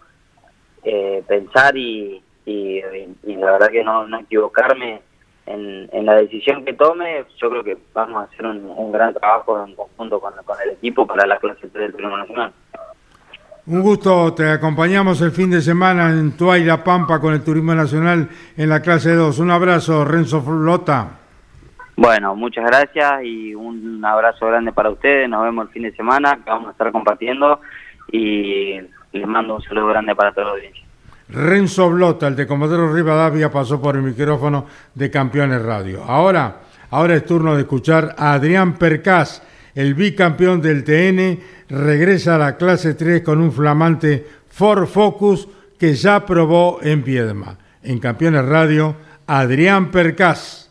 eh, 0.84 1.22
pensar 1.28 1.76
y, 1.76 2.24
y, 2.46 2.82
y 3.24 3.36
la 3.36 3.52
verdad 3.52 3.70
que 3.70 3.84
no, 3.84 4.08
no 4.08 4.20
equivocarme 4.20 5.02
en, 5.54 5.90
en, 5.92 6.06
la 6.06 6.16
decisión 6.16 6.64
que 6.66 6.74
tome, 6.74 7.26
yo 7.38 7.50
creo 7.50 7.64
que 7.64 7.78
vamos 7.94 8.24
a 8.24 8.26
hacer 8.26 8.46
un, 8.46 8.66
un 8.66 8.92
gran 8.92 9.14
trabajo 9.14 9.64
en 9.66 9.76
conjunto 9.76 10.20
con, 10.20 10.34
con, 10.46 10.58
el 10.64 10.72
equipo 10.72 11.06
para 11.06 11.26
la 11.26 11.38
clase 11.38 11.68
3 11.68 11.74
del 11.74 11.92
Turismo 11.92 12.18
Nacional. 12.18 12.54
Un 13.68 13.82
gusto, 13.82 14.34
te 14.34 14.50
acompañamos 14.50 15.22
el 15.22 15.32
fin 15.32 15.52
de 15.52 15.62
semana 15.62 16.10
en 16.10 16.36
Tuay 16.36 16.66
Pampa 16.84 17.20
con 17.20 17.34
el 17.34 17.44
Turismo 17.44 17.76
Nacional 17.76 18.28
en 18.58 18.70
la 18.70 18.82
clase 18.82 19.14
2. 19.14 19.38
Un 19.40 19.52
abrazo, 19.52 20.04
Renzo 20.04 20.42
Flota. 20.42 21.20
Bueno, 21.96 22.36
muchas 22.36 22.66
gracias 22.66 23.24
y 23.24 23.54
un 23.54 24.04
abrazo 24.04 24.48
grande 24.48 24.72
para 24.72 24.90
ustedes. 24.90 25.30
Nos 25.30 25.44
vemos 25.44 25.68
el 25.68 25.74
fin 25.74 25.84
de 25.84 25.92
semana, 25.92 26.40
que 26.44 26.50
vamos 26.50 26.70
a 26.70 26.72
estar 26.72 26.92
compartiendo 26.92 27.62
y 28.12 28.80
les 29.12 29.28
mando 29.28 29.56
un 29.56 29.62
saludo 29.62 29.88
grande 29.88 30.16
para 30.16 30.32
toda 30.32 30.48
la 30.48 30.54
audiencia. 30.54 30.84
Renzo 31.32 31.90
Blota, 31.90 32.28
el 32.28 32.36
de 32.36 32.46
Comodoro 32.46 32.94
Rivadavia, 32.94 33.50
pasó 33.50 33.82
por 33.82 33.96
el 33.96 34.04
micrófono 34.04 34.66
de 34.94 35.10
Campeones 35.10 35.62
Radio. 35.62 36.04
Ahora, 36.04 36.62
ahora 36.90 37.16
es 37.16 37.26
turno 37.26 37.56
de 37.56 37.62
escuchar 37.62 38.16
a 38.18 38.34
Adrián 38.34 38.74
Percás, 38.78 39.42
el 39.74 39.94
bicampeón 39.94 40.62
del 40.62 40.84
TN, 40.84 41.40
regresa 41.70 42.36
a 42.36 42.38
la 42.38 42.58
clase 42.58 42.96
3 42.96 43.22
con 43.22 43.40
un 43.40 43.54
flamante 43.54 44.28
Ford 44.50 44.86
Focus 44.88 45.48
que 45.80 45.94
ya 45.94 46.26
probó 46.26 46.80
en 46.82 47.02
Piedma. 47.02 47.58
En 47.82 48.00
Campeones 48.00 48.46
Radio, 48.46 48.96
Adrián 49.26 49.90
Percás. 49.90 50.70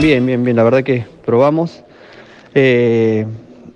Bien, 0.00 0.26
bien, 0.26 0.44
bien, 0.44 0.56
la 0.56 0.64
verdad 0.64 0.82
que 0.82 1.06
probamos. 1.24 1.84
Eh, 2.54 3.24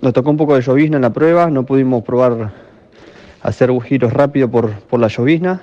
nos 0.01 0.11
tocó 0.11 0.29
un 0.29 0.37
poco 0.37 0.55
de 0.55 0.61
llovizna 0.61 0.97
en 0.97 1.01
la 1.01 1.13
prueba, 1.13 1.49
no 1.49 1.65
pudimos 1.65 2.03
probar 2.03 2.62
hacer 3.43 3.69
giros 3.81 4.11
rápido 4.13 4.49
por, 4.49 4.71
por 4.71 4.99
la 4.99 5.07
llovizna. 5.09 5.61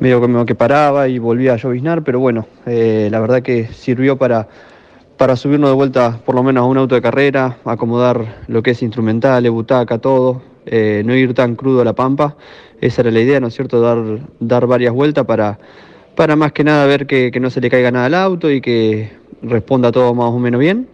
Medio 0.00 0.20
que 0.20 0.46
que 0.46 0.54
paraba 0.54 1.08
y 1.08 1.18
volvía 1.18 1.54
a 1.54 1.56
lloviznar, 1.56 2.02
pero 2.02 2.20
bueno, 2.20 2.46
eh, 2.66 3.08
la 3.10 3.20
verdad 3.20 3.42
que 3.42 3.66
sirvió 3.66 4.16
para, 4.16 4.48
para 5.16 5.34
subirnos 5.36 5.70
de 5.70 5.74
vuelta 5.74 6.20
por 6.24 6.34
lo 6.34 6.42
menos 6.42 6.62
a 6.62 6.66
un 6.66 6.78
auto 6.78 6.94
de 6.94 7.02
carrera, 7.02 7.58
acomodar 7.64 8.44
lo 8.46 8.62
que 8.62 8.70
es 8.70 8.82
instrumental, 8.82 9.48
butaca, 9.50 9.98
todo, 9.98 10.40
eh, 10.66 11.02
no 11.04 11.14
ir 11.16 11.34
tan 11.34 11.56
crudo 11.56 11.80
a 11.80 11.84
la 11.84 11.94
pampa. 11.94 12.36
Esa 12.80 13.02
era 13.02 13.10
la 13.10 13.20
idea, 13.20 13.40
¿no 13.40 13.48
es 13.48 13.54
cierto? 13.54 13.80
Dar, 13.80 14.20
dar 14.38 14.66
varias 14.68 14.94
vueltas 14.94 15.24
para, 15.26 15.58
para 16.14 16.36
más 16.36 16.52
que 16.52 16.62
nada 16.62 16.86
ver 16.86 17.06
que 17.06 17.36
no 17.40 17.50
se 17.50 17.60
le 17.60 17.68
caiga 17.68 17.90
nada 17.90 18.06
al 18.06 18.14
auto 18.14 18.52
y 18.52 18.60
que 18.60 19.10
responda 19.42 19.90
todo 19.90 20.14
más 20.14 20.30
o 20.30 20.38
menos 20.38 20.60
bien. 20.60 20.86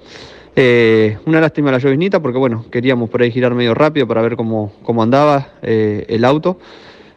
Eh, 0.57 1.19
una 1.27 1.41
lástima 1.41 1.73
la 1.73 1.79
lloviznita 1.79 2.21
porque 2.21 2.39
bueno, 2.39 2.65
queríamos 2.71 3.11
por 3.11 3.23
ahí 3.23 3.33
girar 3.33 3.55
medio 3.55 3.75
rápido 3.75 4.07
para 4.07 4.23
ver 4.23 4.37
cómo, 4.37 4.73
cómo 4.83 5.03
andaba 5.03 5.49
eh, 5.63 6.07
el 6.09 6.25
auto. 6.25 6.59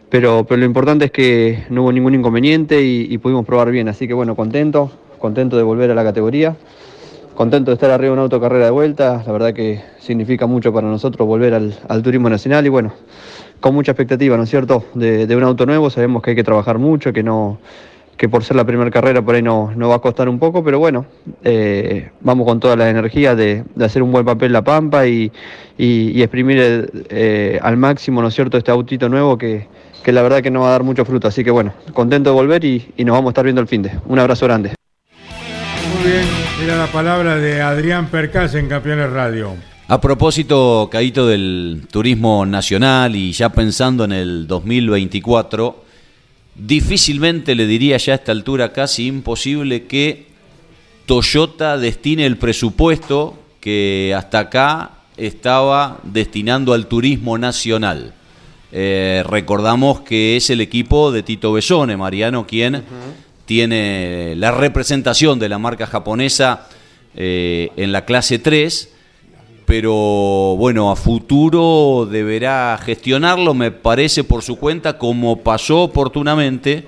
Pero, 0.09 0.45
pero 0.47 0.59
lo 0.59 0.65
importante 0.65 1.05
es 1.05 1.11
que 1.11 1.65
no 1.69 1.83
hubo 1.83 1.91
ningún 1.91 2.15
inconveniente 2.15 2.81
y, 2.81 3.17
pudimos 3.17 3.45
probar 3.45 3.71
bien. 3.71 3.89
Así 3.89 4.07
que 4.07 4.13
bueno, 4.13 4.35
contento, 4.35 4.89
contento 5.19 5.57
de 5.57 5.63
volver 5.63 5.91
a 5.91 5.95
la 5.95 6.03
categoría. 6.03 6.55
Contento 7.35 7.71
de 7.71 7.75
estar 7.75 7.91
arriba 7.91 8.11
de 8.11 8.13
una 8.13 8.21
autocarrera 8.23 8.65
de 8.65 8.71
vuelta. 8.71 9.21
La 9.25 9.31
verdad 9.33 9.53
que 9.53 9.81
significa 9.99 10.47
mucho 10.47 10.71
para 10.71 10.87
nosotros 10.87 11.27
volver 11.27 11.53
al, 11.53 11.77
al 11.89 12.01
turismo 12.01 12.29
nacional 12.29 12.65
y 12.65 12.69
bueno, 12.69 12.93
con 13.59 13.75
mucha 13.75 13.91
expectativa, 13.91 14.37
¿no 14.37 14.43
es 14.43 14.49
cierto? 14.49 14.85
De 14.93 15.35
un 15.35 15.43
auto 15.43 15.65
nuevo. 15.65 15.89
Sabemos 15.89 16.23
que 16.23 16.31
hay 16.31 16.35
que 16.37 16.43
trabajar 16.43 16.79
mucho, 16.79 17.11
que 17.11 17.21
no 17.21 17.59
que 18.17 18.27
por 18.27 18.43
ser 18.43 18.57
la 18.57 18.65
primera 18.65 18.89
carrera 18.89 19.21
por 19.21 19.35
ahí 19.35 19.43
no, 19.43 19.71
no, 19.75 19.89
va 19.89 19.95
a 19.95 19.99
costar 19.99 20.27
un 20.27 20.39
poco, 20.39 20.63
pero 20.63 20.79
bueno, 20.79 21.05
eh, 21.43 22.09
vamos 22.21 22.47
con 22.47 22.59
toda 22.59 22.75
la 22.75 22.89
energía 22.89 23.35
de, 23.35 23.63
de, 23.75 23.85
hacer 23.85 24.01
un 24.01 24.11
buen 24.11 24.25
papel 24.25 24.51
La 24.51 24.63
Pampa 24.63 25.05
y, 25.05 25.31
y, 25.77 26.11
y 26.11 26.23
exprimir 26.23 26.57
el, 26.57 27.07
eh, 27.09 27.59
al 27.61 27.77
máximo, 27.77 28.21
¿no 28.21 28.29
es 28.29 28.33
cierto?, 28.33 28.57
este 28.57 28.71
autito 28.71 29.07
nuevo 29.07 29.37
que, 29.37 29.67
que, 30.03 30.11
la 30.11 30.23
verdad 30.23 30.41
que 30.41 30.49
nos 30.49 30.63
va 30.63 30.69
a 30.69 30.71
dar 30.71 30.83
mucho 30.83 31.05
fruto. 31.05 31.27
Así 31.27 31.43
que 31.43 31.51
bueno, 31.51 31.73
contento 31.93 32.31
de 32.31 32.35
volver 32.35 32.65
y, 32.65 32.91
y 32.97 33.05
nos 33.05 33.13
vamos 33.13 33.29
a 33.29 33.31
estar 33.31 33.43
viendo 33.43 33.61
el 33.61 33.67
fin 33.67 33.83
de. 33.83 33.91
Un 34.07 34.17
abrazo 34.17 34.45
grande. 34.45 34.73
Muy 36.01 36.11
bien, 36.11 36.25
era 36.63 36.75
la 36.75 36.87
palabra 36.87 37.37
de 37.37 37.61
Adrián 37.61 38.07
Percas 38.07 38.55
en 38.55 38.67
Campeones 38.67 39.11
Radio. 39.11 39.53
A 39.89 40.01
propósito, 40.01 40.89
Caíto, 40.91 41.27
del 41.27 41.83
turismo 41.89 42.45
nacional 42.45 43.15
y 43.15 43.31
ya 43.31 43.49
pensando 43.49 44.03
en 44.03 44.11
el 44.11 44.47
2024, 44.47 45.86
difícilmente 46.57 47.55
le 47.55 47.67
diría 47.67 47.97
ya 47.97 48.13
a 48.13 48.15
esta 48.15 48.31
altura 48.31 48.73
casi 48.73 49.07
imposible 49.07 49.85
que 49.85 50.27
Toyota 51.05 51.77
destine 51.77 52.25
el 52.25 52.37
presupuesto 52.37 53.37
que 53.59 54.13
hasta 54.15 54.39
acá 54.39 54.91
estaba 55.15 55.99
destinando 56.03 56.73
al 56.73 56.87
turismo 56.87 57.37
nacional. 57.37 58.13
Eh, 58.71 59.23
recordamos 59.27 60.01
que 60.01 60.35
es 60.35 60.49
el 60.49 60.61
equipo 60.61 61.11
de 61.11 61.23
Tito 61.23 61.53
Besone, 61.53 61.95
Mariano, 61.95 62.45
quien 62.45 62.75
uh 62.75 62.79
-huh. 62.79 62.83
tiene 63.45 64.35
la 64.35 64.51
representación 64.51 65.39
de 65.39 65.49
la 65.49 65.57
marca 65.57 65.87
japonesa 65.87 66.67
eh, 67.15 67.71
en 67.77 67.91
la 67.91 68.03
clase 68.03 68.39
3 68.39 68.96
pero 69.67 70.55
bueno, 70.55 70.89
a 70.89 70.95
futuro 70.95 72.07
deberá 72.09 72.79
gestionarlo, 72.81 73.53
me 73.53 73.69
parece, 73.69 74.23
por 74.23 74.41
su 74.41 74.55
cuenta, 74.55 74.97
como 74.97 75.43
pasó 75.43 75.81
oportunamente 75.81 76.87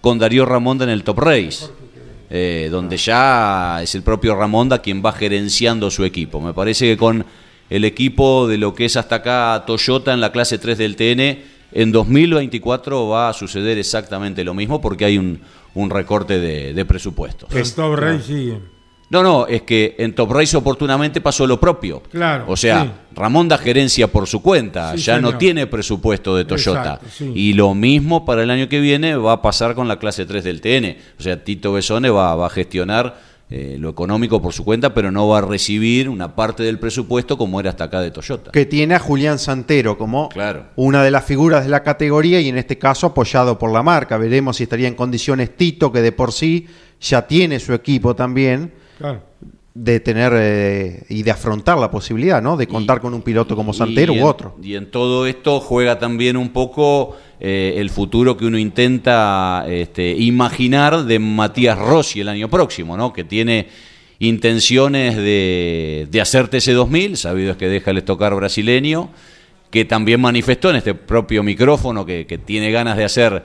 con 0.00 0.20
Darío 0.20 0.46
Ramonda 0.46 0.84
en 0.84 0.90
el 0.90 1.02
Top 1.02 1.18
Race, 1.18 1.66
eh, 2.30 2.68
donde 2.70 2.98
ya 2.98 3.82
es 3.82 3.96
el 3.96 4.02
propio 4.02 4.36
Ramonda 4.36 4.80
quien 4.80 5.02
va 5.04 5.10
gerenciando 5.10 5.90
su 5.90 6.04
equipo. 6.04 6.40
Me 6.40 6.54
parece 6.54 6.86
que 6.86 6.96
con 6.96 7.26
el 7.68 7.84
equipo 7.84 8.46
de 8.46 8.58
lo 8.58 8.76
que 8.76 8.84
es 8.84 8.96
hasta 8.96 9.16
acá 9.16 9.64
Toyota 9.66 10.14
en 10.14 10.20
la 10.20 10.30
clase 10.30 10.58
3 10.58 10.78
del 10.78 10.94
TN, 10.94 11.42
en 11.72 11.90
2024 11.90 13.08
va 13.08 13.30
a 13.30 13.32
suceder 13.32 13.76
exactamente 13.76 14.44
lo 14.44 14.54
mismo 14.54 14.80
porque 14.80 15.04
hay 15.04 15.18
un, 15.18 15.40
un 15.74 15.90
recorte 15.90 16.38
de, 16.38 16.74
de 16.74 16.84
presupuesto. 16.84 17.48
El 17.50 17.74
Top 17.74 17.96
Race 17.96 18.22
sigue. 18.22 18.79
No, 19.10 19.22
no, 19.24 19.46
es 19.48 19.62
que 19.62 19.96
en 19.98 20.14
Top 20.14 20.30
Race 20.32 20.56
oportunamente 20.56 21.20
pasó 21.20 21.44
lo 21.46 21.58
propio. 21.58 22.00
Claro. 22.10 22.44
O 22.46 22.56
sea, 22.56 22.82
sí. 22.84 22.90
Ramón 23.16 23.48
da 23.48 23.58
gerencia 23.58 24.06
por 24.06 24.28
su 24.28 24.40
cuenta, 24.40 24.92
Sí, 24.96 25.02
ya 25.02 25.16
señor. 25.16 25.32
no 25.32 25.38
tiene 25.38 25.66
presupuesto 25.66 26.36
de 26.36 26.44
Toyota. 26.44 26.80
Exacto, 26.94 27.06
sí. 27.12 27.32
Y 27.34 27.52
lo 27.54 27.74
mismo 27.74 28.24
para 28.24 28.44
el 28.44 28.50
año 28.50 28.68
que 28.68 28.78
viene 28.80 29.16
va 29.16 29.32
a 29.32 29.42
pasar 29.42 29.74
con 29.74 29.88
la 29.88 29.98
clase 29.98 30.26
3 30.26 30.44
del 30.44 30.60
TN. 30.60 30.96
O 31.18 31.22
sea, 31.22 31.42
Tito 31.42 31.72
Besone 31.72 32.08
va, 32.08 32.36
va 32.36 32.46
a 32.46 32.50
gestionar 32.50 33.20
eh, 33.52 33.74
lo 33.80 33.88
económico 33.88 34.40
por 34.40 34.52
su 34.52 34.64
cuenta, 34.64 34.94
pero 34.94 35.10
no 35.10 35.26
va 35.26 35.38
a 35.38 35.40
recibir 35.40 36.08
una 36.08 36.36
parte 36.36 36.62
del 36.62 36.78
presupuesto 36.78 37.36
como 37.36 37.58
era 37.58 37.70
hasta 37.70 37.82
acá 37.86 38.00
de 38.00 38.12
Toyota. 38.12 38.52
Que 38.52 38.64
tiene 38.64 38.94
a 38.94 39.00
Julián 39.00 39.40
Santero 39.40 39.98
como 39.98 40.28
Claro. 40.28 40.66
una 40.76 41.02
de 41.02 41.10
las 41.10 41.24
figuras 41.24 41.64
de 41.64 41.70
la 41.70 41.82
categoría 41.82 42.40
y 42.40 42.48
en 42.48 42.58
este 42.58 42.78
caso 42.78 43.08
apoyado 43.08 43.58
por 43.58 43.72
la 43.72 43.82
marca. 43.82 44.16
Veremos 44.18 44.58
si 44.58 44.62
estaría 44.62 44.86
en 44.86 44.94
condiciones 44.94 45.56
Tito, 45.56 45.90
que 45.90 46.00
de 46.00 46.12
por 46.12 46.30
sí 46.30 46.68
ya 47.00 47.26
tiene 47.26 47.58
su 47.58 47.72
equipo 47.74 48.14
también. 48.14 48.78
Claro. 49.00 49.22
de 49.74 49.98
tener 50.00 50.32
eh, 50.36 51.02
y 51.08 51.22
de 51.22 51.30
afrontar 51.30 51.78
la 51.78 51.90
posibilidad, 51.90 52.40
¿no? 52.42 52.56
De 52.56 52.66
contar 52.66 53.00
con 53.00 53.14
un 53.14 53.22
piloto 53.22 53.56
como 53.56 53.72
Santero 53.72 54.12
u 54.12 54.16
en- 54.16 54.22
otro. 54.24 54.56
Y 54.62 54.74
en 54.74 54.90
todo 54.90 55.26
esto 55.26 55.58
juega 55.60 55.98
también 55.98 56.36
un 56.36 56.50
poco 56.50 57.16
eh, 57.40 57.74
el 57.78 57.88
futuro 57.90 58.36
que 58.36 58.44
uno 58.44 58.58
intenta 58.58 59.64
este, 59.68 60.10
imaginar 60.12 61.04
de 61.04 61.18
Matías 61.18 61.78
Rossi 61.78 62.20
el 62.20 62.28
año 62.28 62.50
próximo, 62.50 62.96
¿no? 62.96 63.12
Que 63.12 63.24
tiene 63.24 63.68
intenciones 64.18 65.16
de, 65.16 66.06
de 66.10 66.20
hacer 66.20 66.50
TC2000, 66.50 67.14
sabido 67.16 67.52
es 67.52 67.56
que 67.56 67.68
deja 67.68 67.90
el 67.90 67.98
estocar 67.98 68.34
brasileño, 68.34 69.08
que 69.70 69.84
también 69.86 70.20
manifestó 70.20 70.68
en 70.70 70.76
este 70.76 70.94
propio 70.94 71.42
micrófono 71.42 72.04
que, 72.04 72.26
que 72.26 72.36
tiene 72.38 72.70
ganas 72.70 72.96
de 72.98 73.04
hacer 73.04 73.44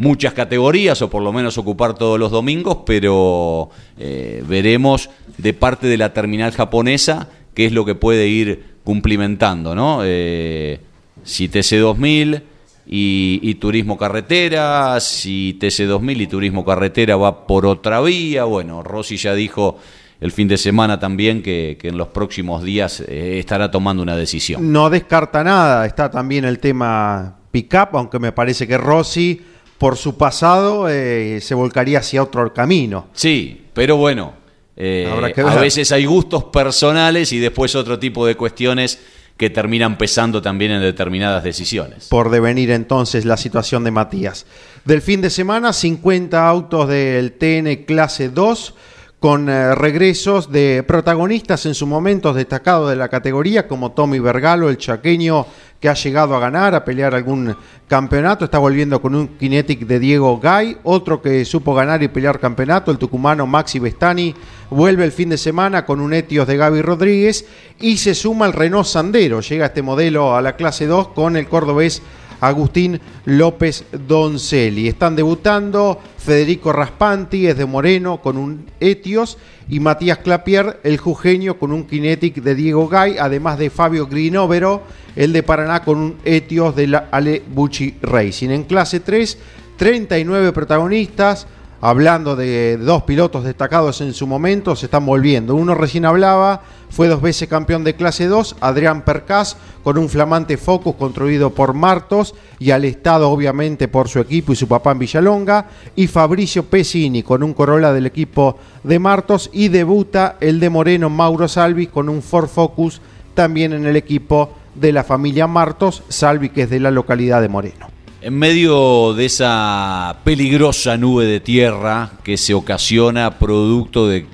muchas 0.00 0.32
categorías 0.32 1.02
o 1.02 1.10
por 1.10 1.22
lo 1.22 1.30
menos 1.30 1.58
ocupar 1.58 1.94
todos 1.94 2.18
los 2.18 2.30
domingos, 2.30 2.78
pero 2.86 3.68
eh, 3.98 4.42
veremos 4.48 5.10
de 5.36 5.52
parte 5.52 5.88
de 5.88 5.98
la 5.98 6.14
terminal 6.14 6.52
japonesa 6.52 7.28
qué 7.52 7.66
es 7.66 7.72
lo 7.72 7.84
que 7.84 7.94
puede 7.94 8.26
ir 8.26 8.64
cumplimentando, 8.82 9.74
¿no? 9.74 10.00
Eh, 10.02 10.80
si 11.22 11.50
TC2000 11.50 12.42
y, 12.86 13.40
y 13.42 13.54
turismo 13.56 13.98
carretera, 13.98 14.98
si 15.00 15.58
TC2000 15.60 16.20
y 16.22 16.26
turismo 16.26 16.64
carretera 16.64 17.16
va 17.16 17.46
por 17.46 17.66
otra 17.66 18.00
vía, 18.00 18.44
bueno, 18.44 18.82
Rossi 18.82 19.18
ya 19.18 19.34
dijo 19.34 19.76
el 20.18 20.32
fin 20.32 20.48
de 20.48 20.56
semana 20.56 20.98
también 20.98 21.42
que, 21.42 21.76
en 21.82 21.98
los 21.98 22.08
próximos 22.08 22.62
días 22.62 23.00
eh, 23.06 23.38
estará 23.38 23.70
tomando 23.70 24.02
una 24.02 24.16
decisión. 24.16 24.72
No 24.72 24.88
descarta 24.88 25.44
nada, 25.44 25.84
está 25.84 26.10
también 26.10 26.46
el 26.46 26.58
tema 26.58 27.36
pick-up, 27.50 27.90
aunque 27.92 28.18
me 28.18 28.32
parece 28.32 28.66
que 28.66 28.78
Rossi, 28.78 29.42
por 29.80 29.96
su 29.96 30.18
pasado, 30.18 30.90
eh, 30.90 31.40
se 31.40 31.54
volcaría 31.54 32.00
hacia 32.00 32.22
otro 32.22 32.52
camino. 32.52 33.06
Sí, 33.14 33.68
pero 33.72 33.96
bueno, 33.96 34.34
eh, 34.76 35.10
a 35.42 35.54
veces 35.54 35.90
hay 35.90 36.04
gustos 36.04 36.44
personales 36.44 37.32
y 37.32 37.38
después 37.38 37.74
otro 37.74 37.98
tipo 37.98 38.26
de 38.26 38.36
cuestiones 38.36 39.00
que 39.38 39.48
terminan 39.48 39.96
pesando 39.96 40.42
también 40.42 40.72
en 40.72 40.82
determinadas 40.82 41.42
decisiones. 41.42 42.08
Por 42.08 42.28
devenir 42.28 42.70
entonces 42.72 43.24
la 43.24 43.38
situación 43.38 43.82
de 43.82 43.90
Matías. 43.90 44.44
Del 44.84 45.00
fin 45.00 45.22
de 45.22 45.30
semana, 45.30 45.72
50 45.72 46.46
autos 46.46 46.86
del 46.86 47.32
TN 47.32 47.86
clase 47.86 48.28
2 48.28 48.74
con 49.20 49.50
eh, 49.50 49.74
regresos 49.74 50.50
de 50.50 50.82
protagonistas 50.82 51.66
en 51.66 51.74
su 51.74 51.86
momento 51.86 52.32
destacados 52.32 52.88
de 52.88 52.96
la 52.96 53.10
categoría, 53.10 53.68
como 53.68 53.92
Tommy 53.92 54.18
Vergalo, 54.18 54.70
el 54.70 54.78
chaqueño 54.78 55.46
que 55.78 55.90
ha 55.90 55.94
llegado 55.94 56.34
a 56.34 56.40
ganar, 56.40 56.74
a 56.74 56.84
pelear 56.86 57.14
algún 57.14 57.54
campeonato, 57.86 58.46
está 58.46 58.58
volviendo 58.58 59.00
con 59.02 59.14
un 59.14 59.28
Kinetic 59.28 59.80
de 59.80 59.98
Diego 59.98 60.40
Gay, 60.40 60.78
otro 60.84 61.20
que 61.20 61.44
supo 61.44 61.74
ganar 61.74 62.02
y 62.02 62.08
pelear 62.08 62.40
campeonato, 62.40 62.90
el 62.90 62.98
tucumano 62.98 63.46
Maxi 63.46 63.78
Bestani, 63.78 64.34
vuelve 64.70 65.04
el 65.04 65.12
fin 65.12 65.28
de 65.28 65.38
semana 65.38 65.84
con 65.84 66.00
un 66.00 66.14
Etios 66.14 66.46
de 66.46 66.56
Gaby 66.56 66.80
Rodríguez 66.80 67.44
y 67.78 67.98
se 67.98 68.14
suma 68.14 68.46
el 68.46 68.54
Renault 68.54 68.86
Sandero, 68.86 69.40
llega 69.40 69.66
este 69.66 69.82
modelo 69.82 70.34
a 70.34 70.40
la 70.40 70.56
clase 70.56 70.86
2 70.86 71.08
con 71.08 71.36
el 71.36 71.46
cordobés 71.46 72.02
Agustín 72.40 73.00
López 73.24 73.84
Doncelli. 74.06 74.88
Están 74.88 75.16
debutando 75.16 76.00
Federico 76.18 76.72
Raspanti, 76.72 77.46
es 77.46 77.56
de 77.56 77.66
Moreno, 77.66 78.20
con 78.20 78.36
un 78.36 78.66
Etios, 78.80 79.38
y 79.68 79.80
Matías 79.80 80.18
Clapier, 80.18 80.80
el 80.82 80.98
jujeño, 80.98 81.58
con 81.58 81.72
un 81.72 81.84
Kinetic 81.84 82.42
de 82.42 82.54
Diego 82.54 82.88
Gay, 82.88 83.16
además 83.18 83.58
de 83.58 83.70
Fabio 83.70 84.06
Grinovero, 84.06 84.82
el 85.16 85.32
de 85.32 85.42
Paraná, 85.42 85.82
con 85.84 85.98
un 85.98 86.16
Etios 86.24 86.74
de 86.74 86.86
la 86.86 87.08
Ale 87.10 87.42
Bucci 87.54 87.96
Racing. 88.02 88.50
En 88.50 88.64
clase 88.64 89.00
3, 89.00 89.38
39 89.76 90.52
protagonistas, 90.52 91.46
hablando 91.80 92.36
de 92.36 92.76
dos 92.76 93.04
pilotos 93.04 93.44
destacados 93.44 94.00
en 94.00 94.12
su 94.12 94.26
momento, 94.26 94.76
se 94.76 94.86
están 94.86 95.06
volviendo. 95.06 95.54
Uno 95.54 95.74
recién 95.74 96.04
hablaba, 96.04 96.62
fue 96.90 97.08
dos 97.08 97.22
veces 97.22 97.48
campeón 97.48 97.84
de 97.84 97.94
clase 97.94 98.26
2, 98.26 98.56
Adrián 98.60 99.04
Percas, 99.04 99.56
con 99.82 99.96
un 99.96 100.08
flamante 100.08 100.56
Focus 100.56 100.96
construido 100.96 101.50
por 101.50 101.72
Martos 101.72 102.34
y 102.58 102.70
al 102.70 102.84
Estado 102.84 103.30
obviamente 103.30 103.88
por 103.88 104.08
su 104.08 104.18
equipo 104.18 104.52
y 104.52 104.56
su 104.56 104.68
papá 104.68 104.92
en 104.92 104.98
Villalonga, 104.98 105.68
y 105.96 106.06
Fabricio 106.06 106.64
Pesini 106.64 107.22
con 107.22 107.42
un 107.42 107.54
Corolla 107.54 107.92
del 107.92 108.06
equipo 108.06 108.58
de 108.84 108.98
Martos 108.98 109.50
y 109.52 109.68
debuta 109.68 110.36
el 110.40 110.60
de 110.60 110.70
Moreno 110.70 111.08
Mauro 111.08 111.48
Salvi 111.48 111.86
con 111.86 112.08
un 112.08 112.22
Ford 112.22 112.48
Focus 112.48 113.00
también 113.34 113.72
en 113.72 113.86
el 113.86 113.96
equipo 113.96 114.54
de 114.74 114.92
la 114.92 115.04
familia 115.04 115.46
Martos, 115.46 116.02
Salvi 116.08 116.50
que 116.50 116.62
es 116.62 116.70
de 116.70 116.80
la 116.80 116.90
localidad 116.90 117.40
de 117.40 117.48
Moreno. 117.48 117.99
En 118.22 118.34
medio 118.34 119.14
de 119.14 119.24
esa 119.24 120.18
peligrosa 120.24 120.98
nube 120.98 121.24
de 121.24 121.40
tierra 121.40 122.10
que 122.22 122.36
se 122.36 122.52
ocasiona 122.52 123.38
producto 123.38 124.08
del 124.08 124.26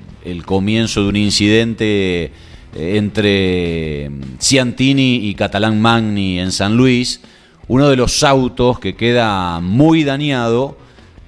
comienzo 0.45 1.05
de 1.05 1.09
un 1.09 1.14
incidente 1.14 2.24
eh, 2.24 2.32
entre 2.74 4.11
Ciantini 4.41 5.28
y 5.28 5.37
Catalán 5.37 5.80
Magni 5.80 6.41
en 6.41 6.51
San 6.51 6.76
Luis, 6.76 7.20
uno 7.68 7.89
de 7.89 7.95
los 7.95 8.24
autos 8.24 8.80
que 8.80 8.97
queda 8.97 9.61
muy 9.61 10.03
dañado, 10.03 10.76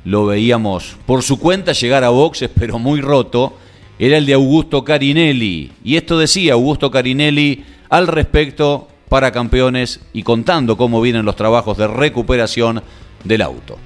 lo 0.05 0.27
veíamos 0.27 0.97
por 1.07 1.23
su 1.23 1.39
cuenta 1.39 1.71
llegar 1.71 2.03
a 2.03 2.09
boxes, 2.09 2.51
pero 2.59 2.81
muy 2.81 3.01
roto, 3.01 3.57
era 4.01 4.19
el 4.19 4.27
de 4.27 4.35
Augusto 4.35 4.83
Carinelli. 4.83 5.71
Y 5.85 5.95
esto 5.95 6.19
decía 6.19 6.55
Augusto 6.55 6.91
Carinelli 6.91 7.65
al 7.89 8.09
respecto 8.09 8.89
para 9.09 9.33
campeones 9.33 10.01
y 10.13 10.23
contando 10.23 10.77
cómo 10.77 11.01
vienen 11.01 11.25
los 11.25 11.37
trabajos 11.37 11.77
de 11.77 11.87
recuperación 11.87 12.83
del 13.25 13.43
auto. 13.43 13.77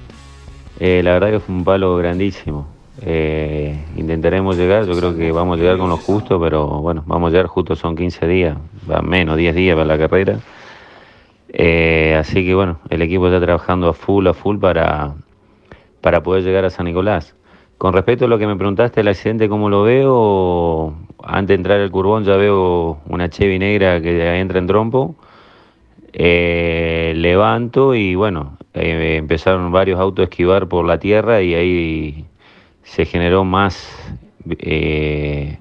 Eh, 0.79 1.01
la 1.03 1.13
verdad 1.13 1.31
que 1.31 1.39
fue 1.39 1.55
un 1.55 1.63
palo 1.63 1.95
grandísimo. 1.97 2.67
Eh, 3.01 3.85
intentaremos 3.97 4.55
llegar, 4.55 4.85
yo 4.85 4.95
creo 4.95 5.15
que 5.15 5.31
vamos 5.31 5.57
a 5.57 5.61
llegar 5.61 5.77
con 5.77 5.89
lo 5.89 5.97
justo, 5.97 6.39
pero 6.39 6.67
bueno, 6.79 7.03
vamos 7.05 7.29
a 7.29 7.31
llegar 7.31 7.47
justo, 7.47 7.75
son 7.75 7.95
15 7.95 8.27
días, 8.27 8.57
menos 9.03 9.37
10 9.37 9.55
días 9.55 9.75
para 9.75 9.85
la 9.85 9.97
carrera. 9.97 10.39
Eh, 11.49 12.15
así 12.19 12.45
que 12.45 12.55
bueno, 12.55 12.79
el 12.89 13.01
equipo 13.01 13.27
está 13.27 13.39
trabajando 13.39 13.89
a 13.89 13.93
full, 13.93 14.27
a 14.27 14.33
full 14.33 14.57
para, 14.57 15.13
para 16.01 16.21
poder 16.23 16.43
llegar 16.43 16.65
a 16.65 16.69
San 16.69 16.85
Nicolás. 16.85 17.35
Con 17.83 17.91
respecto 17.91 18.23
a 18.23 18.27
lo 18.29 18.39
que 18.39 18.47
me 18.47 18.55
preguntaste, 18.55 19.01
el 19.01 19.09
accidente, 19.09 19.49
¿cómo 19.49 19.69
lo 19.69 19.83
veo? 19.83 20.93
Antes 21.21 21.49
de 21.49 21.53
entrar 21.55 21.81
al 21.81 21.91
curbón 21.91 22.23
ya 22.23 22.37
veo 22.37 23.01
una 23.09 23.27
Chevy 23.27 23.59
negra 23.59 23.99
que 23.99 24.39
entra 24.39 24.59
en 24.59 24.67
trompo. 24.67 25.17
Eh, 26.13 27.11
levanto 27.17 27.93
y 27.93 28.15
bueno, 28.15 28.57
eh, 28.73 29.17
empezaron 29.17 29.69
varios 29.73 29.99
autos 29.99 30.23
a 30.23 30.29
esquivar 30.29 30.69
por 30.69 30.85
la 30.85 30.97
tierra 30.97 31.41
y 31.41 31.55
ahí 31.55 32.25
se 32.83 33.03
generó 33.03 33.43
más... 33.43 34.15
Eh, 34.59 35.57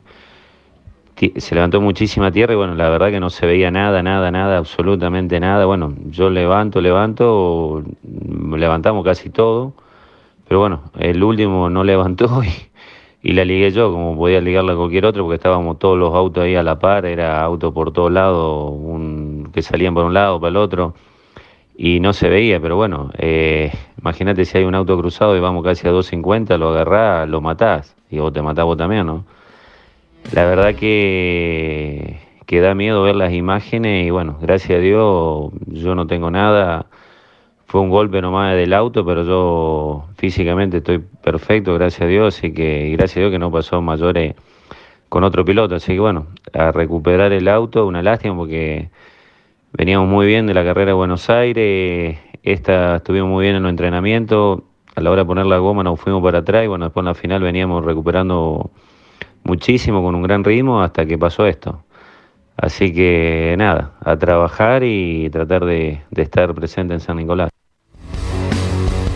se 1.38 1.54
levantó 1.56 1.80
muchísima 1.80 2.30
tierra 2.30 2.52
y 2.52 2.56
bueno, 2.56 2.76
la 2.76 2.88
verdad 2.88 3.10
que 3.10 3.18
no 3.18 3.30
se 3.30 3.46
veía 3.46 3.72
nada, 3.72 4.00
nada, 4.00 4.30
nada, 4.30 4.58
absolutamente 4.58 5.40
nada. 5.40 5.64
Bueno, 5.64 5.92
yo 6.06 6.30
levanto, 6.30 6.80
levanto, 6.80 7.82
levantamos 8.04 9.04
casi 9.04 9.28
todo 9.28 9.74
pero 10.52 10.60
bueno, 10.60 10.82
el 10.98 11.24
último 11.24 11.70
no 11.70 11.82
levantó 11.82 12.42
y, 13.22 13.32
la 13.32 13.42
ligué 13.42 13.70
yo, 13.70 13.90
como 13.90 14.14
podía 14.18 14.38
ligarla 14.42 14.74
a 14.74 14.76
cualquier 14.76 15.06
otro, 15.06 15.22
porque 15.22 15.36
estábamos 15.36 15.78
todos 15.78 15.96
los 15.96 16.14
autos 16.14 16.44
ahí 16.44 16.54
a 16.56 16.62
la 16.62 16.78
par, 16.78 17.06
era 17.06 17.42
auto 17.42 17.72
por 17.72 17.90
todos 17.90 18.12
lados, 18.12 18.74
que 19.54 19.62
salían 19.62 19.94
por 19.94 20.04
un 20.04 20.12
lado, 20.12 20.38
para 20.38 20.50
el 20.50 20.58
otro, 20.58 20.92
y 21.74 22.00
no 22.00 22.12
se 22.12 22.28
veía, 22.28 22.60
pero 22.60 22.76
bueno, 22.76 23.10
eh, 23.16 23.72
imagínate 23.98 24.44
si 24.44 24.58
hay 24.58 24.64
un 24.64 24.74
auto 24.74 24.98
cruzado 24.98 25.34
y 25.38 25.40
vamos 25.40 25.64
casi 25.64 25.88
a 25.88 25.90
250, 25.90 26.58
lo 26.58 26.68
agarrás, 26.68 27.26
lo 27.30 27.40
matás, 27.40 27.96
y 28.10 28.18
vos 28.18 28.30
te 28.34 28.42
matás 28.42 28.66
vos 28.66 28.76
también, 28.76 29.06
¿no? 29.06 29.24
La 30.34 30.44
verdad 30.44 30.74
que, 30.74 32.18
que 32.44 32.60
da 32.60 32.74
miedo 32.74 33.02
ver 33.02 33.16
las 33.16 33.32
imágenes 33.32 34.06
y 34.06 34.10
bueno, 34.10 34.36
gracias 34.42 34.78
a 34.78 34.82
Dios 34.82 35.50
yo 35.66 35.94
no 35.94 36.06
tengo 36.06 36.30
nada 36.30 36.84
fue 37.72 37.80
un 37.80 37.88
golpe 37.88 38.20
nomás 38.20 38.54
del 38.54 38.74
auto, 38.74 39.02
pero 39.02 39.24
yo 39.24 40.04
físicamente 40.18 40.76
estoy 40.76 40.98
perfecto, 40.98 41.72
gracias 41.72 42.02
a 42.02 42.06
Dios, 42.06 42.44
y 42.44 42.52
que 42.52 42.90
gracias 42.90 43.16
a 43.16 43.20
Dios 43.20 43.32
que 43.32 43.38
no 43.38 43.50
pasó 43.50 43.80
mayores 43.80 44.34
con 45.08 45.24
otro 45.24 45.42
piloto. 45.42 45.76
Así 45.76 45.94
que 45.94 46.00
bueno, 46.00 46.26
a 46.52 46.70
recuperar 46.70 47.32
el 47.32 47.48
auto, 47.48 47.86
una 47.86 48.02
lástima 48.02 48.36
porque 48.36 48.90
veníamos 49.72 50.06
muy 50.06 50.26
bien 50.26 50.46
de 50.46 50.52
la 50.52 50.64
carrera 50.64 50.88
de 50.88 50.92
Buenos 50.92 51.30
Aires, 51.30 52.18
esta 52.42 52.96
estuvimos 52.96 53.30
muy 53.30 53.44
bien 53.44 53.56
en 53.56 53.62
los 53.62 53.70
entrenamientos, 53.70 54.60
a 54.94 55.00
la 55.00 55.10
hora 55.10 55.22
de 55.22 55.26
poner 55.26 55.46
la 55.46 55.56
goma 55.56 55.82
nos 55.82 55.98
fuimos 55.98 56.22
para 56.22 56.40
atrás 56.40 56.64
y 56.64 56.66
bueno, 56.66 56.84
después 56.84 57.02
en 57.02 57.06
la 57.06 57.14
final 57.14 57.42
veníamos 57.42 57.82
recuperando 57.86 58.70
muchísimo 59.44 60.02
con 60.02 60.14
un 60.14 60.22
gran 60.22 60.44
ritmo 60.44 60.82
hasta 60.82 61.06
que 61.06 61.16
pasó 61.16 61.46
esto. 61.46 61.82
Así 62.54 62.92
que 62.92 63.54
nada, 63.56 63.94
a 64.04 64.18
trabajar 64.18 64.84
y 64.84 65.30
tratar 65.30 65.64
de, 65.64 66.02
de 66.10 66.22
estar 66.22 66.54
presente 66.54 66.92
en 66.92 67.00
San 67.00 67.16
Nicolás. 67.16 67.48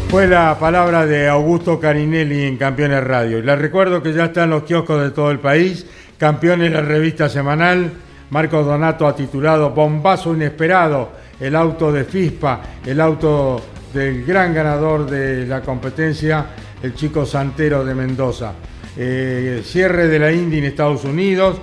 Fue 0.09 0.28
la 0.28 0.57
palabra 0.59 1.04
de 1.04 1.28
Augusto 1.28 1.80
Carinelli 1.80 2.44
en 2.44 2.57
Campeones 2.57 3.02
Radio. 3.02 3.42
Les 3.42 3.59
recuerdo 3.59 4.02
que 4.02 4.12
ya 4.12 4.26
están 4.26 4.50
los 4.50 4.62
kioscos 4.62 5.02
de 5.02 5.11
todo 5.11 5.30
el 5.30 5.40
país. 5.40 5.84
Campeones, 6.16 6.72
la 6.72 6.80
revista 6.80 7.28
semanal. 7.28 7.92
Marcos 8.30 8.64
Donato 8.64 9.07
ha 9.07 9.14
titulado 9.14 9.70
Bombazo 9.70 10.32
Inesperado, 10.32 11.11
el 11.40 11.54
auto 11.57 11.92
de 11.92 12.04
FISPA, 12.04 12.61
el 12.86 13.00
auto 13.00 13.61
del 13.92 14.24
gran 14.24 14.54
ganador 14.54 15.11
de 15.11 15.44
la 15.46 15.61
competencia, 15.61 16.46
el 16.82 16.94
chico 16.94 17.26
Santero 17.26 17.84
de 17.84 17.94
Mendoza. 17.94 18.52
Eh, 18.96 19.61
cierre 19.64 20.07
de 20.07 20.18
la 20.18 20.32
Indy 20.32 20.59
en 20.59 20.64
Estados 20.64 21.04
Unidos, 21.04 21.61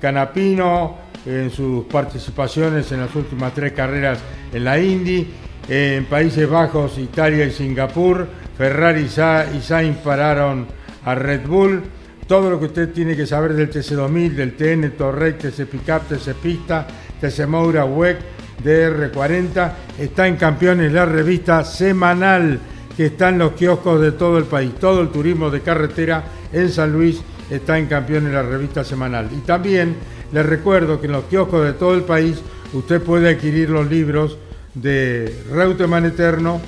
Canapino 0.00 0.98
en 1.24 1.50
sus 1.50 1.84
participaciones 1.86 2.90
en 2.92 3.00
las 3.00 3.14
últimas 3.14 3.54
tres 3.54 3.72
carreras 3.72 4.18
en 4.52 4.64
la 4.64 4.78
Indy 4.78 5.26
en 5.68 6.04
Países 6.04 6.48
Bajos, 6.48 6.98
Italia 6.98 7.44
y 7.44 7.50
Singapur, 7.50 8.26
Ferrari 8.56 9.02
y 9.02 9.60
Sainz 9.60 9.98
pararon 9.98 10.66
a 11.04 11.14
Red 11.14 11.46
Bull. 11.46 11.82
Todo 12.26 12.50
lo 12.50 12.58
que 12.58 12.66
usted 12.66 12.92
tiene 12.92 13.16
que 13.16 13.26
saber 13.26 13.54
del 13.54 13.70
TC2000, 13.70 14.34
del 14.34 14.56
TN, 14.56 14.96
Torrey, 14.96 15.34
TC 15.34 15.66
Pickup, 15.66 16.08
TC 16.08 16.34
Pista, 16.34 16.86
TC 17.20 17.46
Moura, 17.46 17.84
WEC, 17.84 18.18
DR40, 18.64 19.72
está 19.98 20.26
en 20.26 20.36
Campeones, 20.36 20.92
la 20.92 21.04
revista 21.04 21.64
semanal 21.64 22.58
que 22.96 23.06
está 23.06 23.28
en 23.28 23.38
los 23.38 23.52
kioscos 23.52 24.00
de 24.00 24.12
todo 24.12 24.38
el 24.38 24.44
país. 24.44 24.74
Todo 24.80 25.02
el 25.02 25.10
turismo 25.10 25.50
de 25.50 25.60
carretera 25.60 26.24
en 26.52 26.70
San 26.70 26.92
Luis 26.92 27.20
está 27.50 27.78
en 27.78 27.86
Campeones, 27.86 28.32
la 28.32 28.42
revista 28.42 28.82
semanal. 28.82 29.28
Y 29.32 29.40
también 29.40 29.94
les 30.32 30.46
recuerdo 30.46 31.00
que 31.00 31.06
en 31.06 31.12
los 31.12 31.24
kioscos 31.24 31.64
de 31.64 31.74
todo 31.74 31.94
el 31.94 32.02
país 32.02 32.40
usted 32.72 33.00
puede 33.02 33.30
adquirir 33.30 33.70
los 33.70 33.88
libros 33.88 34.38
de 34.76 35.44
Reutemann 35.50 36.04
Eterno 36.04 36.60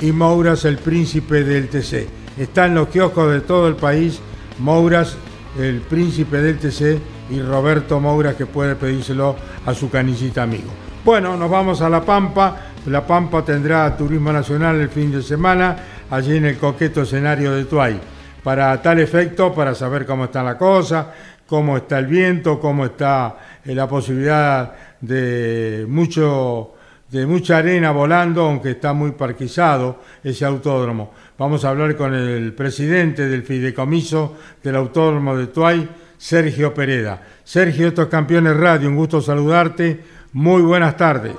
y 0.00 0.12
Mouras, 0.12 0.64
el 0.64 0.78
príncipe 0.78 1.44
del 1.44 1.68
TC. 1.68 2.06
Está 2.38 2.66
en 2.66 2.74
los 2.74 2.88
kioscos 2.88 3.32
de 3.32 3.40
todo 3.40 3.66
el 3.68 3.76
país, 3.76 4.20
Mouras, 4.58 5.16
el 5.58 5.80
príncipe 5.80 6.40
del 6.42 6.58
TC, 6.58 7.00
y 7.30 7.40
Roberto 7.40 8.00
Mouras, 8.00 8.34
que 8.34 8.46
puede 8.46 8.76
pedírselo 8.76 9.34
a 9.64 9.72
su 9.74 9.90
canicita 9.90 10.42
amigo. 10.42 10.70
Bueno, 11.04 11.36
nos 11.36 11.50
vamos 11.50 11.80
a 11.80 11.88
La 11.88 12.02
Pampa. 12.02 12.56
La 12.86 13.06
Pampa 13.06 13.42
tendrá 13.44 13.96
turismo 13.96 14.32
nacional 14.32 14.78
el 14.80 14.90
fin 14.90 15.10
de 15.10 15.22
semana, 15.22 15.76
allí 16.10 16.36
en 16.36 16.44
el 16.44 16.58
coqueto 16.58 17.02
escenario 17.02 17.52
de 17.52 17.64
Tuay. 17.64 17.98
Para 18.42 18.80
tal 18.82 19.00
efecto, 19.00 19.54
para 19.54 19.74
saber 19.74 20.04
cómo 20.04 20.24
está 20.24 20.42
la 20.42 20.58
cosa, 20.58 21.12
cómo 21.46 21.78
está 21.78 21.98
el 21.98 22.06
viento, 22.06 22.60
cómo 22.60 22.84
está 22.84 23.36
eh, 23.64 23.74
la 23.74 23.88
posibilidad 23.88 24.72
de 25.00 25.86
mucho 25.88 26.74
de 27.10 27.26
mucha 27.26 27.58
arena 27.58 27.92
volando, 27.92 28.42
aunque 28.42 28.70
está 28.70 28.92
muy 28.92 29.12
parquizado 29.12 30.00
ese 30.22 30.44
autódromo. 30.44 31.12
Vamos 31.38 31.64
a 31.64 31.70
hablar 31.70 31.96
con 31.96 32.14
el 32.14 32.52
presidente 32.54 33.28
del 33.28 33.42
fideicomiso 33.42 34.36
del 34.62 34.76
autódromo 34.76 35.36
de 35.36 35.48
Tuay, 35.48 35.88
Sergio 36.16 36.72
Pereda. 36.72 37.20
Sergio, 37.42 37.88
estos 37.88 38.06
campeones 38.06 38.56
radio, 38.56 38.88
un 38.88 38.96
gusto 38.96 39.20
saludarte. 39.20 40.00
Muy 40.32 40.62
buenas 40.62 40.96
tardes. 40.96 41.34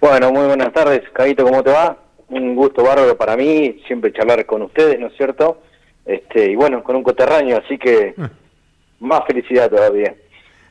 Bueno, 0.00 0.32
muy 0.32 0.46
buenas 0.46 0.72
tardes, 0.72 1.02
Caito, 1.12 1.44
¿cómo 1.44 1.62
te 1.62 1.70
va? 1.70 1.96
Un 2.28 2.54
gusto 2.54 2.82
bárbaro 2.82 3.16
para 3.16 3.36
mí, 3.36 3.80
siempre 3.86 4.12
charlar 4.12 4.44
con 4.44 4.62
ustedes, 4.62 4.98
¿no 4.98 5.06
es 5.06 5.16
cierto? 5.16 5.62
Este, 6.04 6.50
y 6.50 6.56
bueno, 6.56 6.82
con 6.82 6.96
un 6.96 7.02
coterráneo, 7.02 7.58
así 7.64 7.78
que 7.78 8.14
más 9.00 9.20
felicidad 9.26 9.70
todavía. 9.70 10.14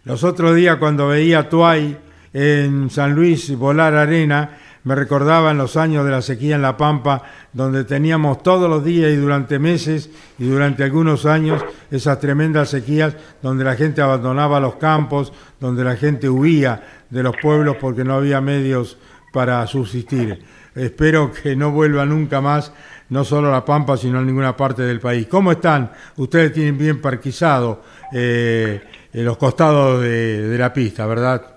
Los 0.03 0.23
otros 0.23 0.55
días 0.55 0.77
cuando 0.77 1.07
veía 1.07 1.47
Tuay 1.49 1.97
en 2.33 2.89
San 2.89 3.13
Luis 3.13 3.55
Volar 3.55 3.95
Arena, 3.95 4.57
me 4.83 4.95
recordaba 4.95 5.51
en 5.51 5.57
los 5.57 5.77
años 5.77 6.03
de 6.03 6.11
la 6.11 6.21
sequía 6.21 6.55
en 6.55 6.61
La 6.61 6.75
Pampa, 6.75 7.23
donde 7.53 7.85
teníamos 7.85 8.43
todos 8.43 8.69
los 8.69 8.83
días 8.83 9.11
y 9.11 9.15
durante 9.15 9.57
meses 9.57 10.09
y 10.37 10.45
durante 10.45 10.83
algunos 10.83 11.25
años 11.25 11.63
esas 11.89 12.19
tremendas 12.19 12.69
sequías 12.69 13.15
donde 13.41 13.63
la 13.63 13.75
gente 13.75 14.01
abandonaba 14.01 14.59
los 14.59 14.75
campos, 14.75 15.31
donde 15.59 15.85
la 15.85 15.95
gente 15.95 16.27
huía 16.27 16.83
de 17.09 17.23
los 17.23 17.35
pueblos 17.41 17.77
porque 17.79 18.03
no 18.03 18.15
había 18.15 18.41
medios 18.41 18.97
para 19.31 19.65
subsistir. 19.67 20.43
Espero 20.75 21.31
que 21.31 21.55
no 21.55 21.71
vuelva 21.71 22.05
nunca 22.05 22.41
más, 22.41 22.73
no 23.09 23.23
solo 23.23 23.47
a 23.47 23.51
La 23.51 23.65
Pampa, 23.65 23.95
sino 23.95 24.19
a 24.19 24.23
ninguna 24.23 24.57
parte 24.57 24.81
del 24.81 24.99
país. 24.99 25.27
¿Cómo 25.27 25.51
están? 25.51 25.91
Ustedes 26.17 26.51
tienen 26.51 26.77
bien 26.77 26.99
parquizado 26.99 27.83
eh, 28.11 28.81
los 29.13 29.37
costados 29.37 30.01
de 30.01 30.57
la 30.57 30.73
pista, 30.73 31.05
¿verdad? 31.05 31.52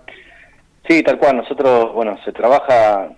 Sí, 0.88 1.02
tal 1.02 1.18
cual. 1.18 1.36
Nosotros, 1.38 1.92
bueno, 1.92 2.18
se 2.24 2.32
trabaja, 2.32 3.08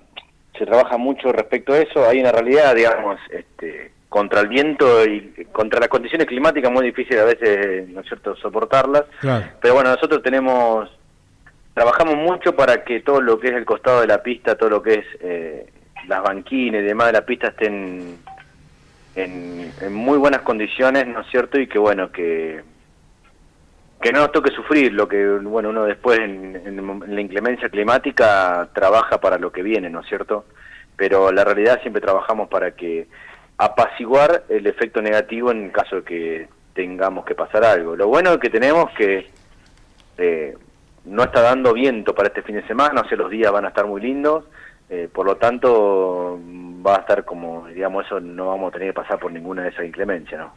se 0.56 0.66
trabaja 0.66 0.96
mucho 0.96 1.32
respecto 1.32 1.72
a 1.72 1.78
eso. 1.78 2.08
Hay 2.08 2.20
una 2.20 2.32
realidad, 2.32 2.74
digamos, 2.74 3.18
este, 3.30 3.92
contra 4.08 4.40
el 4.40 4.48
viento 4.48 5.04
y 5.04 5.46
contra 5.52 5.80
las 5.80 5.88
condiciones 5.88 6.26
climáticas 6.26 6.72
muy 6.72 6.86
difícil 6.86 7.18
a 7.18 7.24
veces, 7.24 7.88
¿no 7.90 8.00
es 8.00 8.06
cierto?, 8.06 8.36
soportarlas. 8.36 9.04
Pero 9.60 9.74
bueno, 9.74 9.90
nosotros 9.90 10.22
tenemos, 10.22 10.90
trabajamos 11.74 12.16
mucho 12.16 12.56
para 12.56 12.84
que 12.84 13.00
todo 13.00 13.20
lo 13.20 13.38
que 13.38 13.48
es 13.48 13.54
el 13.54 13.66
costado 13.66 14.00
de 14.00 14.06
la 14.06 14.22
pista, 14.22 14.56
todo 14.56 14.70
lo 14.70 14.82
que 14.82 14.94
es 14.94 15.06
eh, 15.20 15.66
las 16.06 16.22
banquines 16.22 16.82
y 16.82 16.86
demás 16.86 17.08
de 17.08 17.12
la 17.12 17.26
pista 17.26 17.48
estén 17.48 18.18
en, 19.14 19.72
en 19.80 19.92
muy 19.92 20.16
buenas 20.16 20.40
condiciones, 20.40 21.06
¿no 21.06 21.20
es 21.20 21.26
cierto? 21.30 21.58
Y 21.58 21.66
que 21.66 21.78
bueno, 21.78 22.10
que 22.10 22.62
que 24.00 24.12
no 24.12 24.20
nos 24.20 24.32
toque 24.32 24.50
sufrir 24.50 24.92
lo 24.92 25.08
que 25.08 25.26
bueno 25.38 25.70
uno 25.70 25.84
después 25.84 26.18
en, 26.20 26.96
la 27.06 27.20
inclemencia 27.20 27.68
climática 27.68 28.68
trabaja 28.72 29.20
para 29.20 29.38
lo 29.38 29.50
que 29.50 29.62
viene 29.62 29.90
no 29.90 30.00
es 30.00 30.06
cierto 30.06 30.44
pero 30.96 31.32
la 31.32 31.44
realidad 31.44 31.80
siempre 31.80 32.02
trabajamos 32.02 32.48
para 32.48 32.72
que 32.72 33.06
apaciguar 33.58 34.44
el 34.48 34.66
efecto 34.66 35.02
negativo 35.02 35.50
en 35.50 35.70
caso 35.70 35.96
de 35.96 36.02
que 36.02 36.48
tengamos 36.74 37.24
que 37.24 37.34
pasar 37.34 37.64
algo. 37.64 37.96
Lo 37.96 38.06
bueno 38.06 38.38
que 38.38 38.50
tenemos 38.50 38.90
que 38.96 39.28
eh, 40.16 40.56
no 41.04 41.24
está 41.24 41.42
dando 41.42 41.72
viento 41.72 42.14
para 42.14 42.28
este 42.28 42.42
fin 42.42 42.56
de 42.56 42.66
semana 42.66 43.00
o 43.00 43.08
sea 43.08 43.16
los 43.16 43.30
días 43.30 43.50
van 43.52 43.64
a 43.64 43.68
estar 43.68 43.86
muy 43.86 44.00
lindos 44.00 44.44
eh, 44.90 45.08
por 45.12 45.26
lo 45.26 45.36
tanto 45.36 46.38
va 46.86 46.96
a 46.96 47.00
estar 47.00 47.24
como 47.24 47.66
digamos 47.68 48.06
eso 48.06 48.20
no 48.20 48.48
vamos 48.48 48.68
a 48.68 48.72
tener 48.72 48.88
que 48.88 49.00
pasar 49.00 49.18
por 49.18 49.32
ninguna 49.32 49.62
de 49.62 49.68
esas 49.70 49.86
inclemencias 49.86 50.40
no 50.40 50.52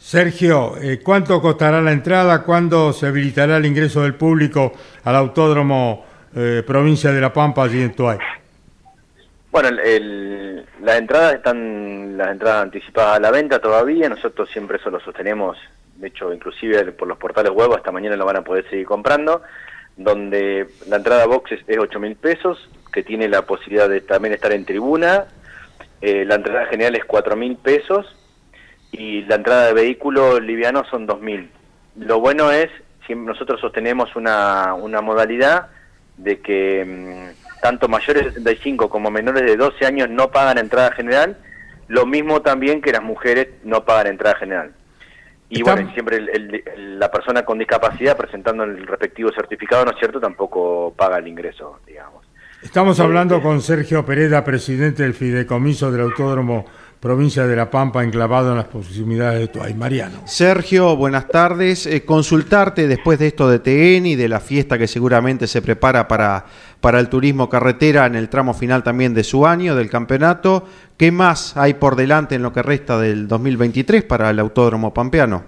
Sergio, 0.00 0.78
eh, 0.80 0.98
¿cuánto 1.04 1.42
costará 1.42 1.82
la 1.82 1.92
entrada? 1.92 2.42
¿Cuándo 2.42 2.92
se 2.94 3.06
habilitará 3.06 3.58
el 3.58 3.66
ingreso 3.66 4.02
del 4.02 4.14
público 4.14 4.72
al 5.04 5.14
Autódromo 5.14 6.06
eh, 6.34 6.64
Provincia 6.66 7.12
de 7.12 7.20
La 7.20 7.32
Pampa, 7.32 7.64
allí 7.64 7.82
en 7.82 7.94
Tuay? 7.94 8.18
Bueno, 9.52 9.68
el, 9.68 10.64
las 10.82 10.98
entradas 10.98 11.34
están 11.34 12.16
las 12.16 12.28
entradas 12.28 12.62
anticipadas 12.62 13.18
a 13.18 13.20
la 13.20 13.30
venta 13.30 13.60
todavía. 13.60 14.08
Nosotros 14.08 14.48
siempre 14.50 14.78
eso 14.78 14.90
lo 14.90 15.00
sostenemos. 15.00 15.58
De 15.96 16.08
hecho, 16.08 16.32
inclusive 16.32 16.92
por 16.92 17.06
los 17.06 17.18
portales 17.18 17.52
web 17.52 17.74
hasta 17.74 17.92
mañana 17.92 18.16
lo 18.16 18.24
van 18.24 18.38
a 18.38 18.42
poder 18.42 18.68
seguir 18.70 18.86
comprando. 18.86 19.42
Donde 19.98 20.66
la 20.88 20.96
entrada 20.96 21.26
box 21.26 21.52
es, 21.52 21.78
8 21.78 22.00
mil 22.00 22.16
pesos, 22.16 22.70
que 22.90 23.02
tiene 23.02 23.28
la 23.28 23.42
posibilidad 23.42 23.88
de 23.88 24.00
también 24.00 24.32
estar 24.32 24.50
en 24.50 24.64
tribuna. 24.64 25.26
Eh, 26.00 26.24
la 26.24 26.36
entrada 26.36 26.66
general 26.66 26.96
es 26.96 27.04
4 27.04 27.36
mil 27.36 27.56
pesos 27.56 28.16
y 28.92 29.22
la 29.22 29.36
entrada 29.36 29.66
de 29.66 29.74
vehículos 29.74 30.40
livianos 30.42 30.88
son 30.88 31.06
2.000. 31.06 31.48
Lo 31.96 32.20
bueno 32.20 32.50
es, 32.50 32.70
si 33.06 33.14
nosotros 33.14 33.60
sostenemos 33.60 34.14
una, 34.16 34.74
una 34.74 35.00
modalidad 35.00 35.68
de 36.16 36.40
que 36.40 36.84
mm, 36.84 37.60
tanto 37.60 37.88
mayores 37.88 38.24
de 38.24 38.30
65 38.32 38.88
como 38.88 39.10
menores 39.10 39.42
de 39.44 39.56
12 39.56 39.86
años 39.86 40.08
no 40.10 40.30
pagan 40.30 40.58
entrada 40.58 40.92
general, 40.92 41.36
lo 41.88 42.06
mismo 42.06 42.42
también 42.42 42.80
que 42.80 42.92
las 42.92 43.02
mujeres 43.02 43.48
no 43.64 43.84
pagan 43.84 44.08
entrada 44.08 44.36
general. 44.36 44.72
Y 45.52 45.62
bueno, 45.62 45.90
siempre 45.92 46.24
la 46.76 47.10
persona 47.10 47.44
con 47.44 47.58
discapacidad 47.58 48.16
presentando 48.16 48.62
el 48.62 48.86
respectivo 48.86 49.32
certificado, 49.32 49.84
¿no 49.84 49.90
es 49.90 49.98
cierto?, 49.98 50.20
tampoco 50.20 50.94
paga 50.96 51.18
el 51.18 51.26
ingreso, 51.26 51.80
digamos. 51.84 52.24
Estamos 52.62 53.00
hablando 53.00 53.38
eh, 53.38 53.42
con 53.42 53.60
Sergio 53.60 54.04
Pereda, 54.06 54.44
presidente 54.44 55.02
del 55.02 55.14
Fideicomiso 55.14 55.90
del 55.90 56.02
Autódromo 56.02 56.66
provincia 57.00 57.46
de 57.46 57.56
La 57.56 57.70
Pampa, 57.70 58.04
enclavado 58.04 58.50
en 58.50 58.58
las 58.58 58.66
proximidades 58.66 59.40
de 59.40 59.48
Tuay. 59.48 59.72
Mariano. 59.72 60.20
Sergio, 60.26 60.96
buenas 60.96 61.28
tardes. 61.28 61.86
Eh, 61.86 62.04
consultarte 62.04 62.86
después 62.86 63.18
de 63.18 63.28
esto 63.28 63.48
de 63.48 63.58
TN 63.58 64.04
y 64.06 64.16
de 64.16 64.28
la 64.28 64.38
fiesta 64.38 64.76
que 64.76 64.86
seguramente 64.86 65.46
se 65.46 65.62
prepara 65.62 66.06
para, 66.06 66.44
para 66.80 67.00
el 67.00 67.08
turismo 67.08 67.48
carretera 67.48 68.04
en 68.04 68.16
el 68.16 68.28
tramo 68.28 68.52
final 68.52 68.82
también 68.82 69.14
de 69.14 69.24
su 69.24 69.46
año, 69.46 69.74
del 69.74 69.88
campeonato. 69.88 70.66
¿Qué 70.98 71.10
más 71.10 71.56
hay 71.56 71.74
por 71.74 71.96
delante 71.96 72.34
en 72.34 72.42
lo 72.42 72.52
que 72.52 72.62
resta 72.62 72.98
del 72.98 73.26
2023 73.26 74.04
para 74.04 74.28
el 74.28 74.38
Autódromo 74.38 74.92
Pampeano? 74.92 75.44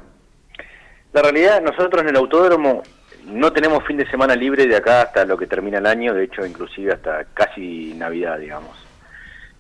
La 1.13 1.21
realidad, 1.21 1.61
nosotros 1.61 2.01
en 2.01 2.09
el 2.09 2.17
Autódromo 2.17 2.83
no 3.27 3.53
tenemos 3.53 3.85
fin 3.85 3.99
de 3.99 4.11
semana 4.11 4.35
libre 4.35 4.67
de 4.67 4.77
acá 4.77 5.03
hasta 5.03 5.27
lo 5.27 5.37
que 5.37 5.47
termina 5.47 5.79
el 5.79 5.87
año, 5.87 6.15
de 6.15 6.25
hecho 6.25 6.47
inclusive 6.47 6.95
hasta 6.95 7.27
casi 7.35 7.93
Navidad, 7.95 8.39
digamos. 8.39 8.82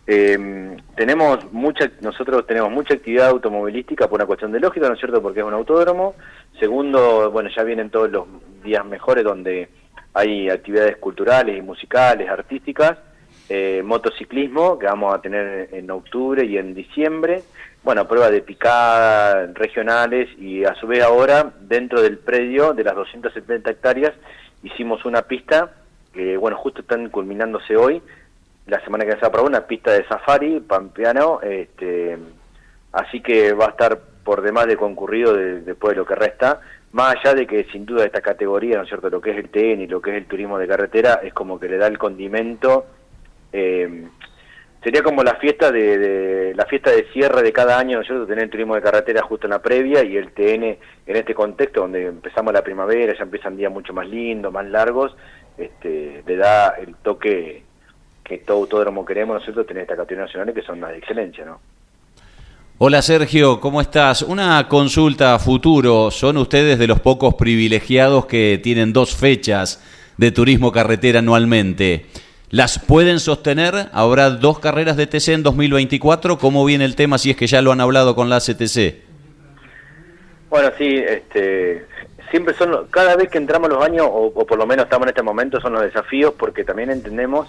Eh, 0.06 0.76
tenemos 0.96 1.52
mucha, 1.52 1.90
nosotros 2.00 2.46
tenemos 2.46 2.70
mucha 2.70 2.94
actividad 2.94 3.28
automovilística 3.28 4.08
por 4.08 4.18
una 4.18 4.26
cuestión 4.26 4.52
de 4.52 4.60
lógica, 4.60 4.88
¿no 4.88 4.94
es 4.94 5.00
cierto? 5.00 5.22
Porque 5.22 5.40
es 5.40 5.46
un 5.46 5.54
autódromo. 5.54 6.14
Segundo, 6.58 7.30
bueno, 7.30 7.50
ya 7.54 7.62
vienen 7.62 7.90
todos 7.90 8.10
los 8.10 8.26
días 8.64 8.84
mejores 8.84 9.24
donde 9.24 9.68
hay 10.14 10.50
actividades 10.50 10.96
culturales 10.96 11.56
y 11.56 11.62
musicales, 11.62 12.28
artísticas. 12.28 12.98
Eh, 13.48 13.82
motociclismo, 13.84 14.78
que 14.78 14.86
vamos 14.86 15.14
a 15.14 15.20
tener 15.20 15.68
en 15.72 15.90
octubre 15.90 16.44
y 16.44 16.56
en 16.56 16.74
diciembre. 16.74 17.42
Bueno, 17.82 18.06
pruebas 18.06 18.30
de 18.30 18.40
picada 18.40 19.46
regionales 19.52 20.28
y 20.38 20.64
a 20.64 20.74
su 20.76 20.86
vez 20.86 21.02
ahora, 21.02 21.52
dentro 21.60 22.00
del 22.00 22.18
predio 22.18 22.72
de 22.72 22.84
las 22.84 22.94
270 22.94 23.70
hectáreas, 23.70 24.12
hicimos 24.62 25.04
una 25.04 25.22
pista 25.22 25.72
que, 26.14 26.36
bueno, 26.36 26.56
justo 26.56 26.82
están 26.82 27.08
culminándose 27.10 27.76
hoy, 27.76 28.00
la 28.66 28.82
semana 28.84 29.04
que 29.04 29.12
se 29.12 29.28
va 29.28 29.42
una 29.42 29.66
pista 29.66 29.92
de 29.92 30.06
safari, 30.06 30.60
pampeano, 30.60 31.40
este, 31.42 32.16
así 32.92 33.20
que 33.20 33.52
va 33.52 33.66
a 33.66 33.70
estar 33.70 33.98
por 34.24 34.42
demás 34.42 34.66
de 34.66 34.76
concurrido 34.76 35.34
después 35.34 35.92
de 35.92 35.96
lo 35.96 36.06
que 36.06 36.14
resta, 36.14 36.60
más 36.92 37.16
allá 37.16 37.34
de 37.34 37.46
que 37.46 37.64
sin 37.72 37.84
duda 37.84 38.04
esta 38.04 38.20
categoría, 38.20 38.76
¿no 38.76 38.82
es 38.82 38.88
cierto?, 38.88 39.10
lo 39.10 39.20
que 39.20 39.30
es 39.30 39.38
el 39.38 39.48
TN 39.48 39.82
y 39.82 39.86
lo 39.86 40.00
que 40.00 40.10
es 40.10 40.16
el 40.16 40.26
turismo 40.26 40.58
de 40.58 40.68
carretera, 40.68 41.20
es 41.22 41.32
como 41.32 41.58
que 41.58 41.68
le 41.68 41.78
da 41.78 41.86
el 41.86 41.98
condimento, 41.98 42.86
eh, 43.52 44.06
sería 44.82 45.02
como 45.02 45.24
la 45.24 45.36
fiesta 45.36 45.72
de, 45.72 46.52
la 46.54 46.66
fiesta 46.66 46.90
de 46.90 47.06
cierre 47.12 47.42
de 47.42 47.52
cada 47.52 47.78
año, 47.78 47.96
¿no 47.96 48.02
es 48.02 48.06
cierto?, 48.06 48.26
tener 48.26 48.44
el 48.44 48.50
turismo 48.50 48.74
de 48.74 48.82
carretera 48.82 49.22
justo 49.22 49.46
en 49.46 49.52
la 49.52 49.62
previa 49.62 50.04
y 50.04 50.16
el 50.16 50.32
TN 50.32 50.64
en 51.06 51.16
este 51.16 51.34
contexto 51.34 51.80
donde 51.80 52.06
empezamos 52.06 52.52
la 52.52 52.62
primavera, 52.62 53.14
ya 53.16 53.24
empiezan 53.24 53.56
días 53.56 53.72
mucho 53.72 53.92
más 53.92 54.06
lindos, 54.06 54.52
más 54.52 54.66
largos, 54.66 55.16
este, 55.56 56.22
le 56.24 56.36
da 56.36 56.76
el 56.78 56.94
toque 56.96 57.64
que 58.24 58.38
todo 58.38 58.58
autódromo 58.58 59.04
queremos 59.04 59.40
nosotros 59.40 59.66
tener 59.66 59.82
esta 59.82 59.96
categoría 59.96 60.26
nacional 60.26 60.54
que 60.54 60.62
son 60.62 60.80
las 60.80 60.90
de 60.90 60.98
excelencia, 60.98 61.44
¿no? 61.44 61.60
Hola 62.78 63.00
Sergio, 63.00 63.60
¿cómo 63.60 63.80
estás? 63.80 64.22
Una 64.22 64.66
consulta 64.66 65.34
a 65.34 65.38
futuro. 65.38 66.10
Son 66.10 66.36
ustedes 66.36 66.78
de 66.78 66.88
los 66.88 67.00
pocos 67.00 67.34
privilegiados 67.34 68.26
que 68.26 68.58
tienen 68.60 68.92
dos 68.92 69.14
fechas 69.14 69.80
de 70.16 70.32
turismo 70.32 70.72
carretera 70.72 71.20
anualmente. 71.20 72.06
¿Las 72.50 72.78
pueden 72.78 73.20
sostener? 73.20 73.88
¿Habrá 73.92 74.30
dos 74.30 74.58
carreras 74.58 74.96
de 74.96 75.06
TC 75.06 75.28
en 75.28 75.42
2024? 75.42 76.38
¿Cómo 76.38 76.64
viene 76.64 76.84
el 76.84 76.96
tema 76.96 77.18
si 77.18 77.30
es 77.30 77.36
que 77.36 77.46
ya 77.46 77.62
lo 77.62 77.70
han 77.70 77.80
hablado 77.80 78.16
con 78.16 78.28
la 78.28 78.40
CTC? 78.40 78.96
Bueno, 80.50 80.70
sí, 80.76 80.96
este, 80.96 81.86
siempre 82.30 82.54
son, 82.54 82.88
cada 82.90 83.16
vez 83.16 83.30
que 83.30 83.38
entramos 83.38 83.70
los 83.70 83.82
años, 83.82 84.06
o, 84.10 84.32
o 84.34 84.44
por 84.44 84.58
lo 84.58 84.66
menos 84.66 84.86
estamos 84.86 85.06
en 85.06 85.10
este 85.10 85.22
momento, 85.22 85.60
son 85.60 85.72
los 85.72 85.82
desafíos 85.82 86.34
porque 86.36 86.64
también 86.64 86.90
entendemos 86.90 87.48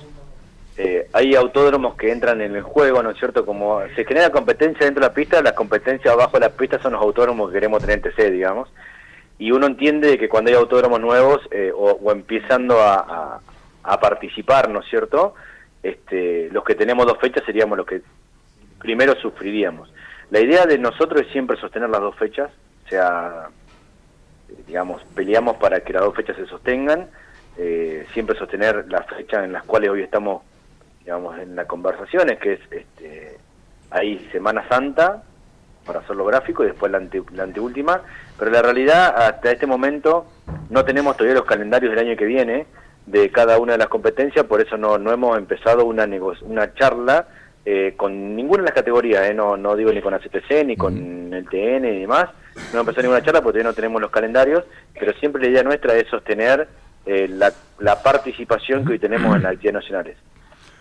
eh, 0.76 1.07
hay 1.13 1.36
autódromos 1.36 1.95
que 1.95 2.11
entran 2.11 2.41
en 2.41 2.55
el 2.55 2.63
juego, 2.63 3.03
¿no 3.03 3.11
es 3.11 3.19
cierto? 3.19 3.45
Como 3.45 3.82
se 3.95 4.05
genera 4.05 4.32
competencia 4.32 4.86
dentro 4.86 5.01
de 5.01 5.07
la 5.07 5.13
pista, 5.13 5.41
las 5.41 5.53
competencias 5.53 6.13
abajo 6.13 6.39
de 6.39 6.47
la 6.47 6.49
pista 6.49 6.82
son 6.82 6.93
los 6.93 7.01
autódromos 7.01 7.49
que 7.49 7.55
queremos 7.55 7.82
tener 7.82 7.97
en 7.97 8.01
TC, 8.01 8.32
digamos. 8.32 8.69
Y 9.38 9.51
uno 9.51 9.67
entiende 9.67 10.17
que 10.17 10.30
cuando 10.30 10.49
hay 10.49 10.55
autódromos 10.57 10.99
nuevos 10.99 11.41
eh, 11.51 11.71
o, 11.76 12.11
empezando 12.11 12.80
a, 12.82 13.39
participar, 14.01 14.69
¿no 14.69 14.80
es 14.80 14.88
cierto? 14.89 15.36
Este, 15.84 16.49
los 16.51 16.63
que 16.63 16.74
tenemos 16.74 17.05
dos 17.05 17.19
fechas 17.19 17.43
seríamos 17.45 17.78
los 17.78 17.86
que 17.86 18.01
primero 18.80 19.13
sufriríamos. 19.15 19.93
La 20.32 20.39
idea 20.39 20.65
de 20.65 20.78
nosotros 20.78 21.21
es 21.21 21.28
siempre 21.32 21.57
sostener 21.57 21.89
las 21.89 22.01
dos 22.01 22.15
fechas, 22.15 22.49
o 22.86 22.89
sea, 22.89 23.49
digamos, 24.65 25.03
peleamos 25.15 25.57
para 25.57 25.82
que 25.82 25.93
las 25.93 26.01
dos 26.01 26.15
fechas 26.15 26.38
se 26.38 26.45
sostengan, 26.45 27.09
eh, 27.57 28.07
siempre 28.13 28.38
sostener 28.38 28.86
las 28.88 29.05
fechas 29.07 29.43
en 29.43 29.51
las 29.51 29.63
cuales 29.63 29.89
hoy 29.89 30.01
estamos 30.01 30.41
digamos, 31.03 31.37
en 31.39 31.55
las 31.55 31.67
conversaciones, 31.67 32.39
que 32.39 32.53
es 32.53 32.59
este, 32.71 33.37
ahí 33.91 34.27
Semana 34.31 34.67
Santa, 34.67 35.23
para 35.85 35.99
hacerlo 35.99 36.25
gráfico, 36.25 36.63
y 36.63 36.67
después 36.67 36.91
la, 36.91 36.97
ante, 36.97 37.21
la 37.33 37.43
anteúltima, 37.43 38.01
pero 38.37 38.51
la 38.51 38.61
realidad 38.61 39.13
hasta 39.15 39.51
este 39.51 39.67
momento 39.67 40.25
no 40.69 40.85
tenemos 40.85 41.17
todavía 41.17 41.39
los 41.39 41.47
calendarios 41.47 41.91
del 41.93 42.07
año 42.07 42.17
que 42.17 42.25
viene, 42.25 42.65
de 43.05 43.29
cada 43.31 43.59
una 43.59 43.73
de 43.73 43.79
las 43.79 43.89
competencias, 43.89 44.45
por 44.45 44.61
eso 44.61 44.77
no, 44.77 44.97
no 44.97 45.11
hemos 45.11 45.37
empezado 45.37 45.85
una, 45.85 46.07
una 46.43 46.73
charla 46.73 47.27
eh, 47.65 47.95
con 47.97 48.35
ninguna 48.35 48.63
de 48.63 48.69
las 48.69 48.75
categorías, 48.75 49.29
eh, 49.29 49.33
no, 49.33 49.57
no 49.57 49.75
digo 49.75 49.91
ni 49.91 50.01
con 50.01 50.13
ACTC, 50.13 50.65
ni 50.65 50.77
con 50.77 51.33
el 51.33 51.45
TN 51.49 51.85
y 51.85 51.99
demás, 52.01 52.29
no 52.55 52.79
hemos 52.79 52.87
empezado 52.87 53.01
ninguna 53.03 53.23
charla 53.23 53.41
porque 53.41 53.59
todavía 53.59 53.71
no 53.71 53.75
tenemos 53.75 54.01
los 54.01 54.11
calendarios, 54.11 54.63
pero 54.97 55.11
siempre 55.13 55.41
la 55.41 55.49
idea 55.49 55.63
nuestra 55.63 55.95
es 55.95 56.07
sostener 56.07 56.67
eh, 57.05 57.27
la, 57.27 57.51
la 57.79 58.01
participación 58.01 58.85
que 58.85 58.93
hoy 58.93 58.99
tenemos 58.99 59.35
en 59.35 59.43
las 59.43 59.53
actividades 59.53 59.83
nacionales. 59.83 60.17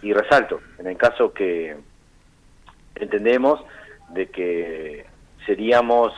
Y 0.03 0.12
resalto, 0.12 0.61
en 0.78 0.88
el 0.88 0.96
caso 0.96 1.32
que 1.32 1.76
entendemos 2.96 3.61
de 4.11 4.26
que 4.26 5.07
seríamos, 5.46 6.12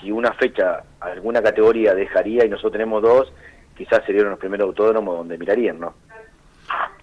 si 0.00 0.10
una 0.10 0.32
fecha, 0.32 0.82
alguna 1.00 1.42
categoría 1.42 1.94
dejaría 1.94 2.44
y 2.44 2.48
nosotros 2.48 2.72
tenemos 2.72 3.02
dos, 3.02 3.32
quizás 3.76 4.04
serían 4.06 4.30
los 4.30 4.38
primeros 4.38 4.66
autódromos 4.68 5.18
donde 5.18 5.38
mirarían, 5.38 5.78
¿no? 5.80 5.94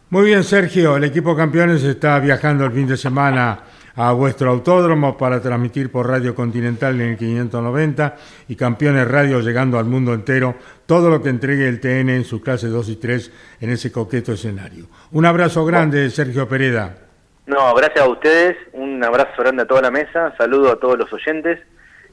Muy 0.10 0.26
bien, 0.26 0.44
Sergio. 0.44 0.96
El 0.96 1.04
equipo 1.04 1.36
campeones 1.36 1.84
está 1.84 2.20
viajando 2.20 2.66
el 2.66 2.72
fin 2.72 2.88
de 2.88 2.98
semana 2.98 3.60
a 3.98 4.12
vuestro 4.12 4.52
autódromo 4.52 5.18
para 5.18 5.42
transmitir 5.42 5.92
por 5.92 6.08
Radio 6.08 6.36
Continental 6.36 7.02
en 7.02 7.10
el 7.10 7.18
590 7.18 8.16
y 8.48 8.56
Campeones 8.56 9.08
Radio 9.08 9.42
llegando 9.42 9.80
al 9.80 9.86
mundo 9.86 10.14
entero 10.14 10.54
todo 10.86 11.10
lo 11.10 11.24
que 11.24 11.30
entregue 11.30 11.68
el 11.68 11.82
TN 11.82 12.10
en 12.10 12.24
sus 12.24 12.44
clases 12.44 12.72
2 12.72 12.90
y 12.90 12.96
3 12.98 13.32
en 13.62 13.72
ese 13.72 13.92
coqueto 13.92 14.34
escenario. 14.34 14.86
Un 15.12 15.26
abrazo 15.26 15.66
grande, 15.66 16.12
Sergio 16.12 16.48
Pereda. 16.48 16.96
No, 17.48 17.74
gracias 17.74 18.06
a 18.06 18.08
ustedes, 18.08 18.56
un 18.74 19.04
abrazo 19.04 19.32
grande 19.42 19.64
a 19.64 19.68
toda 19.68 19.82
la 19.82 19.92
mesa, 19.92 20.32
saludo 20.38 20.74
a 20.74 20.80
todos 20.80 20.96
los 20.96 21.12
oyentes 21.12 21.60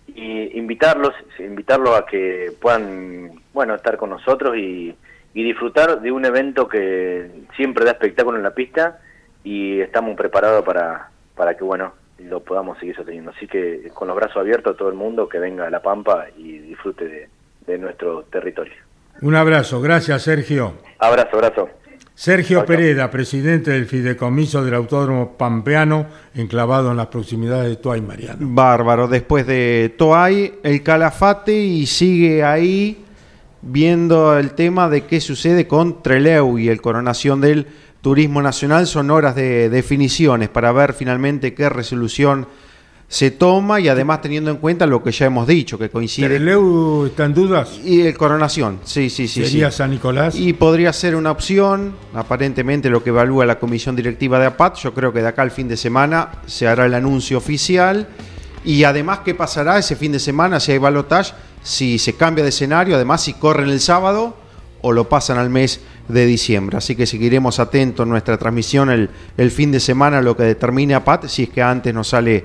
y 0.07 0.57
invitarlos, 0.59 1.13
invitarlos 1.39 1.99
a 1.99 2.07
que 2.07 2.51
puedan, 2.63 3.43
bueno, 3.53 3.75
estar 3.75 3.99
con 3.99 4.09
nosotros 4.09 4.57
y, 4.57 4.97
y 5.35 5.45
disfrutar 5.45 6.01
de 6.01 6.11
un 6.11 6.25
evento 6.25 6.67
que 6.67 7.29
siempre 7.57 7.85
da 7.85 7.91
espectáculo 7.91 8.39
en 8.39 8.43
la 8.43 8.55
pista 8.55 9.01
y 9.43 9.81
estamos 9.81 10.17
preparados 10.17 10.65
para, 10.65 11.11
para 11.35 11.57
que, 11.57 11.65
bueno, 11.65 11.93
lo 12.19 12.41
podamos 12.41 12.79
seguir 12.79 12.97
sosteniendo. 12.97 13.31
Así 13.31 13.47
que 13.47 13.91
con 13.95 14.09
los 14.09 14.17
brazos 14.17 14.39
abiertos 14.39 14.75
a 14.75 14.77
todo 14.77 14.89
el 14.89 14.95
mundo 14.95 15.29
que 15.29 15.39
venga 15.39 15.67
a 15.67 15.71
La 15.71 15.83
Pampa 15.83 16.27
y 16.37 16.59
disfrute 16.59 17.07
de, 17.07 17.29
de 17.67 17.79
nuestro 17.79 18.23
territorio. 18.25 18.75
Un 19.21 19.35
abrazo, 19.35 19.81
gracias 19.81 20.23
Sergio. 20.23 20.75
Abrazo, 20.99 21.37
abrazo. 21.37 21.69
Sergio 22.17 22.65
Pereda, 22.65 23.11
presidente 23.11 23.73
del 23.73 23.87
Fideicomiso 23.87 24.65
del 24.65 24.75
Autódromo 24.75 25.37
Pampeano, 25.37 26.07
enclavado 26.37 26.93
en 26.93 26.97
las 26.97 27.09
proximidades 27.09 27.71
de 27.71 27.77
Toay 27.77 28.01
Mariano. 28.03 28.39
Bárbaro, 28.41 29.09
después 29.09 29.45
de 29.49 29.93
Toay, 29.99 30.61
el 30.63 30.85
Calafate 30.85 31.57
y 31.57 31.87
sigue 31.87 32.45
ahí 32.45 33.05
viendo 33.63 34.39
el 34.39 34.53
tema 34.53 34.89
de 34.89 35.07
qué 35.07 35.21
sucede 35.21 35.67
con 35.67 36.03
Treleu 36.03 36.57
y 36.57 36.69
el 36.69 36.81
coronación 36.81 37.41
del 37.41 37.67
Turismo 38.05 38.43
Nacional. 38.43 38.87
Son 38.87 39.11
horas 39.11 39.35
de 39.35 39.71
definiciones 39.71 40.51
para 40.51 40.71
ver 40.73 40.93
finalmente 40.93 41.55
qué 41.55 41.71
resolución 41.71 42.47
se 43.09 43.31
toma 43.31 43.81
y 43.81 43.89
además 43.89 44.21
teniendo 44.21 44.51
en 44.51 44.59
cuenta 44.59 44.87
lo 44.87 45.03
que 45.03 45.11
ya 45.11 45.25
hemos 45.25 45.47
dicho, 45.47 45.79
que 45.79 45.89
coincide. 45.89 46.27
¿Treleu 46.27 47.07
está 47.07 47.25
en 47.25 47.33
dudas? 47.33 47.81
Y 47.83 48.03
el 48.03 48.15
Coronación, 48.15 48.81
sí, 48.85 49.09
sí, 49.09 49.27
sí. 49.27 49.47
¿Sería 49.47 49.71
sí. 49.71 49.79
San 49.79 49.91
Nicolás? 49.91 50.35
Y 50.35 50.53
podría 50.53 50.93
ser 50.93 51.17
una 51.17 51.31
opción, 51.31 51.95
aparentemente 52.13 52.91
lo 52.91 53.03
que 53.03 53.09
evalúa 53.09 53.47
la 53.47 53.59
comisión 53.59 53.97
directiva 53.97 54.39
de 54.39 54.47
APAT. 54.47 54.77
Yo 54.77 54.93
creo 54.93 55.11
que 55.11 55.23
de 55.23 55.29
acá 55.29 55.41
al 55.41 55.51
fin 55.51 55.67
de 55.67 55.79
semana 55.79 56.29
se 56.47 56.69
hará 56.69 56.85
el 56.85 56.93
anuncio 56.93 57.39
oficial. 57.39 58.07
Y 58.67 58.85
además, 58.85 59.21
¿qué 59.25 59.35
pasará 59.35 59.79
ese 59.79 59.97
fin 59.97 60.13
de 60.13 60.19
semana 60.19 60.61
si 60.61 60.73
hay 60.73 60.79
balotage? 60.79 61.33
Si 61.63 61.99
se 61.99 62.17
cambia 62.17 62.45
de 62.45 62.51
escenario, 62.51 62.97
además 62.97 63.23
si 63.23 63.33
corren 63.33 63.71
el 63.71 63.81
sábado 63.81 64.37
o 64.83 64.93
lo 64.93 65.09
pasan 65.09 65.39
al 65.39 65.49
mes 65.49 65.81
de 66.09 66.27
diciembre. 66.27 66.77
Así 66.77 66.97
que 66.97 67.07
seguiremos 67.07 67.59
atentos 67.61 68.05
en 68.05 68.11
nuestra 68.11 68.37
transmisión 68.37 68.91
el, 68.91 69.11
el 69.37 69.51
fin 69.51 69.73
de 69.73 69.81
semana, 69.81 70.21
lo 70.21 70.37
que 70.37 70.43
determine 70.45 70.95
APAT, 70.95 71.27
si 71.27 71.45
es 71.45 71.49
que 71.51 71.63
antes 71.63 71.95
nos 71.95 72.09
sale 72.09 72.45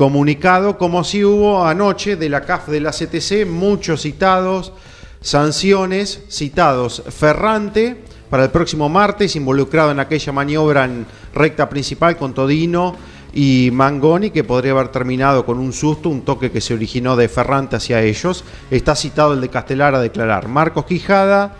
comunicado, 0.00 0.78
como 0.78 1.04
si 1.04 1.22
hubo 1.24 1.66
anoche 1.66 2.16
de 2.16 2.30
la 2.30 2.40
CAF 2.40 2.68
de 2.68 2.80
la 2.80 2.90
CTC, 2.90 3.46
muchos 3.46 4.00
citados, 4.00 4.72
sanciones, 5.20 6.22
citados 6.30 7.02
Ferrante 7.10 8.00
para 8.30 8.44
el 8.44 8.50
próximo 8.50 8.88
martes, 8.88 9.36
involucrado 9.36 9.90
en 9.90 10.00
aquella 10.00 10.32
maniobra 10.32 10.86
en 10.86 11.04
recta 11.34 11.68
principal 11.68 12.16
con 12.16 12.32
Todino 12.32 12.96
y 13.34 13.68
Mangoni, 13.74 14.30
que 14.30 14.42
podría 14.42 14.72
haber 14.72 14.88
terminado 14.88 15.44
con 15.44 15.58
un 15.58 15.74
susto, 15.74 16.08
un 16.08 16.22
toque 16.22 16.50
que 16.50 16.62
se 16.62 16.72
originó 16.72 17.14
de 17.14 17.28
Ferrante 17.28 17.76
hacia 17.76 18.00
ellos. 18.00 18.44
Está 18.70 18.96
citado 18.96 19.34
el 19.34 19.42
de 19.42 19.50
Castelar 19.50 19.94
a 19.94 20.00
declarar. 20.00 20.48
Marcos 20.48 20.86
Quijada, 20.86 21.56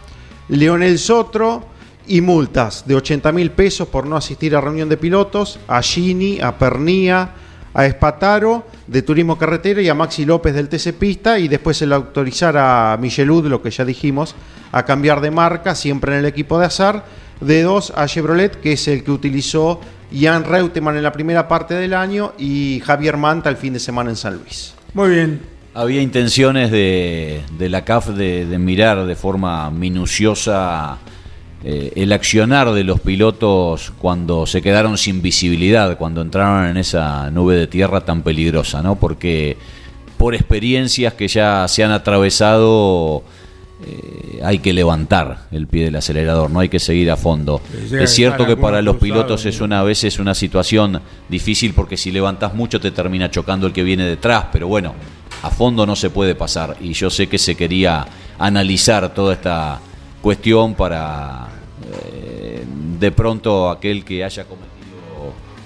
Leonel 0.50 0.98
Sotro 0.98 1.64
y 2.08 2.20
multas 2.20 2.84
de 2.86 2.96
80 2.96 3.30
mil 3.30 3.52
pesos 3.52 3.86
por 3.86 4.04
no 4.06 4.16
asistir 4.16 4.56
a 4.56 4.60
reunión 4.60 4.88
de 4.88 4.96
pilotos, 4.96 5.60
a 5.68 5.80
Gini, 5.80 6.40
a 6.40 6.58
Pernía, 6.58 7.30
a 7.72 7.86
Espataro 7.86 8.66
de 8.88 9.02
Turismo 9.02 9.38
Carretera 9.38 9.80
y 9.80 9.88
a 9.88 9.94
Maxi 9.94 10.24
López 10.24 10.52
del 10.52 10.68
TC 10.68 10.92
Pista 10.98 11.38
y 11.38 11.46
después 11.46 11.76
se 11.76 11.86
le 11.86 11.94
autorizara 11.94 12.92
a 12.92 12.96
Michelud, 12.96 13.46
lo 13.46 13.62
que 13.62 13.70
ya 13.70 13.84
dijimos, 13.84 14.34
a 14.72 14.84
cambiar 14.84 15.20
de 15.20 15.30
marca, 15.30 15.76
siempre 15.76 16.14
en 16.14 16.18
el 16.18 16.26
equipo 16.26 16.58
de 16.58 16.66
azar, 16.66 17.04
de 17.40 17.62
dos 17.62 17.92
a 17.94 18.06
Chevrolet, 18.06 18.60
que 18.60 18.72
es 18.72 18.88
el 18.88 19.04
que 19.04 19.12
utilizó 19.12 19.80
Jan 20.12 20.42
Reutemann 20.42 20.96
en 20.96 21.04
la 21.04 21.12
primera 21.12 21.46
parte 21.46 21.74
del 21.74 21.94
año 21.94 22.32
y 22.38 22.82
Javier 22.84 23.16
Manta 23.16 23.48
el 23.50 23.56
fin 23.56 23.72
de 23.72 23.78
semana 23.78 24.10
en 24.10 24.16
San 24.16 24.34
Luis. 24.34 24.74
Muy 24.94 25.10
bien. 25.10 25.59
Había 25.72 26.02
intenciones 26.02 26.70
de, 26.70 27.42
de 27.58 27.68
la 27.68 27.84
CAF 27.84 28.08
de, 28.08 28.44
de 28.44 28.58
mirar 28.58 29.06
de 29.06 29.14
forma 29.14 29.70
minuciosa 29.70 30.98
eh, 31.62 31.92
el 31.94 32.12
accionar 32.12 32.72
de 32.72 32.84
los 32.84 33.00
pilotos 33.00 33.92
cuando 33.98 34.46
se 34.46 34.62
quedaron 34.62 34.96
sin 34.96 35.20
visibilidad, 35.20 35.98
cuando 35.98 36.22
entraron 36.22 36.64
en 36.66 36.78
esa 36.78 37.30
nube 37.30 37.54
de 37.54 37.66
tierra 37.66 38.00
tan 38.00 38.22
peligrosa, 38.22 38.82
¿no? 38.82 38.96
Porque 38.96 39.58
por 40.16 40.34
experiencias 40.34 41.12
que 41.14 41.28
ya 41.28 41.68
se 41.68 41.84
han 41.84 41.90
atravesado 41.90 43.22
eh, 43.86 44.40
hay 44.42 44.60
que 44.60 44.72
levantar 44.72 45.48
el 45.52 45.66
pie 45.66 45.84
del 45.84 45.96
acelerador, 45.96 46.50
no 46.50 46.60
hay 46.60 46.70
que 46.70 46.78
seguir 46.78 47.10
a 47.10 47.16
fondo. 47.18 47.60
Es 47.92 48.10
cierto 48.10 48.46
que 48.46 48.56
para 48.56 48.80
los 48.80 48.96
pilotos 48.96 49.44
es 49.44 49.60
una 49.60 49.80
a 49.80 49.82
veces 49.82 50.18
una 50.18 50.34
situación 50.34 51.00
difícil 51.28 51.74
porque 51.74 51.98
si 51.98 52.10
levantas 52.10 52.54
mucho 52.54 52.80
te 52.80 52.90
termina 52.90 53.30
chocando 53.30 53.66
el 53.66 53.74
que 53.74 53.82
viene 53.82 54.04
detrás, 54.04 54.46
pero 54.50 54.66
bueno, 54.66 54.94
a 55.42 55.50
fondo 55.50 55.86
no 55.86 55.96
se 55.96 56.10
puede 56.10 56.34
pasar 56.34 56.76
y 56.80 56.92
yo 56.92 57.10
sé 57.10 57.28
que 57.28 57.38
se 57.38 57.54
quería 57.54 58.06
analizar 58.38 59.14
toda 59.14 59.34
esta 59.34 59.80
cuestión 60.20 60.74
para 60.74 61.48
eh, 61.92 62.64
de 62.98 63.12
pronto 63.12 63.70
aquel 63.70 64.04
que 64.04 64.24
haya 64.24 64.44
cometido 64.44 64.70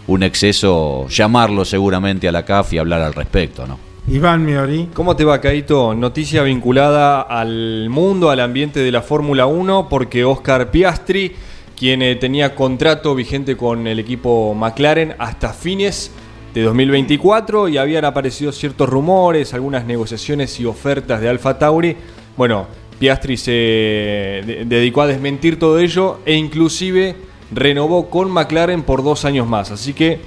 un 0.06 0.22
exceso 0.22 1.06
llamarlo 1.08 1.64
seguramente 1.64 2.28
a 2.28 2.32
la 2.32 2.44
CAF 2.44 2.74
y 2.74 2.78
hablar 2.78 3.02
al 3.02 3.14
respecto, 3.14 3.66
¿no? 3.66 3.78
Iván 4.06 4.44
Miori. 4.44 4.90
¿Cómo 4.92 5.16
te 5.16 5.24
va, 5.24 5.40
Caito? 5.40 5.94
Noticia 5.94 6.42
vinculada 6.42 7.22
al 7.22 7.88
mundo, 7.88 8.28
al 8.28 8.40
ambiente 8.40 8.80
de 8.80 8.92
la 8.92 9.00
Fórmula 9.00 9.46
1, 9.46 9.88
porque 9.88 10.26
Oscar 10.26 10.70
Piastri, 10.70 11.32
quien 11.74 12.02
eh, 12.02 12.14
tenía 12.14 12.54
contrato 12.54 13.14
vigente 13.14 13.56
con 13.56 13.86
el 13.86 13.98
equipo 13.98 14.54
McLaren 14.54 15.14
hasta 15.18 15.54
fines 15.54 16.10
de 16.54 16.62
2024 16.62 17.68
y 17.68 17.76
habían 17.78 18.04
aparecido 18.04 18.52
ciertos 18.52 18.88
rumores, 18.88 19.52
algunas 19.54 19.84
negociaciones 19.84 20.58
y 20.60 20.64
ofertas 20.64 21.20
de 21.20 21.28
Alfa 21.28 21.58
Tauri. 21.58 21.96
Bueno, 22.36 22.66
Piastri 22.98 23.36
se 23.36 23.50
de- 23.50 24.64
dedicó 24.66 25.02
a 25.02 25.06
desmentir 25.08 25.58
todo 25.58 25.78
ello 25.80 26.20
e 26.24 26.34
inclusive 26.34 27.16
renovó 27.52 28.08
con 28.08 28.30
McLaren 28.30 28.82
por 28.84 29.02
dos 29.02 29.24
años 29.24 29.48
más. 29.48 29.72
Así 29.72 29.92
que 29.94 30.20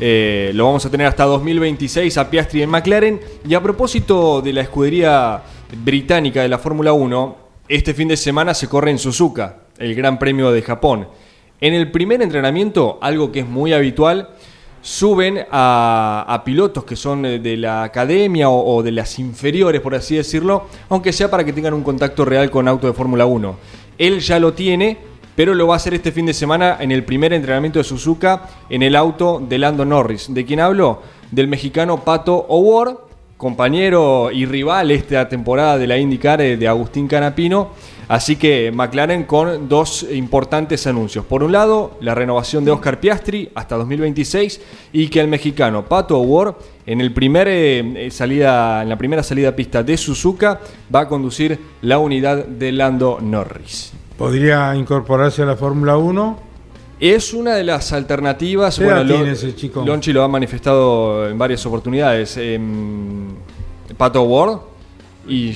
eh, 0.00 0.50
lo 0.54 0.64
vamos 0.64 0.84
a 0.86 0.90
tener 0.90 1.06
hasta 1.06 1.24
2026 1.24 2.16
a 2.16 2.30
Piastri 2.30 2.62
en 2.62 2.70
McLaren. 2.70 3.20
Y 3.46 3.54
a 3.54 3.62
propósito 3.62 4.40
de 4.40 4.54
la 4.54 4.62
escudería 4.62 5.42
británica 5.84 6.40
de 6.42 6.48
la 6.48 6.58
Fórmula 6.58 6.94
1, 6.94 7.36
este 7.68 7.92
fin 7.92 8.08
de 8.08 8.16
semana 8.16 8.54
se 8.54 8.68
corre 8.68 8.90
en 8.90 8.98
Suzuka, 8.98 9.58
el 9.78 9.94
Gran 9.94 10.18
Premio 10.18 10.50
de 10.50 10.62
Japón. 10.62 11.08
En 11.60 11.74
el 11.74 11.90
primer 11.90 12.22
entrenamiento, 12.22 12.98
algo 13.02 13.30
que 13.32 13.40
es 13.40 13.46
muy 13.46 13.72
habitual, 13.72 14.30
suben 14.84 15.46
a, 15.50 16.42
pilotos 16.44 16.84
que 16.84 16.94
son 16.94 17.24
eh, 17.24 17.38
de 17.38 17.56
la 17.56 17.84
academia 17.84 18.50
o, 18.50 18.76
o 18.76 18.82
de 18.82 18.92
las 18.92 19.18
inferiores, 19.18 19.80
por 19.80 19.94
así 19.94 20.16
decirlo, 20.16 20.66
aunque 20.90 21.10
sea 21.10 21.30
para 21.30 21.42
que 21.42 21.54
tengan 21.54 21.72
un 21.72 21.82
contacto 21.82 22.26
real 22.26 22.50
con 22.50 22.68
auto 22.68 22.86
de 22.86 22.92
Fórmula 22.92 23.24
1. 23.24 23.56
Él 23.96 24.20
ya 24.20 24.38
lo 24.38 24.52
tiene, 24.52 24.98
pero 25.34 25.54
lo 25.54 25.66
va 25.66 25.74
a 25.74 25.76
hacer 25.78 25.94
este 25.94 26.12
fin 26.12 26.26
de 26.26 26.34
semana 26.34 26.76
en 26.80 26.92
el 26.92 27.02
primer 27.02 27.32
entrenamiento 27.32 27.78
de 27.78 27.84
Suzuka 27.84 28.50
en 28.68 28.82
el 28.82 28.94
auto 28.94 29.42
de 29.48 29.56
Lando 29.56 29.86
Norris. 29.86 30.26
¿De 30.28 30.44
quién 30.44 30.60
hablo? 30.60 31.00
Del 31.30 31.48
mexicano 31.48 32.04
Pato 32.04 32.44
O'Ward, 32.48 32.98
compañero 33.44 34.30
y 34.32 34.46
rival 34.46 34.90
esta 34.90 35.28
temporada 35.28 35.76
de 35.76 35.86
la 35.86 35.98
IndyCar 35.98 36.40
eh, 36.40 36.56
de 36.56 36.66
Agustín 36.66 37.06
Canapino. 37.06 37.72
Así 38.08 38.36
que 38.36 38.72
McLaren 38.72 39.24
con 39.24 39.68
dos 39.68 40.06
importantes 40.10 40.86
anuncios. 40.86 41.26
Por 41.26 41.42
un 41.42 41.52
lado, 41.52 41.98
la 42.00 42.14
renovación 42.14 42.64
de 42.64 42.70
Oscar 42.70 43.00
Piastri 43.00 43.50
hasta 43.54 43.76
2026 43.76 44.62
y 44.94 45.08
que 45.08 45.20
el 45.20 45.28
mexicano 45.28 45.84
Pato 45.84 46.16
primer, 47.12 47.48
eh, 47.50 48.08
salida, 48.10 48.82
en 48.82 48.88
la 48.88 48.96
primera 48.96 49.22
salida 49.22 49.54
pista 49.54 49.82
de 49.82 49.98
Suzuka 49.98 50.60
va 50.94 51.00
a 51.00 51.08
conducir 51.08 51.58
la 51.82 51.98
unidad 51.98 52.46
de 52.46 52.72
Lando 52.72 53.18
Norris. 53.20 53.92
¿Podría 54.16 54.74
incorporarse 54.74 55.42
a 55.42 55.44
la 55.44 55.56
Fórmula 55.56 55.98
1? 55.98 56.53
Es 57.00 57.34
una 57.34 57.54
de 57.56 57.64
las 57.64 57.92
alternativas. 57.92 58.78
¿Qué 58.78 58.84
Bueno, 58.84 59.00
edad 59.00 59.14
tiene 59.16 59.32
ese 59.32 59.54
chico? 59.54 59.84
Lonchi 59.84 60.12
lo 60.12 60.22
ha 60.22 60.28
manifestado 60.28 61.28
en 61.28 61.36
varias 61.36 61.64
oportunidades. 61.66 62.36
Em, 62.36 63.28
Pato 63.96 64.22
Ward 64.22 64.58
y 65.28 65.52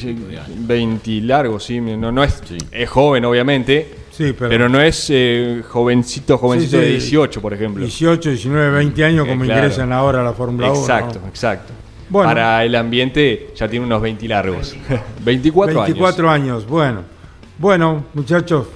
20 0.59 1.20
largo, 1.22 1.59
sí. 1.61 1.80
No, 1.80 2.11
no 2.12 2.22
es, 2.24 2.43
es 2.72 2.89
joven, 2.89 3.24
obviamente. 3.24 3.95
Sí, 4.11 4.34
pero- 4.36 4.51
pero, 4.51 4.68
no 4.68 4.80
es 4.80 5.07
eh, 5.11 5.62
jovencito, 5.68 6.39
jovencito 6.39 6.72
Sí, 6.72 6.82
sí. 6.82 6.82
de 6.86 6.91
18, 6.93 7.41
por 7.41 7.55
ejemplo. 7.55 7.84
18, 7.84 8.30
19, 8.30 8.70
20 8.72 9.05
años 9.05 9.26
como 9.28 9.45
Eh, 9.45 9.47
claro. 9.47 9.61
ingresan 9.62 9.93
ahora 9.93 10.20
a 10.22 10.24
la 10.24 10.32
Fórmula 10.32 10.72
1. 10.72 10.80
Exacto, 10.80 11.20
¿no? 11.22 11.28
exacto. 11.28 11.72
Bueno. 12.11 12.30
Para 12.30 12.64
el 12.64 12.74
ambiente 12.74 13.51
ya 13.55 13.68
tiene 13.68 13.86
unos 13.86 14.03
20 14.03 14.26
largos. 14.26 14.74
24, 15.24 15.82
24 15.82 16.28
años. 16.30 16.66
Bueno. 16.66 17.03
Bueno, 17.59 18.07
muchachos, 18.14 18.66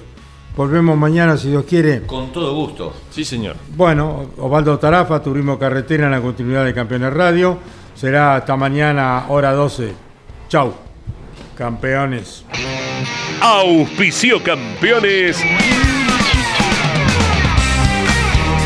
volvemos 0.55 0.97
mañana 0.97 1.37
si 1.37 1.49
Dios 1.49 1.65
quiere. 1.65 2.01
Con 2.01 2.31
todo 2.31 2.53
gusto. 2.53 2.93
Sí, 3.09 3.23
señor. 3.25 3.55
Bueno, 3.75 4.31
Osvaldo 4.37 4.77
Tarafa, 4.79 5.21
Turismo 5.21 5.57
Carretera 5.57 6.05
en 6.05 6.11
la 6.11 6.21
continuidad 6.21 6.65
de 6.65 6.73
Campeones 6.73 7.13
Radio. 7.13 7.57
Será 7.95 8.35
hasta 8.35 8.55
mañana, 8.55 9.25
hora 9.29 9.51
12. 9.53 9.93
Chau, 10.49 10.73
campeones. 11.55 12.45
Auspicio 13.41 14.41
campeones. 14.43 15.43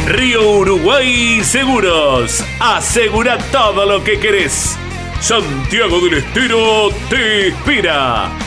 Río 0.08 0.60
Uruguay 0.60 1.42
Seguros. 1.44 2.44
Asegura 2.60 3.38
todo 3.52 3.86
lo 3.86 4.04
que 4.04 4.20
querés. 4.20 4.78
Santiago 5.20 6.00
del 6.00 6.20
Estero 6.20 6.90
te 7.10 7.50
espera. 7.50 8.47